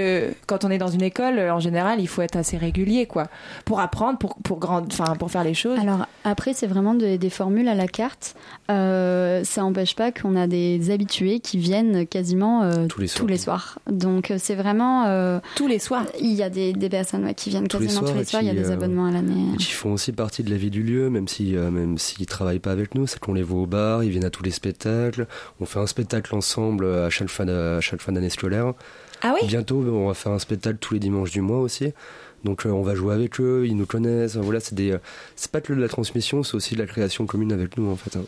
quand 0.47 0.65
on 0.65 0.71
est 0.71 0.78
dans 0.80 0.88
une 0.88 1.04
école, 1.04 1.38
euh, 1.38 1.54
en 1.54 1.60
général, 1.60 1.99
il 1.99 2.08
faut 2.08 2.21
être 2.23 2.36
assez 2.36 2.58
régulier, 2.58 3.06
quoi, 3.06 3.28
pour 3.65 3.80
apprendre, 3.80 4.17
pour 4.17 4.36
pour 4.43 4.58
grand, 4.60 4.84
enfin, 4.91 5.15
pour 5.15 5.30
faire 5.30 5.43
les 5.43 5.54
choses. 5.54 5.78
Alors 5.80 6.06
après, 6.23 6.54
c'est 6.54 6.67
vraiment 6.67 6.95
des, 6.95 7.17
des 7.17 7.30
formules 7.30 7.67
à 7.67 7.75
la 7.75 7.88
carte. 7.88 8.36
Euh, 8.71 9.43
ça 9.43 9.62
n'empêche 9.62 9.95
pas 9.95 10.12
qu'on 10.12 10.36
a 10.36 10.47
des 10.47 10.91
habitués 10.91 11.39
qui 11.39 11.58
viennent 11.60 12.08
quasiment 12.08 12.63
euh, 12.63 12.88
Tous 12.88 12.99
les 13.02 13.08
soirs. 13.08 13.38
soirs. 13.38 13.80
Donc 13.89 14.34
c'est 14.38 14.56
vraiment. 14.56 15.06
euh, 15.08 15.39
tous 15.56 15.67
les 15.67 15.80
soirs. 15.80 16.06
Il 16.19 16.34
y 16.34 16.43
a 16.43 16.49
des, 16.49 16.73
des 16.73 16.89
personnes 16.89 17.23
ouais, 17.25 17.34
qui 17.34 17.49
viennent 17.49 17.67
Tous 17.67 17.80
les 17.80 17.86
quasiment 17.86 18.02
tous 18.02 18.08
soirs 18.08 18.19
les 18.19 18.25
soirs. 18.25 18.41
Il 18.41 18.47
y 18.47 18.52
a 18.52 18.54
des 18.54 18.69
euh, 18.69 18.73
abonnements 18.73 19.06
à 19.06 19.12
l'année. 19.12 19.58
Qui 19.58 19.71
font 19.71 19.93
aussi 19.93 20.12
partie 20.12 20.43
de 20.43 20.49
la 20.49 20.58
vie 20.58 20.69
du 20.71 20.82
lieu, 20.84 21.10
même 21.10 21.28
si 21.28 21.56
euh, 21.56 21.69
même 21.71 21.97
s'ils 21.97 22.25
travaillent 22.25 22.60
pas 22.60 22.71
avec 22.71 22.95
nous, 22.95 23.06
c'est 23.08 23.19
qu'on 23.19 23.34
les 23.34 23.43
voit 23.43 23.62
au 23.62 23.65
bar, 23.67 24.04
ils 24.04 24.10
viennent 24.10 24.25
à 24.25 24.30
tous 24.30 24.43
les 24.43 24.52
spectacles. 24.52 25.28
On 25.60 25.65
fait 25.65 25.80
un 25.80 25.88
spectacle 25.88 26.36
ensemble 26.36 26.86
à 27.06 27.10
chaque 27.10 27.30
fin 27.30 27.47
à 27.47 27.82
chaque 27.82 28.02
fin 28.02 28.12
d'année 28.12 28.30
scolaire. 28.30 28.73
Ah 29.21 29.34
oui? 29.34 29.47
Bientôt, 29.47 29.84
on 29.88 30.08
va 30.08 30.13
faire 30.13 30.32
un 30.32 30.39
spectacle 30.39 30.78
tous 30.80 30.93
les 30.93 30.99
dimanches 30.99 31.32
du 31.32 31.41
mois 31.41 31.60
aussi. 31.60 31.93
Donc 32.45 32.65
euh, 32.65 32.69
on 32.69 32.84
va 32.84 32.95
jouer 32.95 33.13
avec 33.13 33.39
eux, 33.41 33.65
ils 33.67 33.75
nous 33.75 33.86
connaissent. 33.86 34.38
Voilà, 34.38 34.60
c'est 34.62 34.75
des, 34.75 34.91
euh, 34.91 34.97
c'est 35.36 35.52
pas 35.52 35.60
que 35.62 35.73
de 35.73 35.82
la 35.82 35.89
transmission, 35.89 36.41
c'est 36.43 36.56
aussi 36.56 36.75
de 36.75 36.80
la 36.80 36.86
création 36.88 37.25
commune 37.25 37.52
avec 37.52 37.78
nous 37.78 37.91
en 37.91 37.95
fait. 37.97 38.15
hein. 38.17 38.23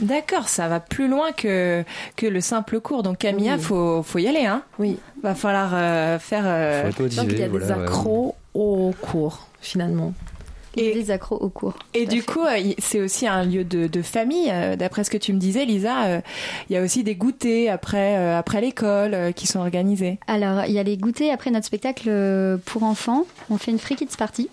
D'accord, 0.00 0.48
ça 0.48 0.68
va 0.68 0.78
plus 0.78 1.08
loin 1.08 1.32
que 1.32 1.82
que 2.14 2.26
le 2.26 2.40
simple 2.40 2.78
cours. 2.78 3.02
Donc 3.02 3.18
Camilla, 3.18 3.54
Oui. 3.56 3.60
faut 3.60 4.02
faut 4.04 4.18
y 4.20 4.28
aller, 4.28 4.46
hein? 4.46 4.62
Oui. 4.78 4.96
Va 5.24 5.34
falloir 5.34 5.70
euh, 5.74 6.20
faire. 6.20 6.44
euh, 6.46 6.82
Faut 6.92 7.04
être 7.04 7.16
Donc 7.16 7.26
il 7.32 7.38
y 7.38 7.42
a 7.42 7.48
des 7.48 7.48
voilà, 7.48 7.78
ouais. 7.78 7.82
accros 7.82 8.36
au 8.54 8.94
cours, 9.00 9.48
finalement. 9.60 10.14
Et- 10.80 10.94
des 10.94 11.10
accros 11.10 11.36
au 11.36 11.48
cours. 11.48 11.74
Et 11.94 12.06
du 12.06 12.20
fait. 12.22 12.26
coup, 12.32 12.42
euh, 12.44 12.72
c'est 12.78 13.00
aussi 13.00 13.26
un 13.26 13.44
lieu 13.44 13.64
de, 13.64 13.86
de 13.86 14.02
famille. 14.02 14.48
euh, 14.50 14.76
D'après 14.76 15.04
ce 15.04 15.10
que 15.10 15.16
tu 15.18 15.32
me 15.32 15.38
disais, 15.38 15.64
Lisa, 15.64 16.04
euh, 16.06 16.20
il 16.70 16.74
y 16.74 16.76
a 16.76 16.82
aussi 16.82 17.02
des 17.04 17.14
goûters 17.14 17.68
après, 17.72 18.16
euh, 18.16 18.38
après 18.38 18.60
l'école 18.60 19.14
euh, 19.14 19.32
qui 19.32 19.46
sont 19.46 19.58
organisés. 19.60 20.18
Alors, 20.26 20.64
il 20.66 20.72
y 20.72 20.78
a 20.78 20.82
les 20.82 20.96
goûters 20.96 21.32
après 21.32 21.50
notre 21.50 21.66
spectacle 21.66 22.08
euh, 22.08 22.56
pour 22.64 22.82
enfants. 22.82 23.24
On 23.50 23.58
fait 23.58 23.70
une 23.70 23.78
free 23.78 23.96
kids 23.96 24.06
party. 24.18 24.48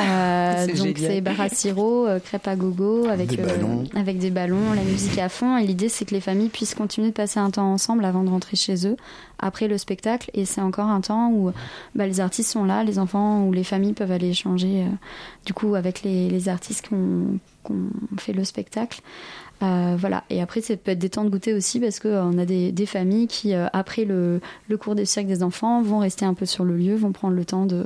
Euh, 0.00 0.66
donc 0.76 0.98
c'est 0.98 1.20
bar 1.20 1.40
à 1.40 1.48
sirop, 1.48 2.06
euh, 2.06 2.18
crêpe 2.18 2.48
à 2.48 2.56
gogo 2.56 3.06
avec 3.08 3.28
Des 3.28 3.38
euh, 3.40 3.46
ballons. 3.46 3.84
avec 3.94 4.18
des 4.18 4.30
ballons, 4.30 4.72
la 4.74 4.82
musique 4.82 5.18
à 5.18 5.28
fond. 5.28 5.56
Et 5.56 5.66
l'idée 5.66 5.88
c'est 5.88 6.04
que 6.04 6.14
les 6.14 6.20
familles 6.20 6.48
puissent 6.48 6.74
continuer 6.74 7.08
de 7.08 7.12
passer 7.12 7.38
un 7.38 7.50
temps 7.50 7.72
ensemble 7.72 8.04
avant 8.04 8.24
de 8.24 8.30
rentrer 8.30 8.56
chez 8.56 8.86
eux 8.86 8.96
après 9.38 9.68
le 9.68 9.78
spectacle. 9.78 10.30
Et 10.34 10.44
c'est 10.44 10.60
encore 10.60 10.88
un 10.88 11.00
temps 11.00 11.30
où 11.30 11.52
bah, 11.94 12.06
les 12.06 12.20
artistes 12.20 12.50
sont 12.50 12.64
là, 12.64 12.82
les 12.84 12.98
enfants 12.98 13.44
ou 13.44 13.52
les 13.52 13.64
familles 13.64 13.92
peuvent 13.92 14.12
aller 14.12 14.30
échanger 14.30 14.82
euh, 14.82 14.88
du 15.46 15.52
coup 15.52 15.74
avec 15.74 16.02
les, 16.02 16.28
les 16.28 16.48
artistes 16.48 16.88
qui 16.88 16.94
ont, 16.94 17.38
qui 17.64 17.72
ont 17.72 18.16
fait 18.18 18.32
le 18.32 18.44
spectacle. 18.44 19.00
Euh, 19.62 19.96
voilà. 19.98 20.24
Et 20.30 20.42
après, 20.42 20.60
ça 20.60 20.76
peut 20.76 20.90
être 20.90 20.98
des 20.98 21.08
temps 21.08 21.24
de 21.24 21.30
goûter 21.30 21.54
aussi 21.54 21.80
parce 21.80 22.00
qu'on 22.00 22.38
a 22.38 22.44
des, 22.44 22.72
des 22.72 22.86
familles 22.86 23.26
qui, 23.26 23.54
euh, 23.54 23.66
après 23.72 24.04
le, 24.04 24.40
cours 24.78 24.94
de 24.94 25.04
cirque 25.04 25.26
des 25.26 25.42
enfants, 25.42 25.82
vont 25.82 25.98
rester 25.98 26.24
un 26.24 26.34
peu 26.34 26.46
sur 26.46 26.64
le 26.64 26.76
lieu, 26.76 26.94
vont 26.94 27.12
prendre 27.12 27.34
le 27.34 27.44
temps 27.44 27.66
de, 27.66 27.84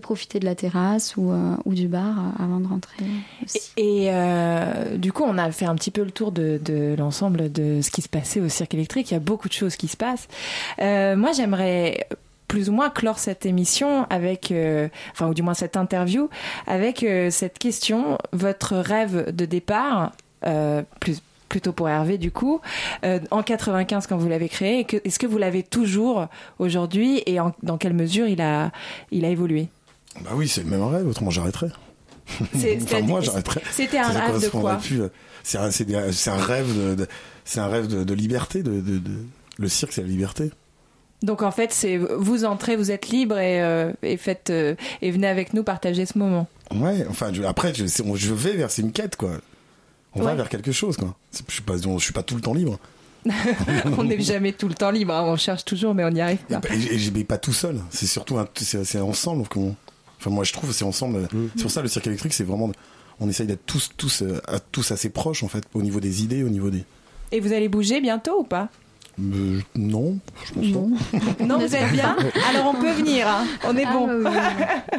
profiter 0.00 0.40
de 0.40 0.44
la 0.44 0.54
terrasse 0.54 1.16
ou, 1.16 1.30
euh, 1.30 1.54
du 1.66 1.88
bar 1.88 2.18
euh, 2.18 2.44
avant 2.44 2.60
de 2.60 2.66
rentrer. 2.66 3.04
Et 3.76 4.08
euh, 4.10 4.96
du 4.96 5.12
coup, 5.12 5.24
on 5.26 5.38
a 5.38 5.50
fait 5.52 5.66
un 5.66 5.74
petit 5.74 5.90
peu 5.90 6.02
le 6.02 6.10
tour 6.10 6.32
de, 6.32 6.60
l'ensemble 6.96 7.52
de 7.52 7.80
ce 7.82 7.90
qui 7.90 8.02
se 8.02 8.08
passait 8.08 8.40
au 8.40 8.48
cirque 8.48 8.74
électrique. 8.74 9.10
Il 9.10 9.14
y 9.14 9.16
a 9.16 9.20
beaucoup 9.20 9.48
de 9.48 9.52
choses 9.52 9.76
qui 9.76 9.88
se 9.88 9.96
passent. 9.96 10.28
Euh, 10.80 11.16
moi, 11.16 11.32
j'aimerais 11.32 12.06
plus 12.50 12.68
ou 12.68 12.72
moins 12.72 12.90
clore 12.90 13.20
cette 13.20 13.46
émission 13.46 14.06
avec, 14.10 14.50
euh, 14.50 14.88
enfin, 15.12 15.28
ou 15.28 15.34
du 15.34 15.42
moins 15.42 15.54
cette 15.54 15.76
interview, 15.76 16.28
avec 16.66 17.04
euh, 17.04 17.30
cette 17.30 17.60
question. 17.60 18.18
Votre 18.32 18.74
rêve 18.76 19.32
de 19.32 19.44
départ, 19.44 20.02
euh, 20.02 20.08
plus 21.00 21.20
plutôt 21.48 21.72
pour 21.72 21.88
Hervé 21.88 22.16
du 22.16 22.30
coup, 22.30 22.60
euh, 23.04 23.18
en 23.32 23.42
95 23.42 24.06
quand 24.06 24.16
vous 24.16 24.28
l'avez 24.28 24.48
créé, 24.48 24.86
est-ce 25.04 25.18
que 25.18 25.26
vous 25.26 25.36
l'avez 25.36 25.64
toujours 25.64 26.28
aujourd'hui 26.60 27.22
et 27.26 27.40
en- 27.40 27.52
dans 27.64 27.76
quelle 27.76 27.92
mesure 27.92 28.28
il 28.28 28.40
a, 28.40 28.70
il 29.10 29.24
a 29.24 29.28
évolué? 29.30 29.66
Bah 30.20 30.30
oui, 30.34 30.46
c'est 30.46 30.62
le 30.62 30.68
même 30.70 30.84
rêve, 30.84 31.08
autrement 31.08 31.30
j'arrêterais. 31.30 31.70
Enfin, 32.54 33.00
moi 33.02 33.20
j'arrêterais. 33.20 33.62
C'était 33.72 33.98
un 33.98 34.08
rêve 34.10 34.40
de 34.40 34.48
quoi? 34.48 34.78
euh, 34.92 35.08
C'est 35.42 35.58
un, 35.58 35.64
rêve 36.36 36.68
de, 36.78 36.94
de- 36.94 37.08
c'est 37.44 37.58
un 37.58 37.66
rêve 37.66 37.88
de, 37.88 38.04
de 38.04 38.14
liberté. 38.14 38.62
De, 38.62 38.80
Le 39.58 39.68
cirque, 39.68 39.92
c'est 39.92 40.02
la 40.02 40.06
liberté. 40.08 40.50
Donc 41.22 41.42
en 41.42 41.50
fait, 41.50 41.72
c'est 41.72 41.96
vous 41.98 42.44
entrez, 42.44 42.76
vous 42.76 42.92
êtes 42.92 43.08
libre 43.08 43.38
et, 43.38 43.60
euh, 43.60 43.92
et 44.02 44.16
faites 44.16 44.50
euh, 44.50 44.74
et 45.02 45.10
venez 45.10 45.26
avec 45.26 45.52
nous 45.52 45.64
partager 45.64 46.06
ce 46.06 46.16
moment. 46.16 46.46
Ouais, 46.74 47.04
enfin, 47.10 47.32
je- 47.32 47.42
après, 47.42 47.74
je, 47.74 47.84
je 47.86 48.34
vais 48.34 48.52
vers, 48.52 48.70
une 48.82 48.92
quête, 48.92 49.16
quoi. 49.16 49.32
On 50.14 50.22
va 50.22 50.34
vers 50.34 50.48
quelque 50.48 50.72
chose, 50.72 50.96
quoi. 50.96 51.14
Je 51.48 51.52
suis 51.52 51.62
pas, 51.62 51.76
je 51.76 51.98
suis 52.04 52.12
pas 52.12 52.22
tout 52.22 52.34
le 52.34 52.40
temps 52.40 52.54
libre. 52.54 52.78
on 53.98 54.04
n'est 54.04 54.20
jamais 54.20 54.52
tout 54.52 54.66
le 54.66 54.74
temps 54.74 54.90
libre, 54.90 55.12
hein, 55.14 55.22
on 55.26 55.36
cherche 55.36 55.64
toujours, 55.64 55.94
mais 55.94 56.04
on 56.04 56.10
n'y 56.10 56.22
arrive 56.22 56.38
Et, 56.48 56.54
pas. 56.54 56.68
et, 56.74 57.24
pas 57.24 57.36
tout 57.38 57.52
seul. 57.52 57.78
C'est 57.90 58.06
surtout, 58.06 58.38
un- 58.38 58.48
c'est 58.56 58.84
c'est 58.84 59.00
ensemble 59.00 59.46
qu'on. 59.46 59.76
Enfin, 60.18 60.30
moi, 60.30 60.44
je 60.44 60.52
trouve, 60.52 60.72
c'est 60.72 60.84
ensemble. 60.84 61.28
C'est 61.56 61.62
pour 61.62 61.70
ça, 61.70 61.82
le 61.82 61.88
cirque 61.88 62.06
électrique, 62.06 62.32
c'est 62.32 62.44
vraiment. 62.44 62.70
On 63.20 63.28
essaye 63.28 63.46
d'être 63.46 63.66
tous, 63.66 63.90
tous, 63.96 64.22
euh, 64.22 64.40
à- 64.48 64.58
tous 64.60 64.90
assez 64.90 65.10
proches, 65.10 65.42
en 65.42 65.48
fait, 65.48 65.64
au 65.74 65.82
niveau 65.82 66.00
des 66.00 66.22
idées, 66.22 66.42
au 66.42 66.48
niveau 66.48 66.70
des. 66.70 66.84
Et 67.32 67.40
vous 67.40 67.52
allez 67.52 67.68
bouger 67.68 68.00
bientôt 68.00 68.40
ou 68.40 68.44
pas? 68.44 68.70
Euh, 69.20 69.60
non, 69.74 70.18
je 70.44 70.52
pense 70.54 70.64
Non. 70.66 70.90
Non, 71.46 71.58
vous 71.58 71.74
êtes 71.76 71.92
bien 71.92 72.16
Alors 72.48 72.74
on 72.74 72.80
peut 72.80 72.92
venir, 72.92 73.28
hein. 73.28 73.44
on 73.66 73.76
est 73.76 73.84
Ah, 73.86 73.92
bon. 73.92 74.08
oui, 74.08 74.14
oui, 74.24 74.30
oui. 74.30 74.38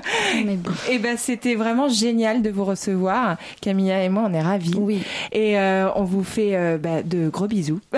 On 0.45 0.47
est 0.49 0.55
bon. 0.57 0.71
Et 0.89 0.99
ben 0.99 1.17
c'était 1.17 1.55
vraiment 1.55 1.89
génial 1.89 2.41
de 2.41 2.49
vous 2.49 2.65
recevoir. 2.65 3.37
Camilla 3.61 4.03
et 4.03 4.09
moi, 4.09 4.23
on 4.27 4.33
est 4.33 4.41
ravis. 4.41 4.73
Oui. 4.75 5.03
Et 5.31 5.57
euh, 5.59 5.89
on 5.95 6.03
vous 6.03 6.23
fait 6.23 6.55
euh, 6.55 6.77
bah, 6.77 7.03
de 7.03 7.29
gros 7.29 7.47
bisous. 7.47 7.79
et, 7.93 7.97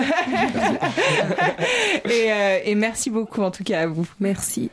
euh, 2.32 2.58
et 2.64 2.74
merci 2.74 3.10
beaucoup 3.10 3.42
en 3.42 3.50
tout 3.50 3.64
cas 3.64 3.82
à 3.82 3.86
vous. 3.86 4.06
Merci. 4.20 4.70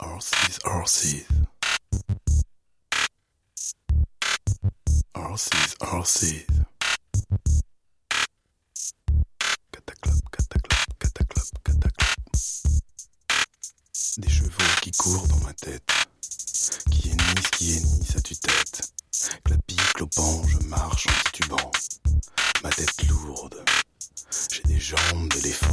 Arcees, 0.00 0.58
Arcees. 0.64 1.26
Arcees, 5.14 5.76
Arcees. 5.80 6.46
Cataclop, 9.70 10.20
cataclop, 10.32 10.98
cataclop, 10.98 11.62
cataclop. 11.64 12.06
Des 14.18 14.28
chevaux 14.28 14.50
qui 14.82 14.90
courent 14.90 15.28
dans 15.28 15.38
ma 15.38 15.52
tête, 15.54 15.88
qui 16.90 17.10
hennissent 17.70 18.16
à 18.16 18.20
tue-tête. 18.20 18.92
Clapi, 19.44 19.76
clopant, 19.94 20.42
je 20.48 20.58
marche 20.66 21.06
en 21.06 21.30
titubant. 21.30 21.70
Ma 22.62 22.70
tête 22.70 23.08
lourde, 23.08 23.64
j'ai 24.50 24.62
des 24.62 24.80
jambes 24.80 25.28
d'éléphant. 25.34 25.66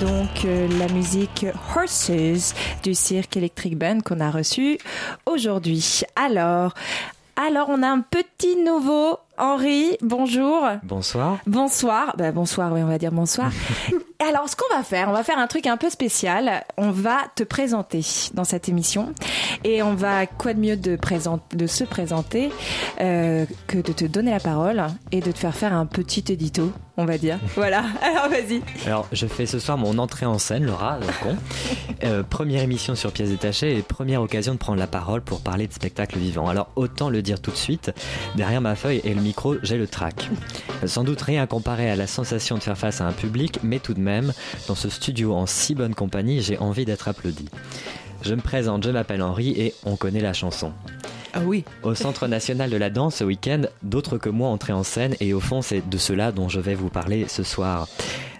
Donc 0.00 0.44
euh, 0.44 0.68
la 0.78 0.88
musique 0.92 1.46
Horses 1.76 2.54
du 2.82 2.94
cirque 2.94 3.36
Electric 3.36 3.76
Band 3.78 4.00
qu'on 4.04 4.20
a 4.20 4.30
reçu 4.30 4.78
aujourd'hui. 5.26 6.02
Alors, 6.16 6.74
alors 7.36 7.68
on 7.70 7.82
a 7.82 7.88
un 7.88 8.00
petit 8.00 8.56
nouveau. 8.56 9.18
Henri, 9.36 9.96
bonjour. 10.00 10.62
Bonsoir. 10.84 11.38
Bonsoir. 11.44 12.14
Bah, 12.16 12.30
bonsoir, 12.30 12.72
oui, 12.72 12.82
on 12.84 12.86
va 12.86 12.98
dire 12.98 13.10
bonsoir. 13.10 13.50
Alors, 14.28 14.48
ce 14.48 14.54
qu'on 14.54 14.72
va 14.72 14.84
faire, 14.84 15.08
on 15.08 15.12
va 15.12 15.24
faire 15.24 15.38
un 15.40 15.48
truc 15.48 15.66
un 15.66 15.76
peu 15.76 15.90
spécial. 15.90 16.62
On 16.76 16.92
va 16.92 17.16
te 17.34 17.42
présenter 17.42 18.00
dans 18.34 18.44
cette 18.44 18.68
émission. 18.68 19.12
Et 19.64 19.82
on 19.82 19.96
va, 19.96 20.26
quoi 20.26 20.54
de 20.54 20.60
mieux 20.60 20.76
de, 20.76 20.94
présent- 20.94 21.40
de 21.52 21.66
se 21.66 21.82
présenter 21.82 22.52
euh, 23.00 23.44
que 23.66 23.78
de 23.78 23.92
te 23.92 24.04
donner 24.04 24.30
la 24.30 24.38
parole 24.38 24.84
et 25.10 25.20
de 25.20 25.32
te 25.32 25.38
faire 25.38 25.54
faire 25.56 25.72
un 25.74 25.86
petit 25.86 26.24
édito, 26.32 26.70
on 26.96 27.04
va 27.04 27.18
dire. 27.18 27.38
Voilà. 27.54 27.84
Alors, 28.02 28.28
vas-y. 28.28 28.62
Alors, 28.86 29.08
je 29.12 29.26
fais 29.26 29.46
ce 29.46 29.58
soir 29.58 29.78
mon 29.78 29.98
entrée 29.98 30.26
en 30.26 30.38
scène, 30.38 30.64
Laura, 30.64 30.98
le 31.00 31.06
con. 31.22 31.36
Euh, 32.04 32.22
première 32.22 32.62
émission 32.62 32.94
sur 32.94 33.12
pièces 33.12 33.30
détachées 33.30 33.76
et 33.76 33.82
première 33.82 34.22
occasion 34.22 34.52
de 34.54 34.58
prendre 34.58 34.78
la 34.78 34.86
parole 34.86 35.20
pour 35.20 35.40
parler 35.40 35.66
de 35.66 35.72
spectacle 35.72 36.18
vivant. 36.18 36.48
Alors, 36.48 36.68
autant 36.76 37.10
le 37.10 37.22
dire 37.22 37.40
tout 37.40 37.50
de 37.50 37.56
suite, 37.56 37.92
derrière 38.36 38.60
ma 38.60 38.76
feuille 38.76 39.00
et 39.04 39.14
le 39.14 39.20
micro, 39.20 39.56
j'ai 39.62 39.76
le 39.76 39.86
trac. 39.86 40.30
Euh, 40.82 40.86
Sans 40.86 41.04
doute 41.04 41.20
rien 41.20 41.46
comparé 41.46 41.90
à 41.90 41.96
la 41.96 42.06
sensation 42.06 42.56
de 42.56 42.62
faire 42.62 42.78
face 42.78 43.00
à 43.00 43.06
un 43.06 43.12
public, 43.12 43.60
mais 43.62 43.78
tout 43.78 43.94
de 43.94 44.00
même, 44.00 44.32
dans 44.68 44.74
ce 44.74 44.88
studio 44.88 45.34
en 45.34 45.46
si 45.46 45.74
bonne 45.74 45.94
compagnie, 45.94 46.40
j'ai 46.42 46.58
envie 46.58 46.84
d'être 46.84 47.08
applaudi. 47.08 47.48
Je 48.22 48.34
me 48.34 48.40
présente, 48.40 48.84
je 48.84 48.90
m'appelle 48.90 49.22
Henri 49.22 49.50
et 49.50 49.74
on 49.84 49.96
connaît 49.96 50.20
la 50.20 50.32
chanson. 50.32 50.72
Ah 51.36 51.40
oui. 51.44 51.64
Au 51.82 51.96
Centre 51.96 52.28
national 52.28 52.70
de 52.70 52.76
la 52.76 52.90
danse 52.90 53.16
ce 53.16 53.24
week-end, 53.24 53.62
d'autres 53.82 54.18
que 54.18 54.28
moi 54.28 54.48
entraient 54.50 54.72
en 54.72 54.84
scène 54.84 55.16
et 55.18 55.34
au 55.34 55.40
fond 55.40 55.62
c'est 55.62 55.88
de 55.88 55.98
cela 55.98 56.30
dont 56.30 56.48
je 56.48 56.60
vais 56.60 56.76
vous 56.76 56.90
parler 56.90 57.26
ce 57.26 57.42
soir. 57.42 57.88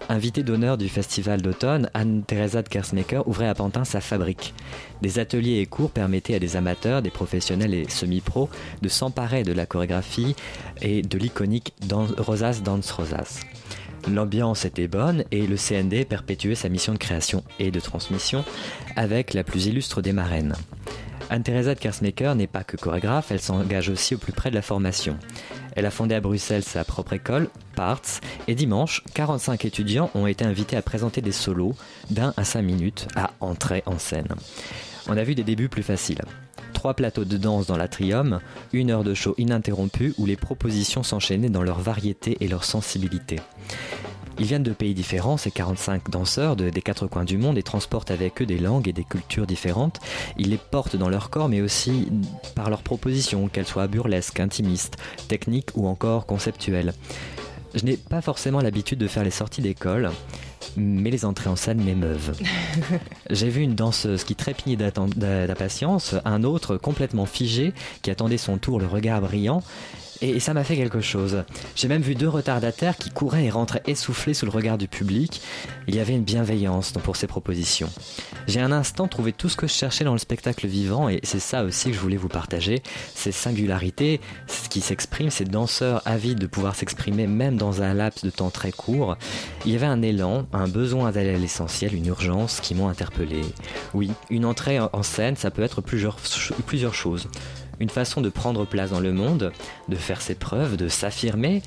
Invitée 0.08 0.44
d'honneur 0.44 0.78
du 0.78 0.88
festival 0.88 1.42
d'automne, 1.42 1.90
Anne-Theresa 1.94 2.62
de 2.62 2.68
Kersmaker 2.68 3.26
ouvrait 3.26 3.48
à 3.48 3.54
Pantin 3.54 3.84
sa 3.84 4.00
fabrique. 4.00 4.54
Des 5.02 5.18
ateliers 5.18 5.58
et 5.58 5.66
cours 5.66 5.90
permettaient 5.90 6.36
à 6.36 6.38
des 6.38 6.54
amateurs, 6.54 7.02
des 7.02 7.10
professionnels 7.10 7.74
et 7.74 7.88
semi-pros 7.88 8.48
de 8.80 8.88
s'emparer 8.88 9.42
de 9.42 9.52
la 9.52 9.66
chorégraphie 9.66 10.36
et 10.80 11.02
de 11.02 11.18
l'iconique 11.18 11.74
Rosas 11.90 12.60
Dance 12.62 12.92
Rosas. 12.92 13.40
L'ambiance 14.12 14.66
était 14.66 14.86
bonne 14.86 15.24
et 15.32 15.46
le 15.46 15.56
CND 15.56 16.04
perpétuait 16.04 16.54
sa 16.54 16.68
mission 16.68 16.92
de 16.92 16.98
création 16.98 17.42
et 17.58 17.70
de 17.72 17.80
transmission 17.80 18.44
avec 18.94 19.34
la 19.34 19.42
plus 19.42 19.66
illustre 19.66 20.00
des 20.00 20.12
marraines. 20.12 20.54
Anne-Theresa 21.34 21.74
de 21.74 21.80
Kersmaker 21.80 22.36
n'est 22.36 22.46
pas 22.46 22.62
que 22.62 22.76
chorégraphe, 22.76 23.32
elle 23.32 23.40
s'engage 23.40 23.88
aussi 23.88 24.14
au 24.14 24.18
plus 24.18 24.32
près 24.32 24.50
de 24.50 24.54
la 24.54 24.62
formation. 24.62 25.18
Elle 25.74 25.84
a 25.84 25.90
fondé 25.90 26.14
à 26.14 26.20
Bruxelles 26.20 26.62
sa 26.62 26.84
propre 26.84 27.14
école, 27.14 27.48
Parts, 27.74 28.20
et 28.46 28.54
dimanche, 28.54 29.02
45 29.14 29.64
étudiants 29.64 30.12
ont 30.14 30.28
été 30.28 30.44
invités 30.44 30.76
à 30.76 30.82
présenter 30.82 31.22
des 31.22 31.32
solos 31.32 31.74
d'un 32.08 32.32
à 32.36 32.44
5 32.44 32.62
minutes 32.62 33.08
à 33.16 33.32
entrer 33.40 33.82
en 33.86 33.98
scène. 33.98 34.28
On 35.08 35.16
a 35.16 35.24
vu 35.24 35.34
des 35.34 35.42
débuts 35.42 35.68
plus 35.68 35.82
faciles. 35.82 36.22
Trois 36.72 36.94
plateaux 36.94 37.24
de 37.24 37.36
danse 37.36 37.66
dans 37.66 37.76
l'atrium, 37.76 38.38
une 38.72 38.92
heure 38.92 39.02
de 39.02 39.14
show 39.14 39.34
ininterrompue 39.36 40.14
où 40.18 40.26
les 40.26 40.36
propositions 40.36 41.02
s'enchaînaient 41.02 41.50
dans 41.50 41.64
leur 41.64 41.80
variété 41.80 42.36
et 42.42 42.46
leur 42.46 42.62
sensibilité. 42.62 43.40
Ils 44.38 44.46
viennent 44.46 44.62
de 44.62 44.72
pays 44.72 44.94
différents, 44.94 45.36
ces 45.36 45.50
45 45.50 46.10
danseurs 46.10 46.56
de- 46.56 46.70
des 46.70 46.82
quatre 46.82 47.06
coins 47.06 47.24
du 47.24 47.38
monde 47.38 47.56
et 47.58 47.62
transportent 47.62 48.10
avec 48.10 48.42
eux 48.42 48.46
des 48.46 48.58
langues 48.58 48.88
et 48.88 48.92
des 48.92 49.04
cultures 49.04 49.46
différentes. 49.46 50.00
Ils 50.38 50.50
les 50.50 50.56
portent 50.58 50.96
dans 50.96 51.08
leur 51.08 51.30
corps 51.30 51.48
mais 51.48 51.60
aussi 51.60 52.08
par 52.54 52.68
leurs 52.70 52.82
propositions, 52.82 53.48
qu'elles 53.48 53.66
soient 53.66 53.86
burlesques, 53.86 54.40
intimistes, 54.40 54.96
techniques 55.28 55.70
ou 55.76 55.86
encore 55.86 56.26
conceptuelles. 56.26 56.94
Je 57.74 57.84
n'ai 57.84 57.96
pas 57.96 58.20
forcément 58.20 58.60
l'habitude 58.60 58.98
de 58.98 59.08
faire 59.08 59.24
les 59.24 59.30
sorties 59.32 59.60
d'école, 59.62 60.10
mais 60.76 61.10
les 61.10 61.24
entrées 61.24 61.50
en 61.50 61.56
scène 61.56 61.82
m'émeuvent. 61.82 62.36
J'ai 63.30 63.48
vu 63.48 63.62
une 63.62 63.74
danseuse 63.74 64.22
qui 64.24 64.36
trépignait 64.36 64.76
d'impatience, 64.76 66.14
un 66.24 66.44
autre 66.44 66.76
complètement 66.76 67.26
figé 67.26 67.72
qui 68.02 68.10
attendait 68.10 68.38
son 68.38 68.58
tour, 68.58 68.78
le 68.78 68.86
regard 68.86 69.20
brillant. 69.20 69.62
Et 70.26 70.40
ça 70.40 70.54
m'a 70.54 70.64
fait 70.64 70.76
quelque 70.76 71.02
chose. 71.02 71.44
J'ai 71.76 71.86
même 71.86 72.00
vu 72.00 72.14
deux 72.14 72.30
retardataires 72.30 72.96
qui 72.96 73.10
couraient 73.10 73.44
et 73.44 73.50
rentraient 73.50 73.82
essoufflés 73.86 74.32
sous 74.32 74.46
le 74.46 74.50
regard 74.50 74.78
du 74.78 74.88
public. 74.88 75.42
Il 75.86 75.94
y 75.94 76.00
avait 76.00 76.14
une 76.14 76.24
bienveillance 76.24 76.92
pour 76.92 77.16
ces 77.16 77.26
propositions. 77.26 77.90
J'ai 78.46 78.60
un 78.60 78.72
instant 78.72 79.06
trouvé 79.06 79.34
tout 79.34 79.50
ce 79.50 79.56
que 79.56 79.66
je 79.66 79.74
cherchais 79.74 80.02
dans 80.02 80.14
le 80.14 80.18
spectacle 80.18 80.66
vivant 80.66 81.10
et 81.10 81.20
c'est 81.24 81.40
ça 81.40 81.62
aussi 81.62 81.90
que 81.90 81.94
je 81.94 82.00
voulais 82.00 82.16
vous 82.16 82.28
partager. 82.28 82.82
Ces 83.14 83.32
singularités, 83.32 84.22
ce 84.46 84.70
qui 84.70 84.80
s'exprime, 84.80 85.28
ces 85.28 85.44
danseurs 85.44 86.00
avides 86.06 86.38
de 86.38 86.46
pouvoir 86.46 86.74
s'exprimer 86.74 87.26
même 87.26 87.58
dans 87.58 87.82
un 87.82 87.92
laps 87.92 88.24
de 88.24 88.30
temps 88.30 88.50
très 88.50 88.72
court. 88.72 89.18
Il 89.66 89.72
y 89.72 89.76
avait 89.76 89.84
un 89.84 90.00
élan, 90.00 90.46
un 90.54 90.68
besoin 90.68 91.12
d'aller 91.12 91.34
à 91.34 91.38
l'essentiel, 91.38 91.94
une 91.94 92.06
urgence 92.06 92.60
qui 92.60 92.74
m'ont 92.74 92.88
interpellé. 92.88 93.42
Oui, 93.92 94.10
une 94.30 94.46
entrée 94.46 94.80
en 94.80 95.02
scène, 95.02 95.36
ça 95.36 95.50
peut 95.50 95.62
être 95.62 95.82
plusieurs, 95.82 96.16
plusieurs 96.66 96.94
choses. 96.94 97.28
Une 97.80 97.90
façon 97.90 98.20
de 98.20 98.28
prendre 98.28 98.64
place 98.64 98.90
dans 98.90 99.00
le 99.00 99.12
monde, 99.12 99.52
de 99.88 99.96
faire 99.96 100.20
ses 100.20 100.34
preuves, 100.34 100.76
de 100.76 100.88
s'affirmer, 100.88 101.62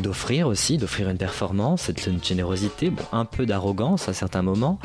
d'offrir 0.00 0.48
aussi, 0.48 0.78
d'offrir 0.78 1.08
une 1.08 1.18
performance, 1.18 1.90
une 2.06 2.22
générosité, 2.22 2.92
un 3.12 3.24
peu 3.24 3.46
d'arrogance 3.46 4.08
à 4.08 4.12
certains 4.12 4.42
moments. 4.42 4.78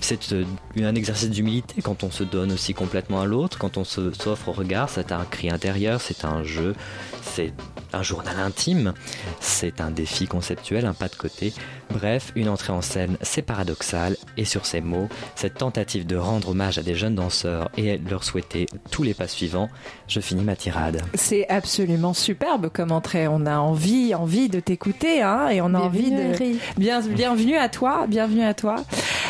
C'est 0.00 0.32
euh, 0.32 0.44
un 0.76 0.94
exercice 0.94 1.30
d'humilité 1.30 1.82
quand 1.82 2.04
on 2.04 2.10
se 2.10 2.24
donne 2.24 2.52
aussi 2.52 2.74
complètement 2.74 3.20
à 3.20 3.26
l'autre, 3.26 3.58
quand 3.58 3.76
on 3.76 3.84
s'offre 3.84 4.48
au 4.48 4.52
regard, 4.52 4.88
c'est 4.88 5.12
un 5.12 5.24
cri 5.24 5.50
intérieur, 5.50 6.00
c'est 6.00 6.24
un 6.24 6.42
jeu, 6.42 6.74
c'est 7.22 7.52
un 7.92 8.02
journal 8.02 8.38
intime, 8.38 8.94
c'est 9.40 9.80
un 9.80 9.90
défi 9.90 10.26
conceptuel, 10.26 10.86
un 10.86 10.94
pas 10.94 11.08
de 11.08 11.16
côté. 11.16 11.52
Bref, 11.90 12.32
une 12.36 12.48
entrée 12.48 12.72
en 12.72 12.80
scène, 12.80 13.16
c'est 13.20 13.42
paradoxal, 13.42 14.16
et 14.36 14.44
sur 14.44 14.66
ces 14.66 14.80
mots, 14.80 15.08
cette 15.34 15.54
tentative 15.54 16.06
de 16.06 16.16
rendre 16.16 16.50
hommage 16.50 16.78
à 16.78 16.82
des 16.82 16.94
jeunes 16.94 17.14
danseurs 17.14 17.70
et 17.76 17.98
leur 17.98 18.24
souhaiter 18.24 18.66
tous 18.90 19.02
les 19.02 19.14
pas 19.14 19.28
suivants, 19.28 19.68
je 20.08 20.20
finis 20.20 20.44
ma 20.44 20.56
tirade. 20.56 21.02
C'est 21.14 21.48
absolument 21.48 22.14
superbe 22.14 22.70
comme 22.72 22.92
entrée. 22.92 23.28
On 23.28 23.46
a 23.46 23.58
envie, 23.58 24.14
envie 24.14 24.48
de 24.48 24.60
t'écouter, 24.60 25.22
hein, 25.22 25.48
et 25.48 25.60
on 25.60 25.74
a 25.74 25.80
envie 25.80 26.10
Bienvenue, 26.10 26.54
de. 26.54 26.80
Bien, 26.80 27.00
bienvenue 27.00 27.56
à 27.56 27.68
toi, 27.68 28.06
bienvenue 28.08 28.42
à 28.44 28.54
toi. 28.54 28.76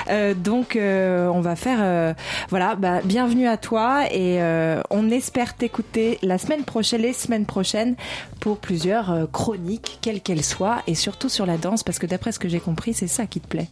Euh, 0.08 0.34
donc, 0.34 0.76
euh, 0.76 1.28
on 1.28 1.40
va 1.40 1.56
faire, 1.56 1.78
euh, 1.80 2.14
voilà, 2.50 2.74
bah, 2.74 3.00
bienvenue 3.04 3.46
à 3.46 3.56
toi, 3.56 4.04
et 4.10 4.42
euh, 4.42 4.80
on 4.90 5.10
espère 5.10 5.54
t'écouter 5.54 6.18
la 6.22 6.38
semaine 6.38 6.64
prochaine, 6.64 7.02
les 7.02 7.12
semaines 7.12 7.46
prochaines, 7.46 7.94
pour 8.40 8.51
plusieurs 8.56 9.10
euh, 9.10 9.26
chroniques, 9.30 9.98
quelles 10.00 10.20
qu'elles 10.20 10.44
soient, 10.44 10.82
et 10.86 10.94
surtout 10.94 11.28
sur 11.28 11.46
la 11.46 11.56
danse, 11.56 11.82
parce 11.82 11.98
que 11.98 12.06
d'après 12.06 12.32
ce 12.32 12.38
que 12.38 12.48
j'ai 12.48 12.60
compris, 12.60 12.94
c'est 12.94 13.08
ça 13.08 13.26
qui 13.26 13.40
te 13.40 13.46
plaît. 13.48 13.68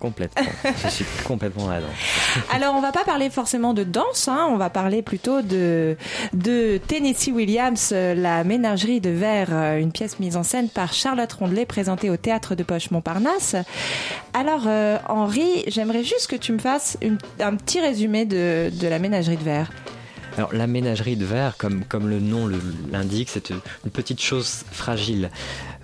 Complètement. 0.00 0.42
je 0.82 0.88
suis 0.88 1.04
complètement 1.24 1.68
là-dedans. 1.68 1.86
Alors, 2.52 2.74
on 2.74 2.80
va 2.80 2.90
pas 2.90 3.04
parler 3.04 3.30
forcément 3.30 3.72
de 3.72 3.84
danse, 3.84 4.26
hein, 4.26 4.48
on 4.50 4.56
va 4.56 4.68
parler 4.68 5.00
plutôt 5.00 5.42
de, 5.42 5.96
de 6.32 6.80
Tennessee 6.88 7.28
Williams, 7.32 7.90
euh, 7.92 8.12
la 8.12 8.42
ménagerie 8.42 9.00
de 9.00 9.10
verre, 9.10 9.50
euh, 9.52 9.78
une 9.78 9.92
pièce 9.92 10.18
mise 10.18 10.36
en 10.36 10.42
scène 10.42 10.68
par 10.68 10.92
Charlotte 10.92 11.32
Rondelet, 11.32 11.66
présentée 11.66 12.10
au 12.10 12.16
théâtre 12.16 12.56
de 12.56 12.64
Poche 12.64 12.90
Montparnasse. 12.90 13.54
Alors, 14.34 14.64
euh, 14.66 14.98
Henri, 15.08 15.62
j'aimerais 15.68 16.02
juste 16.02 16.26
que 16.26 16.34
tu 16.36 16.50
me 16.52 16.58
fasses 16.58 16.98
une- 17.00 17.18
un 17.38 17.54
petit 17.54 17.78
résumé 17.80 18.24
de, 18.24 18.70
de 18.72 18.88
la 18.88 18.98
ménagerie 18.98 19.36
de 19.36 19.44
verre. 19.44 19.70
Alors 20.36 20.52
la 20.54 20.66
ménagerie 20.66 21.16
de 21.16 21.24
verre, 21.24 21.56
comme, 21.58 21.84
comme 21.84 22.08
le 22.08 22.18
nom 22.18 22.48
l'indique, 22.90 23.28
c'est 23.28 23.50
une 23.50 23.90
petite 23.90 24.20
chose 24.20 24.64
fragile. 24.70 25.30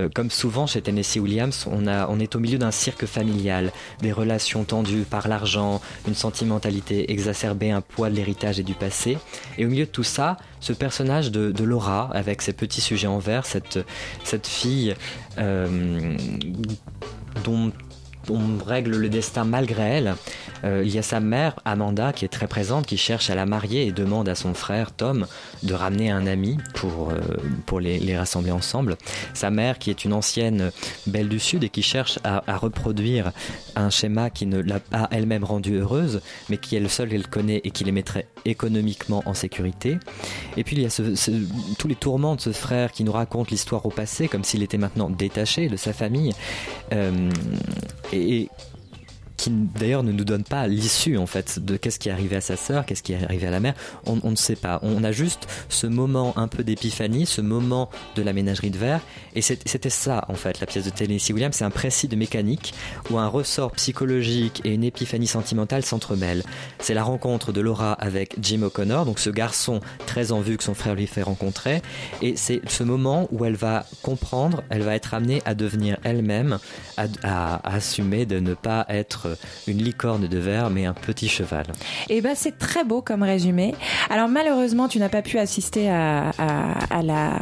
Euh, 0.00 0.08
comme 0.14 0.30
souvent 0.30 0.66
chez 0.66 0.80
Tennessee 0.80 1.18
Williams, 1.18 1.66
on, 1.70 1.86
a, 1.86 2.08
on 2.08 2.18
est 2.18 2.34
au 2.34 2.38
milieu 2.38 2.58
d'un 2.58 2.70
cirque 2.70 3.04
familial, 3.04 3.72
des 4.00 4.12
relations 4.12 4.64
tendues 4.64 5.04
par 5.08 5.28
l'argent, 5.28 5.80
une 6.06 6.14
sentimentalité 6.14 7.12
exacerbée, 7.12 7.70
un 7.70 7.82
poids 7.82 8.08
de 8.08 8.14
l'héritage 8.14 8.58
et 8.58 8.62
du 8.62 8.74
passé. 8.74 9.18
Et 9.58 9.66
au 9.66 9.68
milieu 9.68 9.84
de 9.84 9.90
tout 9.90 10.04
ça, 10.04 10.38
ce 10.60 10.72
personnage 10.72 11.30
de, 11.30 11.52
de 11.52 11.64
Laura, 11.64 12.10
avec 12.14 12.40
ses 12.40 12.52
petits 12.52 12.80
sujets 12.80 13.06
en 13.06 13.18
verre, 13.18 13.44
cette, 13.44 13.78
cette 14.24 14.46
fille 14.46 14.94
euh, 15.38 16.16
dont 17.44 17.72
on 18.30 18.64
règle 18.64 18.96
le 18.96 19.08
destin 19.08 19.44
malgré 19.44 19.82
elle. 19.82 20.14
Euh, 20.64 20.82
il 20.84 20.94
y 20.94 20.98
a 20.98 21.02
sa 21.02 21.20
mère, 21.20 21.56
Amanda, 21.64 22.12
qui 22.12 22.24
est 22.24 22.28
très 22.28 22.48
présente, 22.48 22.86
qui 22.86 22.96
cherche 22.96 23.30
à 23.30 23.34
la 23.34 23.46
marier 23.46 23.86
et 23.86 23.92
demande 23.92 24.28
à 24.28 24.34
son 24.34 24.54
frère, 24.54 24.92
Tom, 24.92 25.26
de 25.62 25.74
ramener 25.74 26.10
un 26.10 26.26
ami 26.26 26.58
pour, 26.74 27.10
euh, 27.10 27.20
pour 27.66 27.80
les, 27.80 27.98
les 27.98 28.18
rassembler 28.18 28.50
ensemble. 28.50 28.96
Sa 29.34 29.50
mère, 29.50 29.78
qui 29.78 29.90
est 29.90 30.04
une 30.04 30.12
ancienne 30.12 30.70
belle 31.06 31.28
du 31.28 31.38
Sud 31.38 31.64
et 31.64 31.68
qui 31.68 31.82
cherche 31.82 32.18
à, 32.24 32.42
reproduire 32.56 33.32
un 33.76 33.90
schéma 33.90 34.30
qui 34.30 34.46
ne 34.46 34.60
l'a 34.60 34.80
pas 34.80 35.08
elle-même 35.10 35.44
rendue 35.44 35.76
heureuse, 35.76 36.20
mais 36.48 36.56
qui 36.56 36.76
est 36.76 36.80
le 36.80 36.88
seul 36.88 37.08
qu'elle 37.08 37.28
connaît 37.28 37.60
et 37.64 37.70
qui 37.70 37.84
les 37.84 37.92
mettrait 37.92 38.26
économiquement 38.44 39.22
en 39.26 39.34
sécurité. 39.34 39.98
Et 40.56 40.64
puis 40.64 40.76
il 40.76 40.82
y 40.82 40.86
a 40.86 40.90
tous 41.78 41.88
les 41.88 41.94
tourments 41.94 42.36
de 42.36 42.40
ce 42.40 42.52
frère 42.52 42.92
qui 42.92 43.04
nous 43.04 43.12
raconte 43.12 43.50
l'histoire 43.50 43.86
au 43.86 43.90
passé, 43.90 44.28
comme 44.28 44.44
s'il 44.44 44.62
était 44.62 44.78
maintenant 44.78 45.08
détaché 45.08 45.68
de 45.68 45.76
sa 45.76 45.92
famille. 45.92 46.32
Euh, 46.92 47.30
et, 48.12 48.17
e, 48.18 48.50
qui 49.38 49.50
d'ailleurs 49.50 50.02
ne 50.02 50.12
nous 50.12 50.24
donne 50.24 50.42
pas 50.42 50.66
l'issue 50.66 51.16
en 51.16 51.26
fait 51.26 51.64
de 51.64 51.76
qu'est-ce 51.76 51.98
qui 51.98 52.08
est 52.08 52.12
arrivé 52.12 52.36
à 52.36 52.40
sa 52.40 52.56
sœur, 52.56 52.84
qu'est-ce 52.84 53.02
qui 53.02 53.12
est 53.12 53.24
arrivé 53.24 53.46
à 53.46 53.50
la 53.50 53.60
mère. 53.60 53.74
On, 54.04 54.30
ne 54.30 54.36
sait 54.36 54.56
pas. 54.56 54.80
On 54.82 55.04
a 55.04 55.12
juste 55.12 55.46
ce 55.68 55.86
moment 55.86 56.36
un 56.36 56.48
peu 56.48 56.64
d'épiphanie, 56.64 57.24
ce 57.24 57.40
moment 57.40 57.88
de 58.16 58.22
la 58.22 58.32
ménagerie 58.32 58.70
de 58.70 58.76
verre. 58.76 59.00
Et 59.34 59.40
c'était 59.40 59.90
ça 59.90 60.24
en 60.28 60.34
fait 60.34 60.60
la 60.60 60.66
pièce 60.66 60.84
de 60.84 60.90
Tennessee 60.90 61.30
Williams. 61.30 61.54
C'est 61.56 61.64
un 61.64 61.70
précis 61.70 62.08
de 62.08 62.16
mécanique 62.16 62.74
où 63.10 63.18
un 63.18 63.28
ressort 63.28 63.70
psychologique 63.72 64.60
et 64.64 64.74
une 64.74 64.84
épiphanie 64.84 65.28
sentimentale 65.28 65.84
s'entremêlent. 65.84 66.42
C'est 66.80 66.94
la 66.94 67.04
rencontre 67.04 67.52
de 67.52 67.60
Laura 67.60 67.92
avec 67.92 68.34
Jim 68.40 68.62
O'Connor, 68.62 69.06
donc 69.06 69.20
ce 69.20 69.30
garçon 69.30 69.80
très 70.06 70.32
en 70.32 70.40
vue 70.40 70.56
que 70.56 70.64
son 70.64 70.74
frère 70.74 70.96
lui 70.96 71.06
fait 71.06 71.22
rencontrer. 71.22 71.80
Et 72.22 72.34
c'est 72.36 72.60
ce 72.68 72.82
moment 72.82 73.28
où 73.30 73.44
elle 73.44 73.56
va 73.56 73.86
comprendre, 74.02 74.64
elle 74.68 74.82
va 74.82 74.96
être 74.96 75.14
amenée 75.14 75.42
à 75.44 75.54
devenir 75.54 75.96
elle-même, 76.02 76.58
à 76.96 77.76
assumer 77.76 78.26
de 78.26 78.40
ne 78.40 78.54
pas 78.54 78.84
être 78.88 79.27
une 79.66 79.78
licorne 79.78 80.26
de 80.26 80.38
verre, 80.38 80.70
mais 80.70 80.86
un 80.86 80.94
petit 80.94 81.28
cheval. 81.28 81.64
Et 82.08 82.20
ben 82.20 82.34
c'est 82.34 82.58
très 82.58 82.84
beau 82.84 83.02
comme 83.02 83.22
résumé. 83.22 83.74
Alors 84.10 84.28
malheureusement 84.28 84.88
tu 84.88 84.98
n'as 84.98 85.08
pas 85.08 85.22
pu 85.22 85.38
assister 85.38 85.88
à, 85.90 86.30
à- 86.38 87.02
la, 87.02 87.38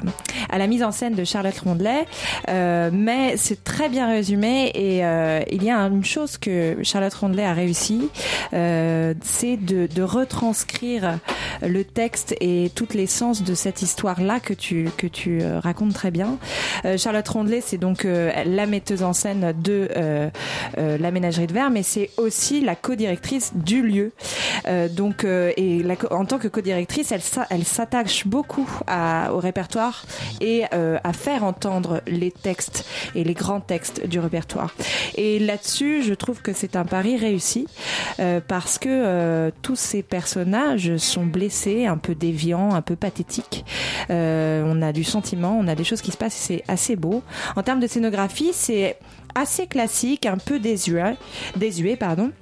à 0.50 0.58
la 0.58 0.66
mise 0.66 0.82
en 0.82 0.92
scène 0.92 1.14
de 1.14 1.24
Charlotte 1.24 1.58
Rondelet, 1.58 2.06
euh, 2.48 2.90
mais 2.92 3.36
c'est 3.36 3.64
très 3.64 3.88
bien 3.88 4.06
résumé 4.08 4.70
et 4.74 5.04
euh, 5.04 5.40
il 5.50 5.62
y 5.64 5.70
a 5.70 5.78
une 5.78 6.04
chose 6.04 6.36
que 6.38 6.76
Charlotte 6.82 7.14
Rondelet 7.14 7.44
a 7.44 7.52
réussi, 7.54 8.08
euh, 8.52 9.14
c'est 9.22 9.56
de, 9.56 9.86
de 9.92 10.02
retranscrire 10.02 11.18
le 11.62 11.84
texte 11.84 12.34
et 12.40 12.70
toute 12.74 12.94
l'essence 12.94 13.42
de 13.42 13.54
cette 13.54 13.82
histoire-là 13.82 14.40
que 14.40 14.52
tu, 14.52 14.88
que 14.96 15.06
tu 15.06 15.40
euh, 15.42 15.58
racontes 15.60 15.94
très 15.94 16.10
bien. 16.10 16.38
Euh, 16.84 16.96
Charlotte 16.98 17.26
Rondelet, 17.28 17.60
c'est 17.64 17.78
donc 17.78 18.04
euh, 18.04 18.30
la 18.44 18.66
metteuse 18.66 19.02
en 19.02 19.12
scène 19.12 19.54
de 19.62 19.88
euh, 19.96 20.28
euh, 20.78 20.98
la 20.98 21.10
ménagerie 21.10 21.46
de 21.46 21.52
verre, 21.52 21.70
mais 21.76 21.82
c'est 21.82 22.08
aussi 22.16 22.62
la 22.62 22.74
co-directrice 22.74 23.52
du 23.54 23.82
lieu. 23.82 24.12
Euh, 24.66 24.88
donc, 24.88 25.24
euh, 25.24 25.52
et 25.58 25.84
en 26.10 26.24
tant 26.24 26.38
que 26.38 26.48
co-directrice, 26.48 27.12
elle, 27.12 27.20
s'a- 27.20 27.46
elle 27.50 27.64
s'attache 27.64 28.26
beaucoup 28.26 28.66
au 29.30 29.36
répertoire 29.38 30.06
et 30.40 30.64
euh, 30.72 30.96
à 31.04 31.12
faire 31.12 31.44
entendre 31.44 32.00
les 32.06 32.30
textes 32.30 32.86
et 33.14 33.24
les 33.24 33.34
grands 33.34 33.60
textes 33.60 34.06
du 34.06 34.18
répertoire. 34.18 34.74
Et 35.16 35.38
là-dessus, 35.38 36.02
je 36.02 36.14
trouve 36.14 36.40
que 36.40 36.54
c'est 36.54 36.76
un 36.76 36.86
pari 36.86 37.18
réussi 37.18 37.66
parce 38.48 38.78
que 38.78 39.50
tous 39.60 39.76
ces 39.76 40.02
personnages 40.02 40.96
sont 40.96 41.26
blessés, 41.26 41.84
un 41.84 41.98
peu 41.98 42.14
déviants, 42.14 42.74
un 42.74 42.80
peu 42.80 42.96
pathétiques. 42.96 43.66
On 44.08 44.80
a 44.82 44.92
du 44.94 45.04
sentiment, 45.04 45.58
on 45.60 45.68
a 45.68 45.74
des 45.74 45.84
choses 45.84 46.00
qui 46.00 46.10
se 46.12 46.16
passent, 46.16 46.34
c'est 46.34 46.62
assez 46.68 46.96
beau. 46.96 47.22
En 47.54 47.62
termes 47.62 47.80
de 47.80 47.86
scénographie, 47.86 48.52
c'est 48.54 48.96
assez 49.36 49.66
classique, 49.66 50.26
un 50.26 50.38
peu 50.38 50.58
désuet, 50.58 51.16
désuet 51.56 51.96
pardon 51.96 52.32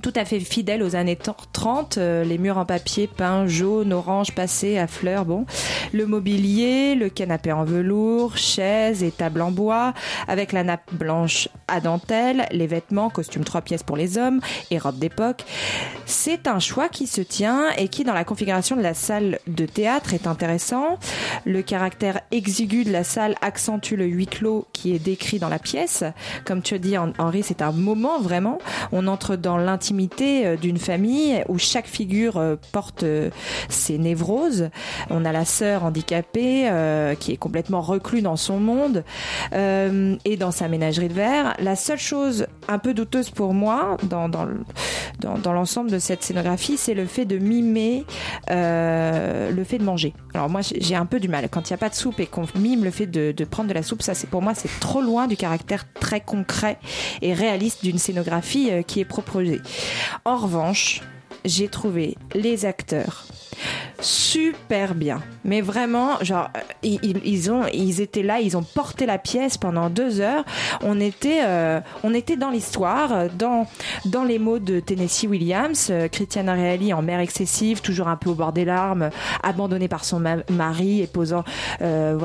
tout 0.00 0.12
à 0.16 0.24
fait 0.24 0.40
fidèle 0.40 0.82
aux 0.82 0.96
années 0.96 1.18
30, 1.52 1.98
euh, 1.98 2.24
les 2.24 2.38
murs 2.38 2.58
en 2.58 2.64
papier 2.64 3.06
peints 3.06 3.46
jaune, 3.46 3.92
orange, 3.92 4.32
passé 4.34 4.78
à 4.78 4.86
fleurs, 4.86 5.24
bon. 5.24 5.44
Le 5.92 6.06
mobilier, 6.06 6.94
le 6.94 7.08
canapé 7.08 7.52
en 7.52 7.64
velours, 7.64 8.36
chaises 8.36 9.02
et 9.02 9.10
table 9.10 9.40
en 9.42 9.50
bois, 9.50 9.94
avec 10.26 10.52
la 10.52 10.64
nappe 10.64 10.92
blanche 10.92 11.48
à 11.68 11.80
dentelle, 11.80 12.46
les 12.50 12.66
vêtements, 12.66 13.10
costumes 13.10 13.44
trois 13.44 13.60
pièces 13.62 13.82
pour 13.82 13.96
les 13.96 14.18
hommes 14.18 14.40
et 14.70 14.78
robes 14.78 14.98
d'époque. 14.98 15.44
C'est 16.06 16.46
un 16.48 16.58
choix 16.58 16.88
qui 16.88 17.06
se 17.06 17.20
tient 17.20 17.70
et 17.76 17.88
qui, 17.88 18.04
dans 18.04 18.14
la 18.14 18.24
configuration 18.24 18.76
de 18.76 18.82
la 18.82 18.94
salle 18.94 19.38
de 19.46 19.66
théâtre, 19.66 20.14
est 20.14 20.26
intéressant. 20.26 20.98
Le 21.44 21.62
caractère 21.62 22.20
exigu 22.30 22.84
de 22.84 22.92
la 22.92 23.04
salle 23.04 23.34
accentue 23.42 23.94
le 23.94 24.06
huis 24.06 24.26
clos 24.26 24.66
qui 24.72 24.94
est 24.94 24.98
décrit 24.98 25.38
dans 25.38 25.48
la 25.48 25.58
pièce. 25.58 26.04
Comme 26.44 26.62
tu 26.62 26.74
as 26.74 26.78
dit, 26.78 26.94
Hen- 26.94 27.12
Henri, 27.18 27.42
c'est 27.42 27.62
un 27.62 27.72
moment 27.72 28.20
vraiment. 28.20 28.58
On 28.92 29.06
entre 29.06 29.36
dans 29.36 29.56
euh, 30.20 30.56
d'une 30.56 30.78
famille 30.78 31.42
où 31.48 31.58
chaque 31.58 31.86
figure 31.86 32.36
euh, 32.36 32.56
porte 32.72 33.02
euh, 33.02 33.30
ses 33.68 33.98
névroses. 33.98 34.70
On 35.10 35.24
a 35.24 35.32
la 35.32 35.44
sœur 35.44 35.84
handicapée 35.84 36.70
qui 37.20 37.32
est 37.32 37.36
complètement 37.36 37.80
reclue 37.80 38.22
dans 38.22 38.36
son 38.36 38.58
monde 38.58 39.04
et 39.52 40.36
dans 40.36 40.50
sa 40.50 40.68
ménagerie 40.68 41.08
de 41.08 41.14
verre. 41.14 41.54
La 41.58 41.76
seule 41.76 41.98
chose 41.98 42.46
un 42.68 42.78
peu 42.78 42.94
douteuse 42.94 43.30
pour 43.30 43.54
moi 43.54 43.96
dans, 44.04 44.28
dans, 44.28 44.44
le- 44.44 44.60
dans, 45.20 45.38
dans 45.38 45.52
l'ensemble 45.52 45.90
de 45.90 45.98
cette 45.98 46.22
scénographie, 46.22 46.76
c'est 46.76 46.94
le 46.94 47.06
fait 47.06 47.24
de 47.24 47.38
mimer 47.38 48.04
le 48.48 49.64
fait 49.64 49.78
de 49.78 49.84
manger. 49.84 50.14
Alors 50.34 50.48
moi, 50.48 50.60
j'ai 50.62 50.94
un 50.94 51.06
peu 51.06 51.20
du 51.20 51.28
mal. 51.28 51.48
Quand 51.50 51.68
il 51.68 51.72
n'y 51.72 51.74
a 51.74 51.78
pas 51.78 51.88
de 51.88 51.94
soupe 51.94 52.20
et 52.20 52.26
qu'on 52.26 52.46
mime 52.56 52.84
le 52.84 52.90
fait 52.90 53.06
de, 53.06 53.44
prendre 53.44 53.68
de 53.68 53.74
la 53.74 53.82
soupe, 53.82 54.02
ça 54.02 54.14
c'est 54.14 54.28
pour 54.28 54.42
moi 54.42 54.54
c'est 54.54 54.70
trop 54.80 55.00
loin 55.00 55.26
du 55.26 55.36
caractère 55.36 55.84
très 55.94 56.20
concret 56.20 56.78
et 57.22 57.32
réaliste 57.34 57.82
d'une 57.84 57.98
scénographie 57.98 58.70
qui 58.86 59.00
est 59.00 59.04
proposée. 59.04 59.60
En 60.24 60.36
revanche, 60.36 61.00
j'ai 61.44 61.68
trouvé 61.68 62.16
les 62.34 62.64
acteurs 62.64 63.26
super 64.00 64.94
bien. 64.94 65.20
Mais 65.44 65.60
vraiment, 65.60 66.18
genre, 66.22 66.48
euh, 66.56 66.60
ils, 66.82 67.00
ils- 67.24 67.50
ont, 67.50 67.62
ils 67.72 68.00
étaient 68.00 68.22
là, 68.22 68.40
ils 68.40 68.56
ont 68.56 68.62
porté 68.62 69.06
la 69.06 69.18
pièce 69.18 69.56
pendant 69.56 69.90
deux 69.90 70.20
heures. 70.20 70.44
On 70.82 71.00
était, 71.00 71.40
euh, 71.44 71.80
on 72.04 72.14
était 72.14 72.36
dans 72.36 72.50
l'histoire, 72.50 73.28
dans, 73.38 73.66
les 74.24 74.38
mots 74.38 74.58
de 74.58 74.80
Tennessee 74.80 75.24
Williams, 75.28 75.88
euh, 75.90 76.08
Christiana 76.08 76.54
Reali 76.54 76.92
en 76.92 77.02
mère 77.02 77.20
excessive, 77.20 77.80
toujours 77.80 78.08
un 78.08 78.16
peu 78.16 78.30
au 78.30 78.34
bord 78.34 78.52
des 78.52 78.64
larmes, 78.64 79.10
abandonnée 79.42 79.88
par 79.88 80.04
son 80.04 80.20
ma- 80.20 80.36
mari 80.50 81.00
et 81.02 81.06
posant, 81.06 81.44
euh, 81.80 82.16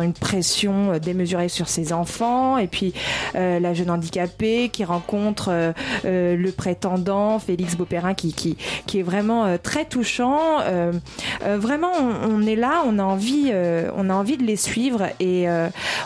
une 0.00 0.12
pression 0.12 0.98
démesurée 0.98 1.48
sur 1.48 1.68
ses 1.68 1.92
enfants. 1.92 2.58
Et 2.58 2.66
puis 2.66 2.92
la 3.34 3.74
jeune 3.74 3.90
handicapée 3.90 4.68
qui 4.70 4.84
rencontre 4.84 5.72
le 6.04 6.50
prétendant 6.50 7.38
Félix 7.38 7.76
Beauperrin 7.76 8.14
qui, 8.14 8.32
qui, 8.32 8.56
qui 8.86 9.00
est 9.00 9.02
vraiment 9.02 9.56
très 9.62 9.84
touchant. 9.84 10.60
Euh, 10.74 10.92
euh, 11.44 11.58
vraiment, 11.58 11.92
on, 11.98 12.42
est 12.42 12.56
là, 12.56 12.82
on 12.86 12.98
a 12.98 13.02
envie, 13.02 13.50
euh, 13.52 13.90
on 13.96 14.10
a 14.10 14.14
envie 14.14 14.36
de 14.36 14.42
les 14.42 14.56
suivre 14.56 15.08
et 15.20 15.46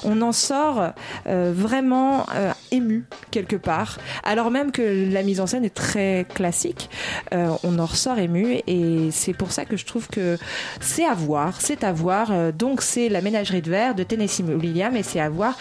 on 0.05 0.21
en 0.23 0.33
sort 0.33 0.93
vraiment 1.27 2.27
ému 2.71 3.05
quelque 3.31 3.57
part. 3.57 3.99
Alors 4.25 4.51
même 4.51 4.73
que 4.73 5.11
la 5.11 5.23
mise 5.23 5.41
en 5.41 5.47
scène 5.47 5.65
est 5.65 5.75
très 5.75 6.27
classique, 6.35 6.91
on 7.33 7.79
en 7.79 7.87
ressort 7.87 8.19
ému 8.19 8.61
et 8.67 9.11
c'est 9.11 9.33
pour 9.33 9.53
ça 9.53 9.65
que 9.65 9.77
je 9.77 9.87
trouve 9.87 10.09
que 10.09 10.39
c'est 10.81 11.05
à 11.05 11.15
voir, 11.15 11.61
c'est 11.61 11.85
à 11.85 11.93
voir. 11.93 12.53
Donc 12.53 12.83
c'est 12.83 13.09
la 13.09 13.21
ménagerie 13.21 13.63
de 13.63 13.71
verre 13.71 13.95
de 13.95 14.03
Tennessee 14.03 14.43
Williams 14.43 14.97
et 14.97 15.03
c'est 15.03 15.21
à 15.21 15.29
voir 15.29 15.57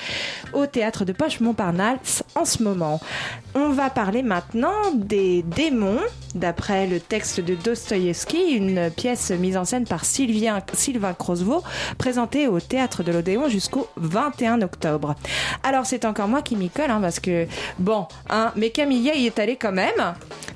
au 0.54 0.66
théâtre 0.66 1.06
de 1.06 1.14
Poche 1.14 1.40
Montparnasse 1.40 2.24
en 2.36 2.46
ce 2.46 2.64
moment. 2.64 3.00
On 3.56 3.70
va 3.70 3.90
parler 3.90 4.22
maintenant 4.22 4.92
des 4.94 5.44
démons, 5.44 6.00
d'après 6.36 6.88
le 6.88 7.00
texte 7.00 7.40
de 7.40 7.56
Dostoïevski, 7.56 8.52
une 8.52 8.92
pièce 8.98 9.32
mise 9.32 9.56
en 9.56 9.64
scène 9.64 9.86
par 9.86 10.04
Sylvien, 10.04 10.62
Sylvain 10.74 11.14
Crosvaux, 11.14 11.64
présentée 11.98 12.48
au 12.48 12.60
théâtre 12.60 13.04
de 13.04 13.12
l'Odéon 13.14 13.48
jusqu'au 13.48 13.88
21 13.96 14.62
octobre. 14.64 15.16
Alors 15.64 15.86
c'est 15.86 16.04
encore 16.04 16.28
moi 16.28 16.42
qui 16.42 16.56
m'y 16.58 16.70
colle, 16.70 16.90
hein, 16.92 17.00
parce 17.02 17.20
que 17.22 17.46
bon, 17.80 18.08
hein, 18.30 18.52
mais 18.56 18.72
Camilla 18.72 19.14
y 19.16 19.28
est 19.28 19.40
allée 19.40 19.56
quand 19.56 19.72
même. 19.72 19.94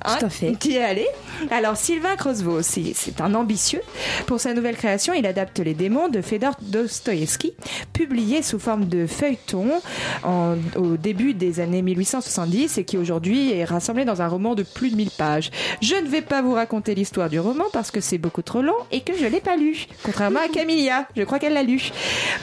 Hein, 0.04 0.16
Tout 0.18 0.26
à 0.26 0.28
fait. 0.28 0.54
Tu 0.60 0.68
y 0.72 0.76
es 0.76 0.82
allé 0.82 1.06
Alors 1.52 1.76
Sylvain 1.76 2.16
Crosvaux, 2.16 2.62
c'est 2.62 2.92
c'est 2.94 3.20
un 3.20 3.34
ambitieux. 3.34 3.80
Pour 4.26 4.40
sa 4.40 4.52
nouvelle 4.54 4.76
création, 4.76 5.14
il 5.14 5.24
adapte 5.26 5.60
les 5.60 5.74
démons 5.74 6.08
de 6.08 6.20
Fedor 6.20 6.54
Dostoïevski, 6.60 7.52
publié 7.92 8.42
sous 8.42 8.58
forme 8.58 8.86
de 8.86 9.06
feuilleton 9.06 9.80
en- 10.24 10.56
au 10.76 10.96
début 10.96 11.32
des 11.34 11.60
années 11.60 11.82
1870 11.82 12.78
et 12.78 12.84
qui 12.84 12.96
aujourd'hui 12.98 13.52
est 13.52 13.64
rassemblé 13.64 14.04
dans 14.04 14.20
un 14.20 14.26
roman 14.28 14.54
de 14.56 14.64
plus 14.64 14.90
de 14.90 14.96
1000 14.96 15.10
pages. 15.10 15.50
Je 15.80 15.94
ne 15.94 16.08
vais 16.08 16.22
pas 16.22 16.42
vous 16.42 16.54
raconter 16.54 16.94
l'histoire 16.96 17.28
du 17.30 17.38
roman 17.38 17.64
parce 17.72 17.90
que 17.92 18.00
c'est 18.00 18.18
beaucoup 18.18 18.31
trop 18.40 18.62
long 18.62 18.76
et 18.90 19.00
que 19.00 19.14
je 19.14 19.26
l'ai 19.26 19.40
pas 19.40 19.56
lu, 19.56 19.86
contrairement 20.02 20.40
à 20.40 20.48
Camilla. 20.52 21.06
Je 21.16 21.22
crois 21.24 21.38
qu'elle 21.38 21.54
l'a 21.54 21.62
lu. 21.62 21.90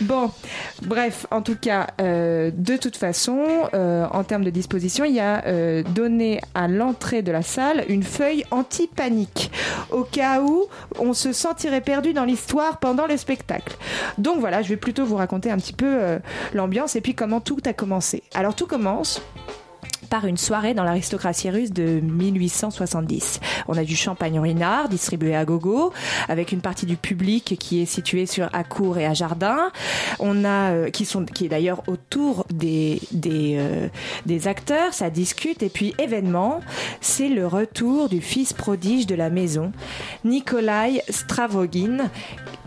Bon, 0.02 0.32
bref, 0.84 1.26
en 1.32 1.42
tout 1.42 1.56
cas, 1.56 1.88
euh, 2.02 2.52
de 2.54 2.78
toute 2.78 2.98
façon, 2.98 3.46
euh, 3.74 4.06
en 4.12 4.24
termes 4.24 4.44
de 4.44 4.50
disposition, 4.50 5.06
il 5.06 5.16
y 5.16 5.20
a 5.20 5.46
euh, 5.48 5.84
donné 5.84 6.42
à 6.54 6.68
l'entrée 6.68 7.22
de 7.22 7.32
la 7.32 7.42
salle 7.42 7.86
une 7.90 8.04
feuille 8.04 8.44
anti-panique 8.52 9.52
au 9.92 10.04
cas 10.04 10.42
où 10.42 10.66
on 11.00 11.14
se 11.14 11.34
sentirait 11.34 11.82
perdu 11.82 12.14
dans 12.14 12.26
l'histoire 12.26 12.78
pendant 12.78 13.08
le 13.08 13.18
spectacle. 13.18 13.76
Donc 14.18 14.40
voilà, 14.40 14.62
je 14.62 14.70
vais 14.70 14.78
plutôt 14.78 15.06
vous 15.06 15.16
raconter 15.16 15.50
un 15.50 15.58
petit 15.58 15.74
peu 15.74 16.20
l'ambiance 16.54 16.96
et 16.96 17.02
puis 17.02 17.16
comment 17.16 17.40
tout 17.40 17.60
a 17.66 17.74
commencé. 17.74 18.24
Alors 18.34 18.56
tout 18.56 18.68
commence 18.68 19.22
par 20.10 20.26
une 20.26 20.38
soirée 20.38 20.74
dans 20.74 20.84
l'aristocratie 20.84 21.50
russe 21.50 21.72
de 21.72 22.00
1870. 22.02 23.40
On 23.68 23.78
a 23.78 23.84
du 23.84 23.96
champagne 23.96 24.40
ruinard 24.40 24.90
distribué 24.90 25.36
à 25.36 25.46
gogo, 25.46 25.94
avec 26.28 26.52
une 26.52 26.62
partie 26.62 26.86
du 26.86 26.98
public 26.98 27.56
qui 27.60 27.82
est 27.82 27.86
située 27.86 28.26
sur 28.26 28.50
à 28.54 28.64
cour 28.64 28.98
et 28.98 29.06
à 29.06 29.14
jardin. 29.14 29.72
On 30.20 30.44
a 30.44 30.72
euh, 30.72 30.90
qui 30.90 31.06
sont 31.06 31.26
qui 31.26 31.46
est 31.46 31.50
d'ailleurs 31.50 31.84
autour 31.88 32.46
des 32.52 33.02
des 33.12 33.58
euh, 33.60 33.88
des 34.26 34.48
acteurs, 34.48 34.94
ça 34.94 35.10
discute 35.10 35.64
et 35.64 35.70
puis 35.70 35.94
événement, 35.98 36.62
c'est 37.02 37.30
le 37.30 37.46
retour 37.48 38.10
du 38.10 38.22
fils 38.22 38.54
prodige 38.54 39.06
de 39.08 39.16
la 39.16 39.30
maison, 39.30 39.72
Nikolai 40.26 41.02
Stravogin. 41.10 42.10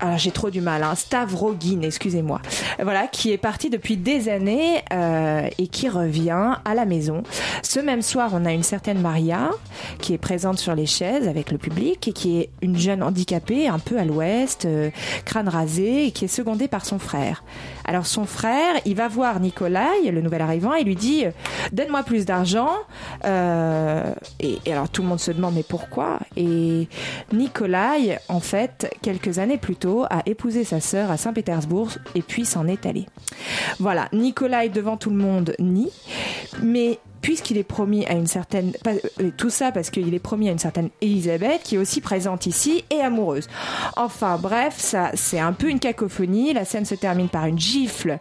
alors 0.01 0.19
j'ai 0.19 0.31
trop 0.31 0.51
du 0.51 0.61
mal, 0.61 0.83
hein, 0.83 0.95
Stavrogin, 0.95 1.83
excusez-moi, 1.83 2.41
voilà, 2.81 3.07
qui 3.07 3.33
est 3.33 3.39
parti 3.39 3.71
depuis 3.71 3.97
des 3.97 4.29
années 4.29 4.83
euh, 4.93 5.49
et 5.59 5.67
qui 5.69 5.89
revient 5.89 6.57
à 6.65 6.75
la 6.75 6.85
maison. 6.85 7.23
Ce 7.63 7.81
même 7.81 8.03
soir, 8.03 8.31
on 8.33 8.45
a 8.45 8.53
une 8.53 8.63
certaine 8.63 9.01
Maria 9.01 9.51
qui 9.99 10.15
est 10.15 10.19
présente 10.19 10.59
sur 10.59 10.75
les 10.75 10.87
chaises 10.87 11.29
avec 11.29 11.51
le 11.51 11.59
public 11.59 12.09
et 12.09 12.13
qui 12.13 12.41
est 12.41 12.51
une 12.61 12.79
jeune 12.79 13.03
handicapée, 13.03 13.69
un 13.69 13.79
peu 13.79 13.99
à 13.99 14.05
l'ouest, 14.05 14.65
euh, 14.65 14.91
crâne 15.25 15.49
rasé, 15.49 16.11
qui 16.13 16.25
est 16.27 16.29
secondée 16.29 16.69
par 16.69 16.85
son 16.85 16.99
frère. 16.99 17.45
Alors 17.85 18.07
son 18.07 18.25
frère, 18.25 18.75
il 18.85 18.95
va 18.95 19.09
voir 19.09 19.41
Nikolai, 19.41 20.11
le 20.11 20.21
nouvel 20.21 20.43
arrivant, 20.43 20.75
et 20.75 20.85
lui 20.85 20.97
dit 20.97 21.25
Donne-moi 21.73 22.03
plus 22.03 22.25
d'argent. 22.25 22.71
Euh, 23.25 24.13
et, 24.41 24.59
et 24.65 24.73
alors 24.73 24.89
tout 24.89 25.03
le 25.03 25.09
monde 25.09 25.21
se 25.21 25.31
demande 25.31 25.55
Mais 25.55 25.65
pourquoi? 25.65 26.19
Et 26.37 26.89
Nikolai, 27.33 28.19
en 28.29 28.41
fait, 28.41 28.91
quelques 29.03 29.39
années 29.39 29.59
plus 29.59 29.77
tôt, 29.77 30.05
a 30.11 30.23
épousé 30.27 30.65
sa 30.65 30.81
sœur 30.81 31.11
à 31.11 31.17
Saint-Pétersbourg 31.17 31.91
et 32.15 32.23
puis 32.23 32.45
s'en 32.45 32.67
est 32.67 32.87
allé. 32.87 33.07
Voilà, 33.79 34.09
Nikolai 34.13 34.69
devant 34.69 34.97
tout 34.97 35.11
le 35.11 35.17
monde 35.17 35.55
nie, 35.59 35.91
mais 36.63 36.99
puisqu'il 37.23 37.57
est 37.57 37.63
promis 37.63 38.05
à 38.07 38.13
une 38.13 38.27
certaine 38.27 38.73
euh, 38.87 39.31
tout 39.37 39.51
ça 39.51 39.73
parce 39.73 39.91
qu'il 39.91 40.13
est 40.13 40.19
promis 40.19 40.49
à 40.49 40.53
une 40.53 40.59
certaine 40.59 40.91
Elisabeth 41.01 41.63
qui 41.63 41.77
est 41.77 41.79
aussi 41.79 42.01
présente 42.01 42.47
ici 42.47 42.85
et 42.91 43.01
amoureuse. 43.01 43.49
Enfin 43.97 44.37
bref, 44.37 44.75
ça 44.77 45.13
c'est 45.15 45.39
un 45.39 45.53
peu 45.53 45.71
une 45.71 45.79
cacophonie. 45.79 46.53
La 46.53 46.65
scène 46.65 46.85
se 46.85 46.95
termine 46.95 47.29
par 47.29 47.47
une 47.47 47.59
gifle 47.59 48.19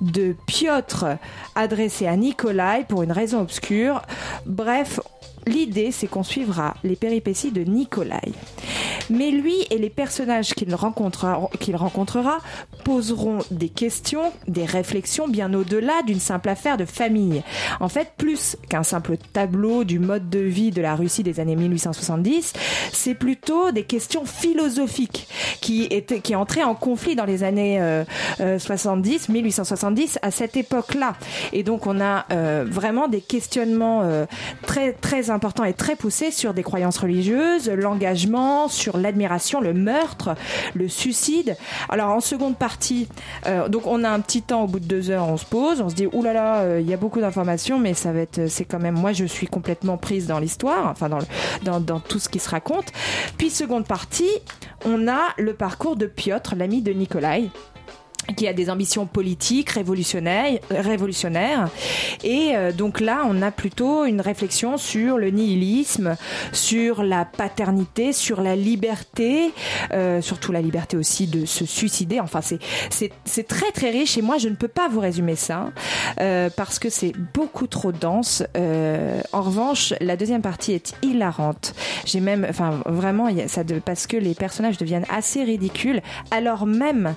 de 0.00 0.34
Piotr 0.46 1.18
adressée 1.54 2.06
à 2.06 2.16
Nikolai 2.16 2.84
pour 2.88 3.02
une 3.02 3.12
raison 3.12 3.40
obscure. 3.40 4.02
Bref, 4.46 5.00
L'idée, 5.46 5.90
c'est 5.90 6.06
qu'on 6.06 6.22
suivra 6.22 6.74
les 6.84 6.96
péripéties 6.96 7.52
de 7.52 7.62
Nikolai. 7.62 8.32
Mais 9.10 9.30
lui 9.30 9.54
et 9.70 9.78
les 9.78 9.90
personnages 9.90 10.54
qu'il 10.54 10.74
rencontrera, 10.74 12.38
poseront 12.84 13.38
des 13.50 13.68
questions, 13.68 14.32
des 14.48 14.64
réflexions 14.64 15.28
bien 15.28 15.52
au-delà 15.52 16.02
d'une 16.06 16.20
simple 16.20 16.48
affaire 16.48 16.76
de 16.76 16.84
famille. 16.84 17.42
En 17.80 17.88
fait, 17.88 18.12
plus 18.16 18.56
qu'un 18.68 18.82
simple 18.82 19.16
tableau 19.32 19.84
du 19.84 19.98
mode 19.98 20.30
de 20.30 20.38
vie 20.38 20.70
de 20.70 20.80
la 20.80 20.94
Russie 20.94 21.22
des 21.22 21.40
années 21.40 21.56
1870, 21.56 22.52
c'est 22.92 23.14
plutôt 23.14 23.70
des 23.72 23.84
questions 23.84 24.24
philosophiques 24.24 25.28
qui 25.60 25.84
étaient, 25.84 26.20
qui 26.20 26.34
entraient 26.34 26.64
en 26.64 26.74
conflit 26.74 27.16
dans 27.16 27.24
les 27.24 27.42
années 27.42 27.80
euh, 27.80 28.04
euh, 28.40 28.58
70, 28.58 29.28
1870 29.28 30.18
à 30.22 30.30
cette 30.30 30.56
époque-là. 30.56 31.14
Et 31.52 31.62
donc, 31.62 31.86
on 31.86 32.00
a 32.00 32.26
euh, 32.32 32.64
vraiment 32.68 33.08
des 33.08 33.20
questionnements 33.20 34.02
euh, 34.02 34.26
très 34.66 34.92
très 34.92 35.30
importants 35.30 35.33
et 35.64 35.72
très 35.74 35.96
poussés 35.96 36.30
sur 36.30 36.54
des 36.54 36.62
croyances 36.62 36.98
religieuses, 36.98 37.68
l'engagement, 37.68 38.68
sur 38.68 38.96
l'admiration, 38.96 39.60
le 39.60 39.74
meurtre, 39.74 40.34
le 40.74 40.88
suicide. 40.88 41.56
Alors 41.88 42.10
en 42.10 42.20
seconde 42.20 42.56
partie, 42.56 43.08
euh, 43.46 43.68
donc 43.68 43.86
on 43.86 44.04
a 44.04 44.10
un 44.10 44.20
petit 44.20 44.42
temps 44.42 44.64
au 44.64 44.66
bout 44.66 44.80
de 44.80 44.86
deux 44.86 45.10
heures, 45.10 45.28
on 45.28 45.36
se 45.36 45.44
pose, 45.44 45.80
on 45.80 45.88
se 45.88 45.94
dit 45.94 46.06
oulala, 46.06 46.32
là 46.32 46.32
là, 46.32 46.56
euh, 46.62 46.80
il 46.80 46.88
y 46.88 46.94
a 46.94 46.96
beaucoup 46.96 47.20
d'informations, 47.20 47.78
mais 47.78 47.94
ça 47.94 48.12
va 48.12 48.20
être, 48.20 48.48
c'est 48.48 48.64
quand 48.64 48.80
même, 48.80 48.94
moi 48.94 49.12
je 49.12 49.24
suis 49.24 49.46
complètement 49.46 49.96
prise 49.96 50.26
dans 50.26 50.38
l'histoire, 50.38 50.88
enfin 50.90 51.08
dans, 51.08 51.18
dans 51.62 51.80
dans 51.80 52.00
tout 52.00 52.18
ce 52.18 52.28
qui 52.28 52.38
se 52.38 52.50
raconte. 52.50 52.86
Puis 53.38 53.50
seconde 53.50 53.86
partie, 53.86 54.30
on 54.84 55.08
a 55.08 55.20
le 55.38 55.54
parcours 55.54 55.96
de 55.96 56.06
Piotr, 56.06 56.54
l'ami 56.56 56.82
de 56.82 56.92
Nikolai 56.92 57.50
qui 58.36 58.48
a 58.48 58.52
des 58.52 58.70
ambitions 58.70 59.06
politiques 59.06 59.70
révolutionnaires, 59.70 60.58
révolutionnaires. 60.70 61.68
Et 62.22 62.52
euh, 62.54 62.72
donc 62.72 63.00
là, 63.00 63.24
on 63.28 63.42
a 63.42 63.50
plutôt 63.50 64.04
une 64.04 64.20
réflexion 64.20 64.76
sur 64.76 65.18
le 65.18 65.30
nihilisme, 65.30 66.16
sur 66.52 67.02
la 67.02 67.24
paternité, 67.24 68.12
sur 68.12 68.40
la 68.40 68.56
liberté, 68.56 69.52
euh, 69.92 70.20
surtout 70.20 70.52
la 70.52 70.62
liberté 70.62 70.96
aussi 70.96 71.26
de 71.26 71.44
se 71.44 71.64
suicider. 71.64 72.20
Enfin, 72.20 72.40
c'est 72.40 72.58
c'est 73.24 73.46
très 73.46 73.70
très 73.72 73.90
riche 73.90 74.16
et 74.16 74.22
moi, 74.22 74.38
je 74.38 74.48
ne 74.48 74.54
peux 74.54 74.68
pas 74.68 74.88
vous 74.88 75.00
résumer 75.00 75.36
ça 75.36 75.70
euh, 76.20 76.48
parce 76.56 76.78
que 76.78 76.88
c'est 76.88 77.12
beaucoup 77.34 77.66
trop 77.66 77.92
dense. 77.92 78.42
En 79.32 79.42
revanche, 79.42 79.94
la 80.00 80.16
deuxième 80.16 80.42
partie 80.42 80.72
est 80.72 80.94
hilarante. 81.02 81.74
J'ai 82.04 82.20
même, 82.20 82.46
enfin, 82.48 82.80
vraiment, 82.86 83.28
ça 83.48 83.62
parce 83.84 84.06
que 84.06 84.16
les 84.16 84.34
personnages 84.34 84.78
deviennent 84.78 85.06
assez 85.08 85.42
ridicules, 85.42 86.00
alors 86.30 86.66
même 86.66 87.14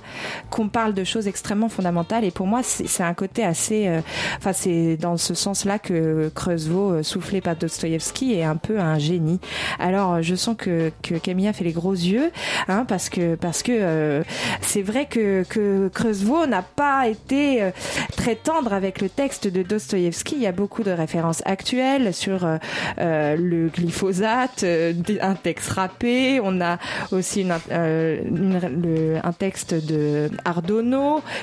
qu'on 0.49 0.69
parle 0.69 0.93
de 0.97 1.03
choses 1.03 1.27
extrêmement 1.27 1.69
fondamentales. 1.69 2.25
Et 2.25 2.31
pour 2.31 2.47
moi, 2.47 2.61
c'est 2.63 3.03
un 3.03 3.13
côté 3.13 3.43
assez, 3.43 3.87
euh, 3.87 4.01
enfin, 4.37 4.53
c'est 4.53 4.97
dans 4.97 5.17
ce 5.17 5.33
sens-là 5.33 5.79
que 5.79 6.29
Creusevaux, 6.33 7.03
soufflé 7.03 7.39
par 7.39 7.55
Dostoïevski, 7.55 8.33
est 8.33 8.43
un 8.43 8.55
peu 8.55 8.79
un 8.79 8.97
génie. 8.97 9.39
Alors, 9.79 10.21
je 10.21 10.35
sens 10.35 10.55
que, 10.57 10.91
que 11.03 11.15
Camilla 11.15 11.53
fait 11.53 11.63
les 11.63 11.71
gros 11.71 11.93
yeux, 11.93 12.31
hein, 12.67 12.85
parce 12.87 13.09
que 13.09 13.35
parce 13.35 13.61
que 13.63 13.71
euh, 13.73 14.23
c'est 14.61 14.81
vrai 14.81 15.05
que 15.05 15.43
que 15.47 15.89
Creusevaux 15.93 16.47
n'a 16.47 16.63
pas 16.63 17.07
été 17.07 17.61
euh, 17.61 17.71
très 18.15 18.35
tendre 18.35 18.73
avec 18.73 18.99
le 19.01 19.09
texte 19.09 19.47
de 19.47 19.61
Dostoïevski. 19.61 20.35
Il 20.35 20.41
y 20.41 20.47
a 20.47 20.51
beaucoup 20.51 20.83
de 20.83 20.91
références 20.91 21.43
actuelles 21.45 22.13
sur 22.13 22.47
le 22.97 23.67
glyphosate, 23.69 24.65
un 25.21 25.35
texte 25.35 25.69
rappé. 25.71 26.39
On 26.41 26.59
a 26.61 26.79
aussi 27.11 27.41
une, 27.41 27.53
un 29.23 29.33
texte 29.33 29.73
de 29.73 30.29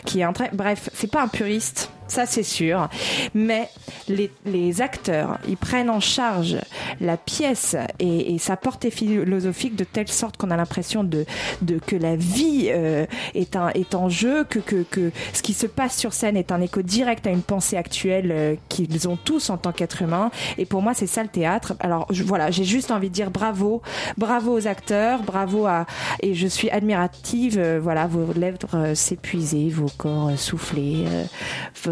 Qui 0.05 0.21
est 0.21 0.25
un 0.25 0.33
très 0.33 0.51
bref, 0.53 0.91
c'est 0.95 1.11
pas 1.11 1.23
un 1.23 1.29
puriste. 1.29 1.91
Ça 2.07 2.27
c'est 2.27 2.43
sûr, 2.43 2.89
mais 3.35 3.69
les, 4.09 4.31
les 4.45 4.83
acteurs, 4.83 5.39
ils 5.49 5.57
prennent 5.57 5.91
en 5.91 6.01
charge 6.01 6.59
la 7.01 7.17
pièce 7.17 7.77
et, 7.99 8.39
sa 8.39 8.57
portée 8.57 8.91
philosophique 8.91 9.75
de 9.75 9.85
telle 9.85 10.09
sorte 10.09 10.37
qu'on 10.37 10.51
a 10.51 10.57
l'impression 10.57 11.03
de, 11.03 11.25
de 11.63 11.79
que 11.79 11.97
la 11.97 12.15
vie 12.15 12.69
euh, 12.69 13.07
est 13.35 13.57
un 13.57 13.71
est 13.71 13.95
en 13.95 14.09
jeu, 14.09 14.45
que, 14.45 14.59
que 14.59 14.83
que 14.83 15.13
ce 15.33 15.43
qui 15.43 15.55
se 15.55 15.67
passe 15.67 15.97
sur 15.97 16.13
scène 16.13 16.37
est 16.37 16.53
un 16.53 16.61
écho 16.61 16.83
direct 16.83 17.27
à 17.27 17.31
une 17.31 17.43
pensée 17.43 17.77
actuelle 17.77 18.31
euh, 18.33 18.55
qu'ils 18.69 19.09
ont 19.09 19.17
tous 19.17 19.51
en 19.51 19.57
tant 19.57 19.73
qu'êtres 19.73 20.03
humains. 20.03 20.31
Et 20.59 20.67
pour 20.67 20.83
moi, 20.83 20.93
c'est 20.95 21.07
ça 21.07 21.23
le 21.23 21.29
théâtre. 21.29 21.75
Alors 21.81 22.07
voilà, 22.11 22.51
j'ai 22.51 22.65
juste 22.65 22.91
envie 22.91 23.09
de 23.09 23.15
dire 23.15 23.31
bravo, 23.31 23.83
bravo 24.19 24.59
aux 24.59 24.67
acteurs, 24.67 25.23
bravo 25.23 25.67
à 25.67 25.87
et 26.21 26.35
je 26.35 26.47
suis 26.47 26.71
admirative. 26.71 27.59
euh, 27.59 27.81
voilà, 27.83 28.07
vos 28.07 28.33
lèvres 28.35 28.95
s'épuiser, 28.95 29.69
vos 29.71 29.91
corps 29.97 30.31
soufflés, 30.39 31.05